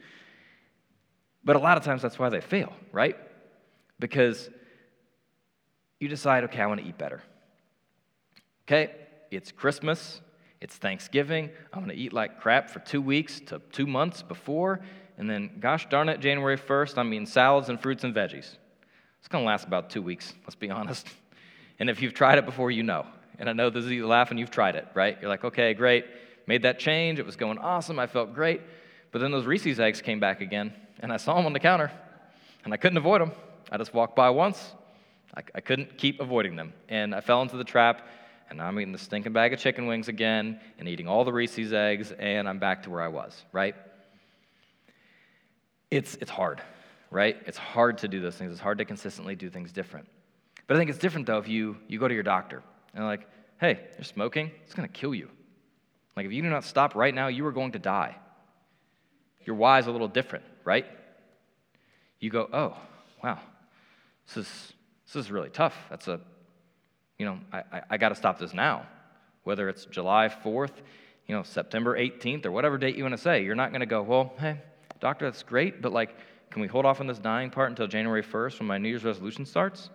But 1.45 1.57
a 1.57 1.59
lot 1.59 1.77
of 1.77 1.85
times 1.85 2.03
that's 2.03 2.19
why 2.19 2.29
they 2.29 2.41
fail, 2.41 2.73
right? 2.91 3.17
Because 3.99 4.49
you 6.01 6.09
decide, 6.09 6.45
okay, 6.45 6.61
I 6.61 6.67
want 6.67 6.81
to 6.81 6.87
eat 6.87 6.99
better. 6.99 7.23
Okay, 8.67 8.93
it's 9.31 9.53
Christmas, 9.53 10.21
it's 10.61 10.77
Thanksgiving, 10.77 11.51
I'm 11.73 11.85
going 11.85 11.95
to 11.95 12.01
eat 12.01 12.13
like 12.13 12.41
crap 12.41 12.71
for 12.71 12.79
two 12.79 13.03
weeks 13.03 13.41
to 13.47 13.61
two 13.73 13.87
months 13.87 14.23
before, 14.23 14.81
and 15.19 15.29
then, 15.29 15.51
gosh 15.61 15.89
darn 15.89 16.09
it, 16.09 16.21
January 16.21 16.57
1st, 16.57 16.99
I'm 16.99 17.13
eating 17.13 17.27
salads 17.27 17.69
and 17.69 17.81
fruits 17.81 18.05
and 18.05 18.15
veggies. 18.15 18.57
It's 19.19 19.29
going 19.29 19.45
to 19.45 19.47
last 19.47 19.67
about 19.67 19.91
two 19.91 20.03
weeks, 20.03 20.33
let's 20.43 20.55
be 20.55 20.71
honest. 20.71 21.09
And 21.79 21.89
if 21.91 22.03
you've 22.03 22.15
tried 22.15 22.39
it 22.39 22.47
before, 22.47 22.71
you 22.71 22.83
know. 22.83 23.07
And 23.39 23.49
I 23.49 23.53
know 23.53 23.71
this 23.71 23.85
is 23.85 23.91
you 23.91 24.07
laughing, 24.07 24.39
you've 24.39 24.51
tried 24.51 24.77
it, 24.77 24.87
right? 24.95 25.17
You're 25.21 25.31
like, 25.31 25.45
okay, 25.45 25.75
great, 25.75 26.07
made 26.47 26.63
that 26.63 26.79
change, 26.79 27.19
it 27.19 27.27
was 27.27 27.37
going 27.37 27.59
awesome, 27.59 27.99
I 27.99 28.07
felt 28.07 28.35
great. 28.35 28.61
But 29.11 29.21
then 29.21 29.31
those 29.31 29.47
Reese's 29.47 29.81
eggs 29.81 30.01
came 30.01 30.21
back 30.21 30.41
again, 30.41 30.73
and 31.01 31.13
I 31.13 31.17
saw 31.17 31.37
them 31.37 31.47
on 31.47 31.53
the 31.53 31.61
counter, 31.61 31.91
and 32.65 32.73
I 32.73 32.77
couldn't 32.77 32.99
avoid 32.99 33.21
them. 33.21 33.33
I 33.71 33.79
just 33.79 33.95
walked 33.95 34.17
by 34.17 34.31
once. 34.31 34.75
I, 35.37 35.43
I 35.55 35.61
couldn't 35.61 35.97
keep 35.99 36.21
avoiding 36.21 36.57
them. 36.57 36.73
And 36.89 37.15
I 37.15 37.21
fell 37.21 37.43
into 37.43 37.57
the 37.57 37.65
trap, 37.65 38.07
and 38.51 38.61
I'm 38.61 38.79
eating 38.79 38.93
the 38.93 38.99
stinking 38.99 39.33
bag 39.33 39.53
of 39.53 39.61
chicken 39.61 39.87
wings 39.87 40.09
again, 40.09 40.61
and 40.79 40.89
eating 40.89 41.09
all 41.09 41.25
the 41.25 41.33
Reese's 41.33 41.73
eggs, 41.73 42.13
and 42.13 42.49
I'm 42.49 42.59
back 42.59 42.83
to 42.85 42.91
where 42.91 43.03
I 43.03 43.09
was, 43.09 43.45
right? 43.53 43.75
It's, 45.93 46.15
it's 46.23 46.31
hard, 46.31 46.63
right? 47.11 47.37
It's 47.45 47.59
hard 47.59 47.99
to 47.99 48.09
do 48.09 48.19
those 48.19 48.35
things. 48.35 48.51
It's 48.51 48.63
hard 48.63 48.79
to 48.79 48.87
consistently 48.87 49.37
do 49.37 49.51
things 49.51 49.73
different. 49.73 50.09
But 50.67 50.77
I 50.77 50.81
think 50.81 50.89
it's 50.89 50.99
different, 50.99 51.27
though, 51.27 51.37
if 51.37 51.49
you, 51.49 51.77
you 51.87 51.99
go 51.99 52.09
to 52.09 52.15
your 52.15 52.23
doctor, 52.23 52.63
and 52.95 53.05
like, 53.05 53.29
hey, 53.61 53.79
you're 53.99 54.05
smoking, 54.05 54.53
it's 54.65 54.73
going 54.73 54.89
to 54.89 54.93
kill 54.93 55.15
you. 55.15 55.29
Like, 56.17 56.25
if 56.25 56.33
you 56.33 56.41
do 56.41 56.49
not 56.49 56.65
stop 56.65 56.95
right 56.95 57.15
now, 57.15 57.27
you 57.29 57.45
are 57.45 57.53
going 57.53 57.73
to 57.73 57.79
die. 57.79 58.17
Your 59.45 59.55
why 59.55 59.81
is 59.81 59.87
a 59.87 59.91
little 59.91 60.09
different, 60.09 60.47
right? 60.65 60.87
You 62.21 62.31
go, 62.31 62.49
oh, 62.51 62.75
wow, 63.23 63.39
this 64.27 64.39
is, 64.39 64.73
this 65.07 65.17
is 65.27 65.31
really 65.31 65.51
tough. 65.51 65.77
That's 65.91 66.09
a, 66.09 66.21
you 67.19 67.27
know, 67.27 67.39
I, 67.53 67.59
I, 67.71 67.83
I 67.91 67.97
got 67.99 68.09
to 68.09 68.15
stop 68.15 68.39
this 68.39 68.55
now. 68.55 68.87
Whether 69.45 69.69
it's 69.69 69.85
July 69.85 70.31
4th, 70.43 70.73
you 71.27 71.37
know, 71.37 71.43
September 71.43 71.99
18th, 71.99 72.47
or 72.47 72.51
whatever 72.51 72.79
date 72.79 72.97
you 72.97 73.05
want 73.05 73.15
to 73.15 73.23
say, 73.23 73.45
you're 73.45 73.55
not 73.55 73.73
going 73.73 73.81
to 73.81 73.87
go, 73.87 74.01
well, 74.01 74.33
hey, 74.39 74.59
doctor, 75.03 75.27
that's 75.27 75.43
great, 75.43 75.83
but 75.83 75.93
like, 75.93 76.17
can 76.51 76.63
we 76.63 76.69
hold 76.69 76.87
off 76.87 77.01
on 77.01 77.07
this 77.07 77.19
dying 77.19 77.51
part 77.51 77.69
until 77.69 77.87
January 77.87 78.23
1st 78.23 78.61
when 78.61 78.69
my 78.69 78.79
New 78.79 78.89
Year's 78.89 79.05
resolution 79.05 79.45
starts? 79.45 79.91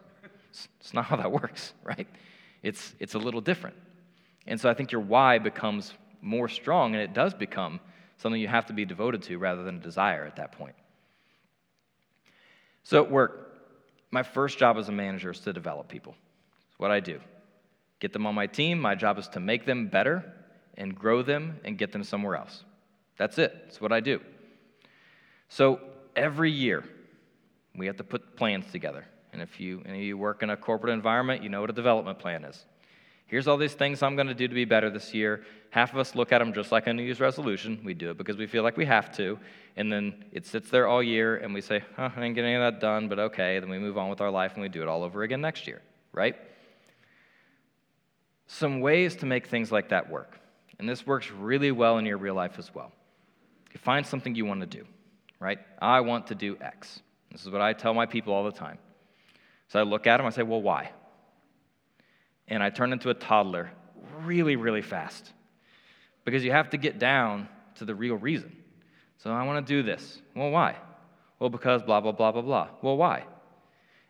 It's, 0.50 0.67
it's 0.80 0.93
not 0.93 1.06
how 1.10 1.15
that 1.15 1.32
works, 1.32 1.74
right? 1.84 2.08
It's, 2.62 2.93
it's 3.00 3.15
a 3.15 3.17
little 3.17 3.41
different. 3.41 3.76
And 4.46 4.60
so 4.60 4.70
I 4.70 4.74
think 4.74 4.91
your 4.91 5.02
why 5.02 5.39
becomes 5.39 5.93
more 6.22 6.48
strong, 6.48 6.93
and 6.93 7.02
it 7.02 7.13
does 7.13 7.34
become 7.34 7.80
something 8.17 8.39
you 8.39 8.48
have 8.48 8.65
to 8.67 8.74
be 8.74 8.86
devoted 8.86 9.22
to 9.24 9.38
rather 9.38 9.63
than 9.63 9.78
a 9.78 9.80
desire 9.80 10.26
at 10.26 10.36
that 10.36 10.52
point. 10.52 10.76
So 12.84 13.04
at 13.04 13.10
work, 13.10 13.60
my 14.12 14.24
first 14.24 14.58
job 14.58 14.78
as 14.78 14.89
a 14.89 14.91
manager 14.91 15.32
is 15.32 15.39
to 15.41 15.54
develop 15.54 15.88
people. 15.88 16.15
It's 16.70 16.80
what 16.80 16.91
I 16.91 17.00
do. 17.00 17.20
Get 18.00 18.13
them 18.13 18.26
on 18.26 18.36
my 18.36 18.48
team. 18.48 18.80
My 18.80 18.96
job 18.96 19.17
is 19.17 19.28
to 19.30 19.39
make 19.39 19.65
them 19.65 19.88
better 19.88 20.34
and 20.76 20.96
grow 20.96 21.22
them 21.22 21.60
and 21.63 21.78
get 21.78 21.91
them 21.91 22.04
somewhere 22.04 22.36
else. 22.36 22.63
That's 23.17 23.38
it. 23.38 23.56
It's 23.67 23.82
what 23.82 23.91
I 23.91 24.00
do. 24.00 24.22
So 25.50 25.80
every 26.16 26.52
year, 26.52 26.84
we 27.76 27.86
have 27.88 27.98
to 27.98 28.04
put 28.04 28.36
plans 28.36 28.72
together. 28.72 29.06
And 29.34 29.42
if 29.42 29.60
you, 29.60 29.84
any 29.86 30.00
of 30.00 30.04
you 30.04 30.18
work 30.18 30.44
in 30.44 30.50
a 30.50 30.58
corporate 30.58 30.94
environment, 30.94 31.44
you 31.44 31.50
know 31.50 31.62
what 31.62 31.70
a 31.70 31.74
development 31.74 32.20
plan 32.20 32.44
is. 32.44 32.66
Here's 33.28 33.48
all 33.48 33.58
these 33.58 33.74
things 33.74 34.02
I'm 34.02 34.16
going 34.16 34.28
to 34.28 34.34
do 34.34 34.48
to 34.48 34.56
be 34.56 34.66
better 34.66 34.90
this 34.90 35.14
year. 35.14 35.44
Half 35.70 35.92
of 35.92 36.00
us 36.00 36.16
look 36.16 36.32
at 36.32 36.40
them 36.40 36.54
just 36.54 36.72
like 36.72 36.88
a 36.88 36.94
New 36.94 37.04
Year's 37.04 37.20
resolution. 37.20 37.80
We 37.84 37.94
do 37.94 38.10
it 38.10 38.18
because 38.18 38.38
we 38.38 38.48
feel 38.48 38.64
like 38.64 38.78
we 38.78 38.86
have 38.86 39.16
to. 39.18 39.38
And 39.76 39.92
then 39.92 40.24
it 40.32 40.46
sits 40.46 40.70
there 40.70 40.88
all 40.88 41.04
year, 41.04 41.36
and 41.36 41.54
we 41.54 41.60
say, 41.60 41.84
oh, 41.98 42.06
I 42.06 42.16
didn't 42.16 42.36
get 42.36 42.46
any 42.46 42.56
of 42.56 42.62
that 42.62 42.80
done, 42.80 43.10
but 43.10 43.20
okay. 43.20 43.60
Then 43.60 43.70
we 43.70 43.80
move 43.80 43.98
on 43.98 44.10
with 44.10 44.22
our 44.22 44.32
life 44.32 44.54
and 44.54 44.62
we 44.62 44.70
do 44.70 44.82
it 44.82 44.88
all 44.88 45.04
over 45.04 45.24
again 45.24 45.42
next 45.42 45.68
year, 45.68 45.82
right? 46.14 46.36
Some 48.48 48.80
ways 48.80 49.18
to 49.18 49.26
make 49.26 49.48
things 49.48 49.74
like 49.74 49.90
that 49.90 50.10
work. 50.10 50.40
And 50.80 50.88
this 50.88 51.06
works 51.06 51.30
really 51.30 51.72
well 51.72 51.98
in 51.98 52.06
your 52.06 52.18
real 52.18 52.36
life 52.36 52.58
as 52.58 52.74
well. 52.74 52.94
You 53.74 53.80
find 53.80 54.06
something 54.06 54.36
you 54.36 54.46
want 54.46 54.62
to 54.62 54.68
do, 54.68 54.86
right? 55.39 55.60
I 55.82 56.02
want 56.02 56.28
to 56.28 56.36
do 56.36 56.58
X. 56.62 57.02
This 57.32 57.41
is 57.41 57.50
what 57.50 57.62
I 57.62 57.73
tell 57.73 57.93
my 57.93 58.06
people 58.06 58.34
all 58.34 58.43
the 58.43 58.52
time. 58.52 58.78
So 59.67 59.80
I 59.80 59.84
look 59.84 60.08
at 60.08 60.17
them, 60.17 60.26
I 60.26 60.30
say, 60.30 60.43
well, 60.43 60.62
why? 60.62 60.91
and 62.47 62.63
I 62.63 62.69
turn 62.69 62.93
into 62.93 63.10
a 63.10 63.13
toddler 63.13 63.71
really, 64.23 64.56
really 64.56 64.82
fast 64.82 65.32
because 66.23 66.43
you 66.43 66.52
have 66.52 66.69
to 66.71 66.78
get 66.78 67.00
down 67.00 67.47
to 67.76 67.86
the 67.86 67.93
real 67.93 68.15
reason. 68.15 68.56
So 69.17 69.32
I 69.32 69.43
want 69.43 69.65
to 69.65 69.73
do 69.73 69.84
this. 69.84 70.21
Well, 70.36 70.52
why? 70.52 70.76
Well, 71.39 71.50
because 71.50 71.84
blah, 71.84 72.02
blah, 72.02 72.12
blah, 72.12 72.32
blah, 72.32 72.41
blah. 72.41 72.69
Well, 72.82 72.97
why? 72.97 73.26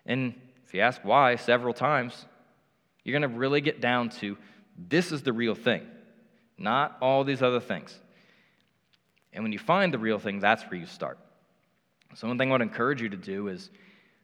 And 0.06 0.34
if 0.66 0.74
you 0.74 0.82
ask 0.82 1.02
why 1.04 1.36
several 1.36 1.74
times, 1.74 2.26
you're 3.04 3.18
going 3.18 3.30
to 3.30 3.38
really 3.38 3.62
get 3.62 3.82
down 3.82 4.10
to 4.10 4.38
this 4.78 5.12
is 5.12 5.24
the 5.24 5.34
real 5.34 5.56
thing, 5.56 5.88
not 6.58 6.98
all 7.02 7.24
these 7.24 7.42
other 7.42 7.60
things. 7.60 7.98
And 9.38 9.44
when 9.44 9.54
you 9.54 9.60
find 9.60 9.94
the 9.94 10.00
real 10.00 10.18
thing, 10.18 10.40
that's 10.40 10.64
where 10.64 10.80
you 10.80 10.88
start. 10.88 11.20
So, 12.16 12.28
one 12.28 12.40
thing 12.40 12.50
I 12.50 12.54
would 12.54 12.64
encourage 12.64 13.04
you 13.04 13.10
to 13.10 13.18
do 13.18 13.50
is 13.50 13.70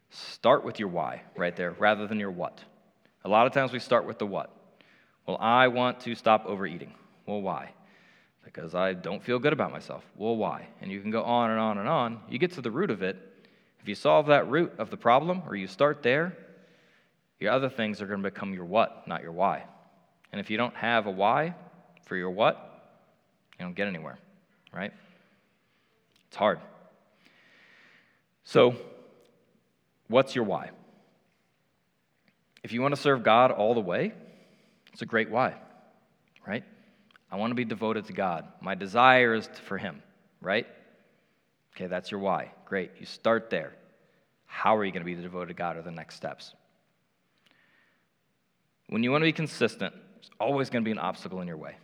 start 0.09 0.65
with 0.65 0.79
your 0.79 0.87
why 0.87 1.21
right 1.37 1.55
there 1.55 1.69
rather 1.73 2.07
than 2.07 2.19
your 2.19 2.31
what. 2.31 2.59
A 3.23 3.29
lot 3.29 3.45
of 3.45 3.53
times 3.53 3.71
we 3.71 3.77
start 3.77 4.07
with 4.07 4.17
the 4.17 4.25
what. 4.25 4.49
Well, 5.27 5.37
I 5.39 5.67
want 5.67 5.99
to 5.99 6.15
stop 6.15 6.47
overeating. 6.47 6.95
Well, 7.27 7.43
why? 7.43 7.73
Because 8.43 8.73
I 8.73 8.93
don't 8.93 9.21
feel 9.21 9.37
good 9.37 9.53
about 9.53 9.71
myself. 9.71 10.03
Well, 10.17 10.35
why? 10.35 10.67
And 10.81 10.91
you 10.91 10.99
can 10.99 11.11
go 11.11 11.21
on 11.21 11.51
and 11.51 11.59
on 11.59 11.77
and 11.77 11.87
on. 11.87 12.19
You 12.27 12.39
get 12.39 12.53
to 12.53 12.61
the 12.61 12.71
root 12.71 12.89
of 12.89 13.03
it. 13.03 13.15
If 13.81 13.87
you 13.87 13.93
solve 13.93 14.25
that 14.27 14.49
root 14.49 14.73
of 14.79 14.89
the 14.89 14.97
problem, 14.97 15.43
or 15.45 15.55
you 15.55 15.67
start 15.67 16.01
there, 16.01 16.35
your 17.39 17.51
other 17.51 17.69
things 17.69 18.01
are 18.01 18.07
going 18.07 18.23
to 18.23 18.31
become 18.31 18.51
your 18.51 18.65
what, 18.65 19.07
not 19.07 19.21
your 19.21 19.31
why. 19.31 19.65
And 20.31 20.41
if 20.41 20.49
you 20.49 20.57
don't 20.57 20.75
have 20.75 21.05
a 21.05 21.11
why 21.11 21.53
for 22.01 22.15
your 22.15 22.31
what, 22.31 22.55
you 23.59 23.65
don't 23.65 23.75
get 23.75 23.87
anywhere, 23.87 24.17
right? 24.73 24.93
It's 26.27 26.35
hard. 26.35 26.59
So, 28.43 28.75
what's 30.07 30.35
your 30.35 30.45
why? 30.45 30.71
If 32.63 32.71
you 32.71 32.81
want 32.81 32.95
to 32.95 33.01
serve 33.01 33.23
God 33.23 33.51
all 33.51 33.73
the 33.73 33.81
way, 33.81 34.13
it's 34.91 35.01
a 35.01 35.05
great 35.05 35.29
why, 35.29 35.55
right? 36.47 36.63
I 37.31 37.35
want 37.35 37.51
to 37.51 37.55
be 37.55 37.65
devoted 37.65 38.05
to 38.05 38.13
God. 38.13 38.47
My 38.61 38.75
desire 38.75 39.33
is 39.33 39.49
for 39.65 39.77
Him, 39.77 40.01
right? 40.41 40.67
Okay, 41.75 41.87
that's 41.87 42.11
your 42.11 42.19
why. 42.19 42.51
Great. 42.65 42.91
You 42.99 43.05
start 43.05 43.49
there. 43.49 43.73
How 44.45 44.77
are 44.77 44.85
you 44.85 44.91
going 44.91 45.01
to 45.01 45.05
be 45.05 45.15
the 45.15 45.23
devoted 45.23 45.47
to 45.47 45.53
God 45.55 45.77
are 45.77 45.81
the 45.81 45.91
next 45.91 46.15
steps? 46.15 46.53
When 48.87 49.01
you 49.01 49.11
want 49.11 49.23
to 49.23 49.25
be 49.25 49.33
consistent, 49.33 49.93
there's 49.93 50.29
always 50.39 50.69
going 50.69 50.83
to 50.83 50.85
be 50.85 50.91
an 50.91 50.99
obstacle 50.99 51.41
in 51.41 51.47
your 51.47 51.57
way. 51.57 51.75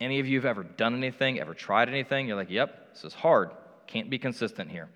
Any 0.00 0.20
of 0.20 0.26
you 0.28 0.36
have 0.38 0.44
ever 0.44 0.62
done 0.62 0.94
anything, 0.94 1.40
ever 1.40 1.54
tried 1.54 1.88
anything, 1.88 2.28
you're 2.28 2.36
like, 2.36 2.50
yep, 2.50 2.94
this 2.94 3.04
is 3.04 3.14
hard. 3.14 3.50
Can't 3.86 4.10
be 4.10 4.18
consistent 4.18 4.70
here. 4.70 4.88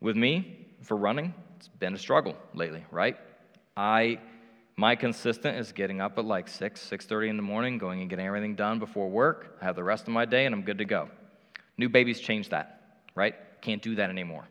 With 0.00 0.16
me, 0.16 0.66
for 0.82 0.96
running, 0.96 1.34
it's 1.56 1.68
been 1.68 1.94
a 1.94 1.98
struggle 1.98 2.36
lately, 2.54 2.84
right? 2.90 3.16
I 3.76 4.18
my 4.78 4.94
consistent 4.94 5.56
is 5.56 5.72
getting 5.72 6.02
up 6.02 6.18
at 6.18 6.26
like 6.26 6.48
6, 6.48 6.80
6:30 6.80 7.30
in 7.30 7.36
the 7.36 7.42
morning, 7.42 7.78
going 7.78 8.02
and 8.02 8.10
getting 8.10 8.26
everything 8.26 8.54
done 8.54 8.78
before 8.78 9.08
work. 9.08 9.56
I 9.60 9.64
have 9.64 9.74
the 9.74 9.84
rest 9.84 10.06
of 10.06 10.12
my 10.12 10.26
day 10.26 10.44
and 10.44 10.54
I'm 10.54 10.62
good 10.62 10.78
to 10.78 10.84
go. 10.84 11.08
New 11.78 11.88
babies 11.88 12.20
change 12.20 12.50
that, 12.50 13.00
right? 13.14 13.34
Can't 13.62 13.80
do 13.80 13.94
that 13.94 14.10
anymore. 14.10 14.46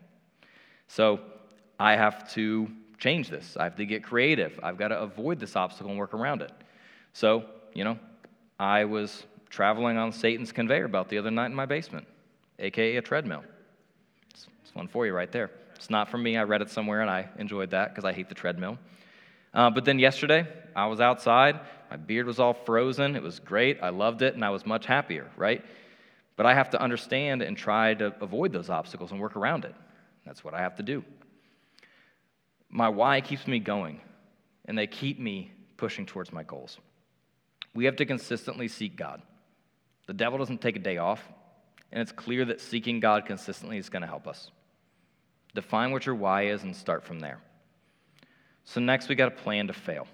So 0.88 1.20
I 1.78 1.94
have 1.94 2.32
to 2.32 2.68
change 2.98 3.30
this. 3.30 3.56
I 3.56 3.64
have 3.64 3.76
to 3.76 3.86
get 3.86 4.02
creative. 4.02 4.58
I've 4.62 4.76
got 4.76 4.88
to 4.88 5.00
avoid 5.00 5.38
this 5.38 5.54
obstacle 5.54 5.90
and 5.90 5.98
work 5.98 6.14
around 6.14 6.42
it. 6.42 6.52
So, 7.12 7.44
you 7.72 7.84
know, 7.84 7.98
I 8.58 8.84
was 8.84 9.24
traveling 9.50 9.96
on 9.96 10.12
Satan's 10.12 10.52
conveyor 10.52 10.88
belt 10.88 11.08
the 11.08 11.18
other 11.18 11.30
night 11.30 11.46
in 11.46 11.54
my 11.54 11.66
basement, 11.66 12.06
aka 12.58 12.96
a 12.96 13.02
treadmill. 13.02 13.44
It's, 14.30 14.46
it's 14.64 14.74
one 14.74 14.88
for 14.88 15.06
you 15.06 15.12
right 15.12 15.30
there. 15.30 15.50
It's 15.74 15.90
not 15.90 16.08
from 16.08 16.22
me. 16.22 16.36
I 16.36 16.44
read 16.44 16.62
it 16.62 16.70
somewhere 16.70 17.02
and 17.02 17.10
I 17.10 17.28
enjoyed 17.38 17.70
that 17.70 17.90
because 17.90 18.04
I 18.04 18.12
hate 18.12 18.28
the 18.28 18.34
treadmill. 18.34 18.78
Uh, 19.52 19.70
but 19.70 19.84
then 19.84 19.98
yesterday, 19.98 20.46
I 20.74 20.86
was 20.86 21.00
outside. 21.00 21.60
My 21.90 21.96
beard 21.96 22.26
was 22.26 22.38
all 22.38 22.52
frozen. 22.52 23.16
It 23.16 23.22
was 23.22 23.38
great. 23.38 23.78
I 23.82 23.88
loved 23.88 24.20
it, 24.20 24.34
and 24.34 24.44
I 24.44 24.50
was 24.50 24.66
much 24.66 24.84
happier, 24.84 25.30
right? 25.36 25.64
But 26.36 26.44
I 26.44 26.54
have 26.54 26.70
to 26.70 26.82
understand 26.82 27.40
and 27.40 27.56
try 27.56 27.94
to 27.94 28.14
avoid 28.20 28.52
those 28.52 28.68
obstacles 28.68 29.12
and 29.12 29.20
work 29.20 29.36
around 29.36 29.64
it. 29.64 29.74
That's 30.26 30.44
what 30.44 30.52
I 30.52 30.60
have 30.60 30.76
to 30.76 30.82
do. 30.82 31.02
My 32.68 32.88
why 32.88 33.20
keeps 33.20 33.46
me 33.46 33.58
going, 33.58 34.00
and 34.66 34.76
they 34.76 34.86
keep 34.86 35.18
me 35.18 35.52
pushing 35.76 36.04
towards 36.04 36.32
my 36.32 36.42
goals. 36.42 36.78
We 37.76 37.84
have 37.84 37.96
to 37.96 38.06
consistently 38.06 38.68
seek 38.68 38.96
God. 38.96 39.20
The 40.06 40.14
devil 40.14 40.38
doesn't 40.38 40.62
take 40.62 40.76
a 40.76 40.80
day 40.80 40.96
off, 40.96 41.22
and 41.92 42.00
it's 42.00 42.10
clear 42.10 42.46
that 42.46 42.62
seeking 42.62 43.00
God 43.00 43.26
consistently 43.26 43.76
is 43.76 43.90
going 43.90 44.00
to 44.00 44.08
help 44.08 44.26
us. 44.26 44.50
Define 45.54 45.92
what 45.92 46.06
your 46.06 46.14
why 46.14 46.46
is 46.46 46.62
and 46.62 46.74
start 46.74 47.04
from 47.04 47.20
there. 47.20 47.38
So, 48.64 48.80
next, 48.80 49.10
we 49.10 49.14
got 49.14 49.26
to 49.26 49.42
plan 49.42 49.66
to 49.66 49.74
fail. 49.74 50.08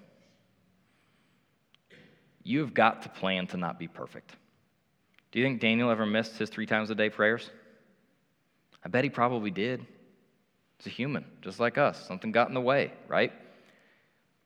You've 2.43 2.73
got 2.73 3.03
to 3.03 3.09
plan 3.09 3.47
to 3.47 3.57
not 3.57 3.79
be 3.79 3.87
perfect. 3.87 4.35
Do 5.31 5.39
you 5.39 5.45
think 5.45 5.61
Daniel 5.61 5.89
ever 5.89 6.05
missed 6.05 6.37
his 6.37 6.49
three 6.49 6.65
times 6.65 6.89
a 6.89 6.95
day 6.95 7.09
prayers? 7.09 7.49
I 8.83 8.89
bet 8.89 9.05
he 9.05 9.09
probably 9.09 9.51
did. 9.51 9.85
He's 10.79 10.87
a 10.87 10.89
human, 10.89 11.23
just 11.41 11.61
like 11.61 11.77
us. 11.77 12.05
Something 12.05 12.33
got 12.33 12.49
in 12.49 12.55
the 12.55 12.61
way, 12.61 12.91
right? 13.07 13.31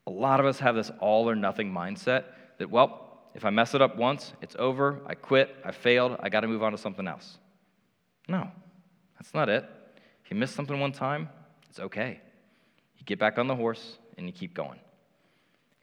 A 0.06 0.12
lot 0.12 0.40
of 0.40 0.46
us 0.46 0.60
have 0.60 0.76
this 0.76 0.92
all 1.00 1.28
or 1.28 1.36
nothing 1.36 1.74
mindset 1.74 2.26
that, 2.60 2.70
well, 2.70 3.06
if 3.38 3.46
I 3.46 3.52
mess 3.52 3.76
it 3.76 3.84
up 3.84 3.96
once, 3.98 4.34
it's 4.42 4.56
over, 4.58 5.00
I 5.06 5.14
quit, 5.14 5.56
I 5.64 5.72
failed, 5.72 6.18
I 6.22 6.28
got 6.28 6.40
to 6.40 6.48
move 6.48 6.64
on 6.64 6.72
to 6.72 6.78
something 6.78 7.08
else. 7.08 7.38
No, 8.28 8.50
that's 9.14 9.32
not 9.36 9.48
it. 9.48 9.64
If 10.26 10.32
you 10.32 10.38
miss 10.38 10.50
something 10.50 10.80
one 10.80 10.92
time, 10.92 11.30
it's 11.70 11.80
okay 11.80 12.20
You 12.98 13.06
get 13.06 13.20
back 13.20 13.38
on 13.38 13.46
the 13.46 13.56
horse, 13.56 14.00
and 14.18 14.26
you 14.26 14.34
keep 14.34 14.56
going. 14.56 14.80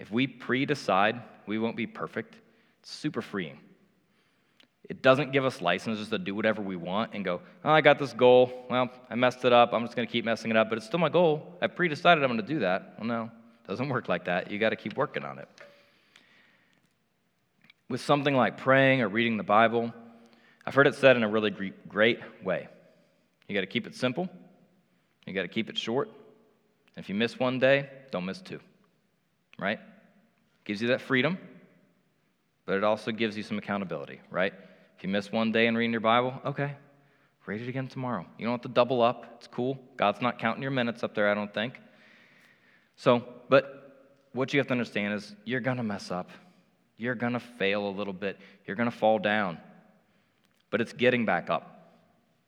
If 0.01 0.11
we 0.11 0.27
pre 0.27 0.67
decide 0.67 1.23
we 1.47 1.61
won't 1.61 1.77
be 1.77 1.87
perfect, 1.87 2.37
it's 2.81 2.91
super 2.91 3.23
freeing. 3.23 3.61
It 4.89 5.01
doesn't 5.01 5.31
give 5.31 5.45
us 5.45 5.61
licenses 5.61 6.09
to 6.09 6.19
do 6.19 6.35
whatever 6.35 6.61
we 6.61 6.75
want 6.75 7.15
and 7.15 7.25
go, 7.25 7.41
oh, 7.65 7.71
I 7.71 7.81
got 7.83 8.01
this 8.01 8.13
goal. 8.13 8.67
Well, 8.69 8.91
I 9.09 9.15
messed 9.15 9.45
it 9.45 9.53
up. 9.53 9.73
I'm 9.73 9.85
just 9.85 9.95
going 9.95 10.09
to 10.09 10.13
keep 10.13 10.25
messing 10.25 10.51
it 10.51 10.57
up, 10.57 10.69
but 10.69 10.77
it's 10.77 10.87
still 10.87 10.99
my 10.99 11.09
goal. 11.09 11.57
I 11.63 11.69
pre 11.69 11.87
decided 11.87 12.25
I'm 12.25 12.31
going 12.31 12.45
to 12.45 12.47
do 12.47 12.59
that. 12.59 12.95
Well, 12.99 13.07
no, 13.07 13.23
it 13.65 13.69
doesn't 13.69 13.89
work 13.89 14.09
like 14.09 14.25
that. 14.25 14.51
You 14.51 14.59
got 14.59 14.71
to 14.71 14.77
keep 14.77 14.97
working 14.97 15.25
on 15.25 15.39
it. 15.39 15.49
With 17.89 18.01
something 18.01 18.35
like 18.35 18.57
praying 18.57 19.03
or 19.03 19.09
reading 19.09 19.37
the 19.37 19.45
Bible, 19.45 19.93
I've 20.67 20.75
heard 20.75 20.87
it 20.87 20.95
said 20.95 21.17
in 21.17 21.23
a 21.23 21.29
really 21.29 21.51
great 21.89 22.21
way. 22.43 22.69
You 23.49 23.55
got 23.55 23.61
to 23.61 23.67
keep 23.67 23.87
it 23.87 23.95
simple, 23.95 24.29
you 25.27 25.35
got 25.35 25.43
to 25.43 25.49
keep 25.49 25.69
it 25.69 25.77
short, 25.77 26.11
if 26.97 27.09
you 27.09 27.15
miss 27.15 27.39
one 27.39 27.59
day, 27.59 27.89
don't 28.11 28.25
miss 28.25 28.41
two, 28.41 28.61
right? 29.59 29.81
Gives 30.65 30.81
you 30.81 30.89
that 30.89 31.01
freedom, 31.01 31.39
but 32.67 32.77
it 32.77 32.85
also 32.85 33.11
gives 33.11 33.37
you 33.37 33.43
some 33.43 33.59
accountability, 33.59 34.21
right? 34.31 34.55
If 34.97 35.03
you 35.03 35.09
miss 35.09 35.33
one 35.33 35.53
day 35.53 35.67
in 35.67 35.77
reading 35.77 35.93
your 35.93 36.01
Bible, 36.01 36.41
okay, 36.47 36.77
read 37.47 37.61
it 37.61 37.69
again 37.69 37.89
tomorrow. 37.89 38.25
You 38.39 38.47
don't 38.47 38.53
have 38.53 38.63
to 38.63 38.69
double 38.69 39.03
up. 39.03 39.35
It's 39.37 39.49
cool. 39.49 39.79
God's 39.97 40.23
not 40.23 40.39
counting 40.39 40.63
your 40.63 40.71
minutes 40.71 41.03
up 41.03 41.15
there, 41.15 41.31
I 41.31 41.35
don't 41.35 41.53
think. 41.53 41.79
So, 42.97 43.25
but 43.49 44.29
what 44.33 44.55
you 44.55 44.61
have 44.61 44.69
to 44.69 44.73
understand 44.73 45.15
is 45.15 45.35
you're 45.45 45.61
going 45.61 45.77
to 45.77 45.83
mess 45.83 46.11
up. 46.11 46.31
You're 46.97 47.15
going 47.15 47.33
to 47.33 47.41
fail 47.41 47.89
a 47.89 47.91
little 47.91 48.13
bit. 48.13 48.39
You're 48.67 48.77
going 48.77 48.91
to 48.91 48.97
fall 48.97 49.19
down. 49.19 49.59
But 50.71 50.81
it's 50.81 50.93
getting 50.93 51.25
back 51.25 51.51
up 51.51 51.75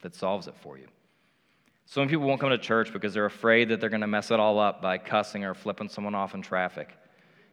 that 0.02 0.14
solves 0.14 0.46
it 0.46 0.54
for 0.62 0.78
you. 0.78 0.86
So 1.86 2.00
many 2.00 2.10
people 2.10 2.26
won't 2.26 2.40
come 2.40 2.50
to 2.50 2.58
church 2.58 2.92
because 2.92 3.14
they're 3.14 3.26
afraid 3.26 3.68
that 3.68 3.80
they're 3.80 3.90
going 3.90 4.00
to 4.00 4.06
mess 4.08 4.30
it 4.30 4.40
all 4.40 4.58
up 4.58 4.82
by 4.82 4.98
cussing 4.98 5.44
or 5.44 5.54
flipping 5.54 5.88
someone 5.88 6.14
off 6.14 6.34
in 6.34 6.42
traffic. 6.42 6.96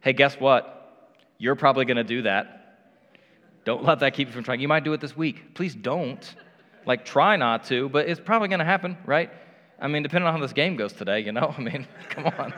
Hey, 0.02 0.14
guess 0.14 0.40
what? 0.40 1.16
You're 1.38 1.56
probably 1.56 1.86
going 1.86 1.98
to 1.98 2.04
do 2.04 2.24
that. 2.24 2.60
Don't 3.66 3.84
let 3.84 4.00
that 4.00 4.14
keep 4.14 4.28
you 4.28 4.34
from 4.34 4.44
trying. 4.44 4.60
You 4.60 4.68
might 4.68 4.84
do 4.84 4.94
it 4.94 5.02
this 5.02 5.16
week. 5.16 5.54
Please 5.54 5.76
don't. 5.76 6.36
Like, 6.86 7.06
try 7.06 7.38
not 7.38 7.66
to, 7.66 7.88
but 7.90 8.10
it's 8.10 8.20
probably 8.20 8.50
going 8.50 8.60
to 8.60 8.66
happen, 8.66 8.98
right? 9.06 9.30
I 9.80 9.88
mean, 9.88 10.04
depending 10.04 10.28
on 10.28 10.34
how 10.34 10.40
this 10.40 10.54
game 10.54 10.76
goes 10.76 10.94
today, 10.94 11.20
you 11.22 11.32
know? 11.32 11.54
I 11.58 11.62
mean, 11.62 11.88
come 12.10 12.26
on. 12.26 12.54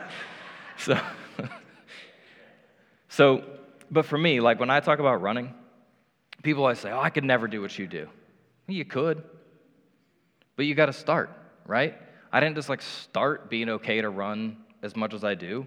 So, 0.78 0.98
so, 3.08 3.44
but 3.90 4.06
for 4.06 4.18
me, 4.18 4.40
like 4.40 4.60
when 4.60 4.70
I 4.70 4.80
talk 4.80 4.98
about 4.98 5.22
running, 5.22 5.54
people 6.42 6.62
always 6.62 6.78
say, 6.78 6.90
oh, 6.90 7.00
I 7.00 7.10
could 7.10 7.24
never 7.24 7.48
do 7.48 7.60
what 7.60 7.78
you 7.78 7.86
do. 7.86 8.08
You 8.68 8.84
could, 8.84 9.22
but 10.56 10.66
you 10.66 10.74
got 10.74 10.86
to 10.86 10.92
start 10.92 11.30
right? 11.66 11.94
I 12.32 12.40
didn't 12.40 12.56
just 12.56 12.68
like 12.68 12.82
start 12.82 13.50
being 13.50 13.68
okay 13.68 14.00
to 14.00 14.08
run 14.08 14.56
as 14.82 14.96
much 14.96 15.14
as 15.14 15.24
I 15.24 15.34
do. 15.34 15.66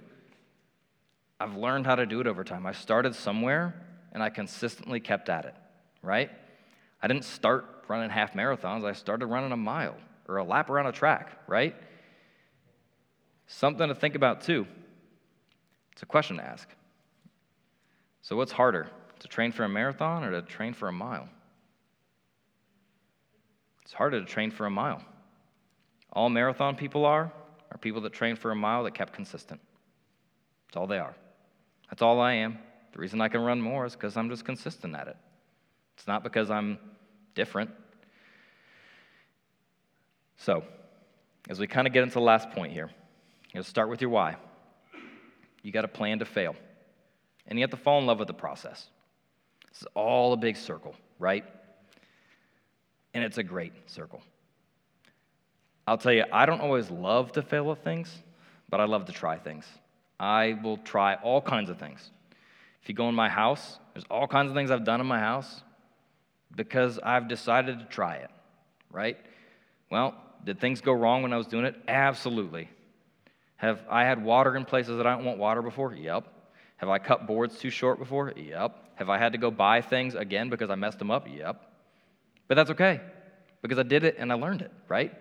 I've 1.40 1.56
learned 1.56 1.86
how 1.86 1.96
to 1.96 2.06
do 2.06 2.20
it 2.20 2.28
over 2.28 2.44
time. 2.44 2.66
I 2.66 2.74
started 2.74 3.16
somewhere 3.16 3.76
and 4.12 4.22
I 4.22 4.30
consistently 4.30 5.00
kept 5.00 5.30
at 5.30 5.46
it, 5.46 5.56
right? 6.02 6.30
I 7.02 7.08
didn't 7.08 7.26
start 7.26 7.66
running 7.88 8.10
half 8.10 8.34
marathons, 8.34 8.86
I 8.86 8.94
started 8.94 9.26
running 9.28 9.52
a 9.52 9.58
mile 9.58 9.96
or 10.28 10.38
a 10.38 10.44
lap 10.44 10.70
around 10.70 10.88
a 10.88 10.92
track, 10.92 11.32
right? 11.48 11.76
Something 13.48 13.88
to 13.88 13.96
think 13.96 14.16
about 14.16 14.42
too. 14.42 14.68
It's 15.94 16.04
a 16.04 16.06
question 16.06 16.38
to 16.38 16.44
ask. 16.44 16.70
So, 18.22 18.36
what's 18.36 18.52
harder, 18.52 18.88
to 19.20 19.28
train 19.28 19.52
for 19.52 19.63
a 19.63 19.70
marathon 19.70 20.24
or 20.24 20.32
to 20.32 20.42
train 20.42 20.74
for 20.74 20.88
a 20.88 20.92
mile? 20.92 21.30
It's 23.84 23.94
harder 23.94 24.20
to 24.20 24.26
train 24.26 24.52
for 24.52 24.65
a 24.65 24.70
mile. 24.70 25.04
All 26.13 26.30
marathon 26.30 26.76
people 26.76 27.06
are, 27.06 27.32
are 27.72 27.78
people 27.80 28.02
that 28.02 28.13
train 28.13 28.36
for 28.36 28.52
a 28.52 28.56
mile 28.56 28.84
that 28.84 28.94
kept 28.94 29.13
consistent. 29.13 29.60
That's 30.67 30.78
all 30.78 30.88
they 30.88 31.00
are. 31.00 31.15
That's 31.90 32.02
all 32.02 32.20
I 32.20 32.34
am. 32.34 32.60
The 32.94 33.00
reason 33.00 33.22
I 33.22 33.30
can 33.30 33.42
run 33.42 33.62
more 33.62 33.86
is 33.86 33.94
because 33.94 34.17
I'm 34.17 34.30
just 34.30 34.46
consistent 34.46 34.96
at 34.96 35.08
it. 35.08 35.17
It's 35.98 36.08
not 36.08 36.24
because 36.24 36.50
I'm 36.50 36.78
different. 37.36 37.72
So, 40.38 40.63
as 41.50 41.60
we 41.60 41.67
kind 41.67 41.88
of 41.88 41.94
get 41.94 42.04
into 42.04 42.15
the 42.15 42.22
last 42.22 42.52
point 42.52 42.72
here, 42.72 42.90
you 43.54 43.62
to 43.62 43.67
start 43.67 43.90
with 43.90 44.02
your 44.02 44.10
why. 44.10 44.36
You 45.63 45.72
got 45.72 45.82
to 45.82 45.88
plan 45.88 46.20
to 46.20 46.26
fail. 46.26 46.56
And 47.50 47.60
you 47.60 47.63
have 47.63 47.71
to 47.71 47.77
fall 47.77 48.00
in 48.00 48.06
love 48.06 48.19
with 48.19 48.27
the 48.27 48.33
process. 48.33 48.87
This 49.69 49.81
is 49.81 49.87
all 49.95 50.31
a 50.31 50.37
big 50.37 50.56
circle, 50.56 50.95
right? 51.17 51.43
And 53.13 53.23
it's 53.23 53.37
a 53.37 53.43
great 53.43 53.73
circle. 53.87 54.21
I'll 55.85 55.97
tell 55.97 56.13
you, 56.13 56.23
I 56.31 56.45
don't 56.45 56.62
always 56.62 56.89
love 56.89 57.31
to 57.33 57.41
fail 57.41 57.71
at 57.71 57.83
things, 57.83 58.15
but 58.69 58.79
I 58.79 58.85
love 58.85 59.06
to 59.06 59.12
try 59.12 59.37
things. 59.37 59.65
I 60.19 60.58
will 60.63 60.77
try 60.77 61.15
all 61.15 61.41
kinds 61.41 61.69
of 61.69 61.79
things. 61.79 62.12
If 62.83 62.89
you 62.89 62.95
go 62.95 63.10
in 63.10 63.15
my 63.15 63.29
house, 63.29 63.79
there's 63.93 64.06
all 64.10 64.27
kinds 64.27 64.50
of 64.50 64.56
things 64.56 64.69
I've 64.69 64.85
done 64.85 65.02
in 65.02 65.08
my 65.08 65.19
house 65.19 65.63
because 66.56 67.00
I've 67.00 67.27
decided 67.27 67.79
to 67.79 67.85
try 67.85 68.15
it, 68.15 68.29
right? 68.91 69.17
Well, 69.89 70.15
did 70.43 70.60
things 70.60 70.81
go 70.81 70.93
wrong 70.93 71.23
when 71.23 71.33
I 71.33 71.37
was 71.37 71.47
doing 71.47 71.65
it? 71.65 71.75
Absolutely. 71.87 72.69
Have 73.58 73.81
I 73.89 74.04
had 74.04 74.23
water 74.23 74.56
in 74.56 74.65
places 74.65 74.97
that 74.97 75.08
I 75.08 75.15
don't 75.15 75.25
want 75.25 75.37
water 75.37 75.62
before? 75.62 75.93
Yep. 75.93 76.27
Have 76.80 76.90
I 76.90 76.98
cut 76.98 77.27
boards 77.27 77.60
too 77.60 77.69
short 77.69 78.00
before? 78.00 78.34
Yep. 78.36 78.96
Have 78.96 79.10
I 79.10 79.17
had 79.17 79.34
to 79.34 79.38
go 79.38 79.52
buy 79.52 79.82
things 79.82 80.15
again 80.15 80.50
because 80.50 80.69
I 80.69 80.75
messed 80.75 80.98
them 80.98 81.12
up? 81.12 81.27
Yep. 81.30 81.62
But 82.48 82.56
that's 82.56 82.71
okay 82.71 83.02
because 83.62 83.77
I 83.77 83.84
did 83.84 84.04
it 84.06 84.15
and 84.17 84.32
I 84.32 84.36
learned 84.36 84.62
it, 84.62 84.71
right? 84.88 85.13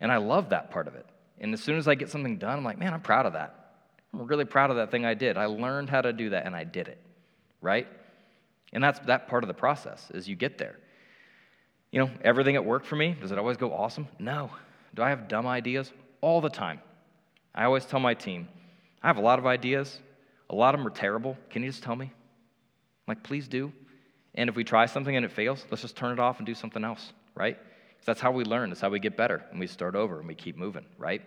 And 0.00 0.10
I 0.10 0.16
love 0.16 0.50
that 0.50 0.70
part 0.70 0.88
of 0.88 0.94
it. 0.94 1.06
And 1.38 1.52
as 1.52 1.62
soon 1.62 1.76
as 1.76 1.86
I 1.86 1.94
get 1.94 2.10
something 2.10 2.38
done, 2.38 2.58
I'm 2.58 2.64
like, 2.64 2.78
man, 2.78 2.94
I'm 2.94 3.02
proud 3.02 3.26
of 3.26 3.34
that. 3.34 3.74
I'm 4.12 4.26
really 4.26 4.46
proud 4.46 4.70
of 4.70 4.76
that 4.76 4.90
thing 4.90 5.04
I 5.04 5.12
did. 5.12 5.36
I 5.36 5.46
learned 5.46 5.90
how 5.90 6.00
to 6.00 6.12
do 6.12 6.30
that 6.30 6.46
and 6.46 6.56
I 6.56 6.64
did 6.64 6.88
it, 6.88 6.98
right? 7.60 7.86
And 8.72 8.82
that's 8.82 8.98
that 9.00 9.28
part 9.28 9.44
of 9.44 9.48
the 9.48 9.54
process 9.54 10.10
is 10.12 10.26
you 10.26 10.34
get 10.34 10.56
there. 10.56 10.76
You 11.90 12.00
know, 12.00 12.10
everything 12.22 12.56
at 12.56 12.64
work 12.64 12.84
for 12.84 12.96
me, 12.96 13.16
does 13.20 13.32
it 13.32 13.38
always 13.38 13.58
go 13.58 13.72
awesome? 13.72 14.08
No. 14.18 14.50
Do 14.94 15.02
I 15.02 15.10
have 15.10 15.28
dumb 15.28 15.46
ideas? 15.46 15.92
All 16.22 16.40
the 16.40 16.50
time. 16.50 16.80
I 17.54 17.64
always 17.64 17.84
tell 17.84 18.00
my 18.00 18.14
team, 18.14 18.48
I 19.02 19.06
have 19.08 19.18
a 19.18 19.22
lot 19.22 19.38
of 19.38 19.46
ideas. 19.46 20.00
A 20.50 20.54
lot 20.54 20.74
of 20.74 20.80
them 20.80 20.86
are 20.86 20.94
terrible. 20.94 21.36
Can 21.50 21.62
you 21.62 21.70
just 21.70 21.82
tell 21.82 21.96
me? 21.96 22.12
Like, 23.08 23.22
please 23.22 23.48
do. 23.48 23.72
And 24.34 24.50
if 24.50 24.56
we 24.56 24.64
try 24.64 24.86
something 24.86 25.16
and 25.16 25.24
it 25.24 25.32
fails, 25.32 25.64
let's 25.70 25.82
just 25.82 25.96
turn 25.96 26.12
it 26.12 26.18
off 26.18 26.38
and 26.38 26.46
do 26.46 26.54
something 26.54 26.84
else, 26.84 27.12
right? 27.34 27.56
Because 27.56 28.06
that's 28.06 28.20
how 28.20 28.30
we 28.30 28.44
learn. 28.44 28.70
That's 28.70 28.80
how 28.80 28.90
we 28.90 29.00
get 29.00 29.16
better. 29.16 29.44
And 29.50 29.58
we 29.58 29.66
start 29.66 29.94
over 29.94 30.18
and 30.18 30.28
we 30.28 30.34
keep 30.34 30.56
moving, 30.56 30.84
right? 30.98 31.22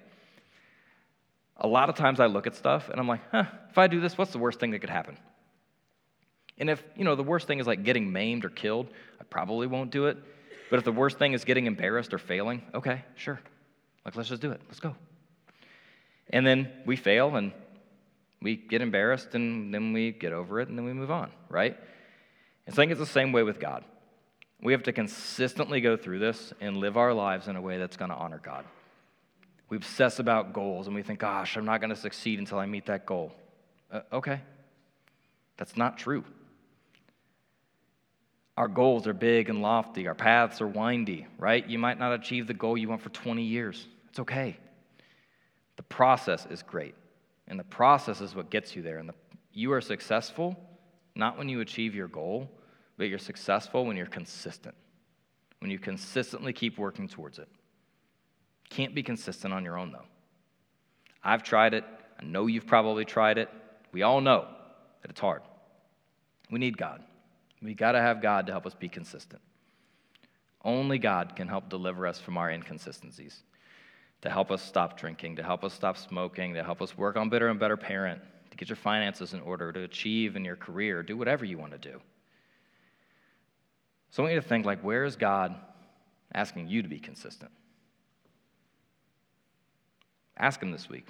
A 1.58 1.68
lot 1.68 1.90
of 1.90 1.96
times 1.96 2.20
I 2.20 2.28
look 2.28 2.48
at 2.48 2.56
stuff 2.56 2.90
and 2.90 3.00
I'm 3.00 3.08
like, 3.08 3.22
huh, 3.32 3.46
if 3.70 3.78
I 3.78 3.88
do 3.88 4.00
this, 4.00 4.18
what's 4.18 4.32
the 4.32 4.38
worst 4.38 4.60
thing 4.60 4.72
that 4.72 4.80
could 4.80 4.90
happen? 4.90 5.18
And 6.58 6.70
if, 6.70 6.84
you 6.96 7.04
know, 7.04 7.16
the 7.16 7.24
worst 7.24 7.48
thing 7.48 7.60
is 7.60 7.68
like 7.68 7.84
getting 7.84 8.12
maimed 8.12 8.46
or 8.46 8.50
killed, 8.50 8.88
I 9.20 9.24
probably 9.24 9.68
won't 9.68 9.92
do 9.92 10.06
it. 10.06 10.18
But 10.70 10.78
if 10.78 10.86
the 10.86 10.92
worst 10.92 11.18
thing 11.18 11.34
is 11.34 11.44
getting 11.44 11.66
embarrassed 11.66 12.14
or 12.14 12.20
failing, 12.20 12.62
okay, 12.76 13.04
sure. 13.16 13.40
Like, 14.06 14.16
let's 14.16 14.30
just 14.30 14.42
do 14.42 14.52
it. 14.52 14.62
Let's 14.68 14.80
go. 14.80 14.96
And 16.30 16.46
then 16.46 16.72
we 16.86 16.96
fail 16.96 17.36
and 17.36 17.52
we 18.42 18.56
get 18.56 18.82
embarrassed 18.82 19.36
and 19.36 19.74
then 19.74 19.94
we 19.94 20.12
get 20.12 20.34
over 20.34 20.60
it 20.60 20.70
and 20.70 20.78
then 20.78 20.86
we 20.86 20.94
move 20.94 21.12
on, 21.12 21.32
right? 21.50 21.78
And 22.66 22.76
so 22.76 22.82
I 22.82 22.84
think 22.84 22.92
it's 22.92 23.00
the 23.00 23.06
same 23.06 23.32
way 23.32 23.44
with 23.44 23.60
God. 23.60 23.84
We 24.62 24.74
have 24.74 24.84
to 24.84 24.94
consistently 24.94 25.82
go 25.82 25.98
through 25.98 26.20
this 26.20 26.54
and 26.60 26.78
live 26.78 26.98
our 26.98 27.14
lives 27.14 27.48
in 27.48 27.56
a 27.56 27.62
way 27.62 27.78
that's 27.78 27.98
going 27.98 28.12
to 28.12 28.18
honor 28.18 28.42
God. 28.44 28.66
We 29.70 29.78
obsess 29.78 30.20
about 30.20 30.54
goals 30.54 30.88
and 30.88 30.96
we 30.96 31.04
think, 31.04 31.20
gosh, 31.20 31.56
I'm 31.56 31.66
not 31.66 31.80
going 31.80 31.92
to 31.92 31.96
succeed 31.96 32.40
until 32.40 32.60
I 32.60 32.66
meet 32.66 32.88
that 32.88 33.06
goal. 33.06 33.32
Uh, 33.92 34.02
okay. 34.12 34.42
That's 35.58 35.78
not 35.78 35.98
true. 35.98 36.24
Our 38.58 38.68
goals 38.68 39.08
are 39.08 39.14
big 39.14 39.50
and 39.50 39.62
lofty, 39.62 40.08
our 40.08 40.16
paths 40.16 40.60
are 40.60 40.68
windy, 40.68 41.28
right? 41.38 41.66
You 41.66 41.80
might 41.80 41.98
not 41.98 42.12
achieve 42.14 42.46
the 42.46 42.54
goal 42.54 42.78
you 42.78 42.90
want 42.90 43.02
for 43.02 43.10
20 43.10 43.44
years. 43.44 43.88
It's 44.10 44.20
okay. 44.20 44.58
The 45.78 45.84
process 45.84 46.46
is 46.50 46.62
great, 46.62 46.94
and 47.50 47.60
the 47.60 47.64
process 47.64 48.22
is 48.22 48.36
what 48.36 48.50
gets 48.50 48.76
you 48.76 48.82
there. 48.82 48.98
And 48.98 49.10
the, 49.10 49.16
you 49.52 49.74
are 49.74 49.82
successful 49.82 50.56
not 51.16 51.38
when 51.38 51.50
you 51.50 51.60
achieve 51.60 51.94
your 51.94 52.08
goal, 52.08 52.50
but 52.98 53.10
you're 53.10 53.20
successful 53.20 53.86
when 53.86 53.98
you're 53.98 54.06
consistent, 54.06 54.76
when 55.60 55.70
you 55.70 55.78
consistently 55.80 56.54
keep 56.54 56.78
working 56.78 57.08
towards 57.08 57.40
it. 57.40 57.50
Can't 58.70 58.96
be 58.96 59.04
consistent 59.04 59.54
on 59.54 59.66
your 59.66 59.78
own, 59.78 59.92
though. 59.92 60.06
I've 61.24 61.44
tried 61.44 61.74
it. 61.74 61.84
I 62.20 62.24
know 62.24 62.48
you've 62.48 62.68
probably 62.68 63.04
tried 63.04 63.38
it. 63.38 63.50
We 63.92 64.04
all 64.04 64.22
know 64.22 64.48
that 65.02 65.12
it's 65.12 65.20
hard. 65.20 65.42
We 66.52 66.60
need 66.60 66.78
God. 66.78 67.04
We 67.62 67.74
got 67.74 67.94
to 67.94 68.00
have 68.00 68.22
God 68.22 68.46
to 68.46 68.54
help 68.54 68.66
us 68.66 68.74
be 68.74 68.88
consistent. 68.88 69.42
Only 70.64 71.00
God 71.00 71.36
can 71.36 71.48
help 71.48 71.70
deliver 71.70 72.08
us 72.08 72.20
from 72.20 72.38
our 72.38 72.50
inconsistencies, 72.50 73.44
to 74.22 74.30
help 74.30 74.52
us 74.52 74.62
stop 74.62 74.98
drinking, 74.98 75.38
to 75.38 75.44
help 75.44 75.64
us 75.64 75.74
stop 75.74 75.98
smoking, 75.98 76.54
to 76.54 76.64
help 76.64 76.82
us 76.82 76.98
work 76.98 77.16
on 77.16 77.30
better 77.30 77.48
and 77.48 77.60
better 77.60 77.78
parent, 77.78 78.22
to 78.52 78.58
get 78.58 78.70
your 78.70 78.76
finances 78.76 79.34
in 79.34 79.40
order, 79.42 79.72
to 79.72 79.84
achieve 79.84 80.36
in 80.36 80.44
your 80.44 80.56
career, 80.56 81.04
do 81.04 81.16
whatever 81.16 81.46
you 81.46 81.58
want 81.58 81.72
to 81.72 81.78
do. 81.78 82.00
So 84.12 84.24
I 84.24 84.26
want 84.26 84.36
you 84.36 84.42
to 84.42 84.48
think 84.48 84.66
like, 84.66 84.82
where 84.84 85.06
is 85.06 85.16
God 85.16 85.56
asking 86.34 86.68
you 86.68 86.82
to 86.82 86.90
be 86.90 87.00
consistent? 87.00 87.52
Ask 90.38 90.62
Him 90.62 90.72
this 90.72 90.90
week, 90.90 91.08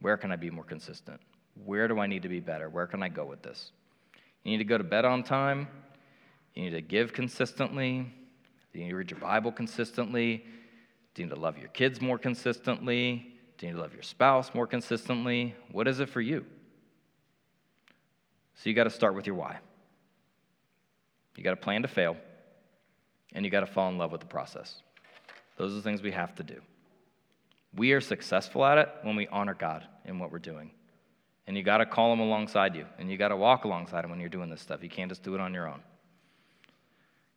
where 0.00 0.16
can 0.16 0.32
I 0.32 0.36
be 0.36 0.50
more 0.50 0.64
consistent? 0.64 1.20
Where 1.64 1.86
do 1.86 1.98
I 1.98 2.06
need 2.06 2.22
to 2.22 2.28
be 2.28 2.40
better? 2.40 2.68
Where 2.68 2.86
can 2.86 3.02
I 3.02 3.08
go 3.08 3.24
with 3.24 3.42
this? 3.42 3.72
You 4.44 4.52
need 4.52 4.58
to 4.58 4.64
go 4.64 4.78
to 4.78 4.84
bed 4.84 5.04
on 5.04 5.22
time. 5.22 5.68
You 6.54 6.64
need 6.64 6.70
to 6.70 6.80
give 6.80 7.12
consistently. 7.12 8.12
You 8.72 8.80
need 8.80 8.90
to 8.90 8.96
read 8.96 9.10
your 9.10 9.20
Bible 9.20 9.52
consistently? 9.52 10.44
Do 11.14 11.22
you 11.22 11.28
need 11.28 11.34
to 11.34 11.40
love 11.40 11.58
your 11.58 11.68
kids 11.68 12.00
more 12.00 12.18
consistently? 12.18 13.34
Do 13.58 13.66
you 13.66 13.72
need 13.72 13.76
to 13.76 13.82
love 13.82 13.92
your 13.92 14.02
spouse 14.02 14.54
more 14.54 14.66
consistently? 14.66 15.54
What 15.70 15.86
is 15.86 16.00
it 16.00 16.08
for 16.08 16.20
you? 16.20 16.44
So 18.54 18.70
you 18.70 18.74
got 18.74 18.84
to 18.84 18.90
start 18.90 19.14
with 19.14 19.26
your 19.26 19.36
why. 19.36 19.58
You 21.36 21.44
got 21.44 21.50
to 21.50 21.56
plan 21.56 21.82
to 21.82 21.88
fail, 21.88 22.16
and 23.32 23.44
you 23.44 23.50
got 23.50 23.60
to 23.60 23.66
fall 23.66 23.88
in 23.88 23.98
love 23.98 24.12
with 24.12 24.20
the 24.20 24.26
process. 24.26 24.82
Those 25.56 25.72
are 25.72 25.76
the 25.76 25.82
things 25.82 26.02
we 26.02 26.12
have 26.12 26.34
to 26.36 26.42
do. 26.42 26.60
We 27.74 27.92
are 27.92 28.00
successful 28.00 28.64
at 28.64 28.78
it 28.78 28.88
when 29.02 29.16
we 29.16 29.28
honor 29.28 29.54
God 29.54 29.86
in 30.04 30.18
what 30.18 30.30
we're 30.30 30.38
doing. 30.38 30.70
And 31.46 31.56
you 31.56 31.62
got 31.62 31.78
to 31.78 31.86
call 31.86 32.12
Him 32.12 32.20
alongside 32.20 32.76
you, 32.76 32.86
and 32.98 33.10
you 33.10 33.16
got 33.16 33.28
to 33.28 33.36
walk 33.36 33.64
alongside 33.64 34.04
Him 34.04 34.10
when 34.10 34.20
you're 34.20 34.28
doing 34.28 34.50
this 34.50 34.60
stuff. 34.60 34.82
You 34.82 34.90
can't 34.90 35.10
just 35.10 35.22
do 35.22 35.34
it 35.34 35.40
on 35.40 35.54
your 35.54 35.66
own. 35.66 35.80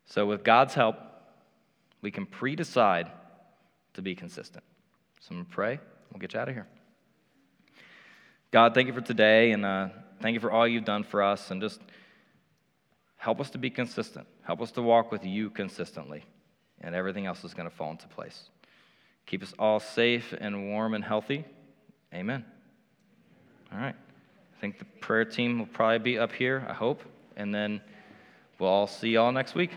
So, 0.04 0.26
with 0.26 0.44
God's 0.44 0.74
help, 0.74 0.96
we 2.02 2.10
can 2.10 2.26
pre 2.26 2.54
decide 2.54 3.10
to 3.96 4.02
be 4.02 4.14
consistent. 4.14 4.64
So, 5.20 5.28
I'm 5.30 5.36
going 5.38 5.46
to 5.46 5.52
pray. 5.52 5.80
We'll 6.12 6.20
get 6.20 6.34
you 6.34 6.40
out 6.40 6.48
of 6.48 6.54
here. 6.54 6.66
God, 8.52 8.74
thank 8.74 8.86
you 8.86 8.94
for 8.94 9.00
today, 9.00 9.50
and 9.50 9.66
uh, 9.66 9.88
thank 10.22 10.34
you 10.34 10.40
for 10.40 10.50
all 10.50 10.66
you've 10.66 10.84
done 10.84 11.02
for 11.02 11.22
us, 11.22 11.50
and 11.50 11.60
just 11.60 11.80
help 13.16 13.40
us 13.40 13.50
to 13.50 13.58
be 13.58 13.70
consistent. 13.70 14.26
Help 14.42 14.62
us 14.62 14.70
to 14.72 14.82
walk 14.82 15.10
with 15.10 15.24
you 15.24 15.50
consistently, 15.50 16.24
and 16.80 16.94
everything 16.94 17.26
else 17.26 17.44
is 17.44 17.52
going 17.52 17.68
to 17.68 17.74
fall 17.74 17.90
into 17.90 18.06
place. 18.08 18.50
Keep 19.26 19.42
us 19.42 19.52
all 19.58 19.80
safe 19.80 20.32
and 20.38 20.68
warm 20.68 20.94
and 20.94 21.02
healthy. 21.02 21.44
Amen. 22.14 22.44
All 23.72 23.78
right. 23.78 23.96
I 23.96 24.60
think 24.60 24.78
the 24.78 24.84
prayer 24.84 25.24
team 25.24 25.58
will 25.58 25.66
probably 25.66 25.98
be 25.98 26.18
up 26.18 26.32
here, 26.32 26.64
I 26.68 26.72
hope. 26.72 27.02
And 27.36 27.54
then 27.54 27.80
we'll 28.58 28.70
all 28.70 28.86
see 28.86 29.10
y'all 29.10 29.32
next 29.32 29.54
week. 29.54 29.72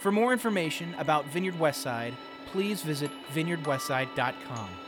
For 0.00 0.10
more 0.10 0.32
information 0.32 0.94
about 0.98 1.26
Vineyard 1.26 1.54
Westside, 1.56 2.14
please 2.52 2.82
visit 2.82 3.10
vineyardwestside.com. 3.34 4.85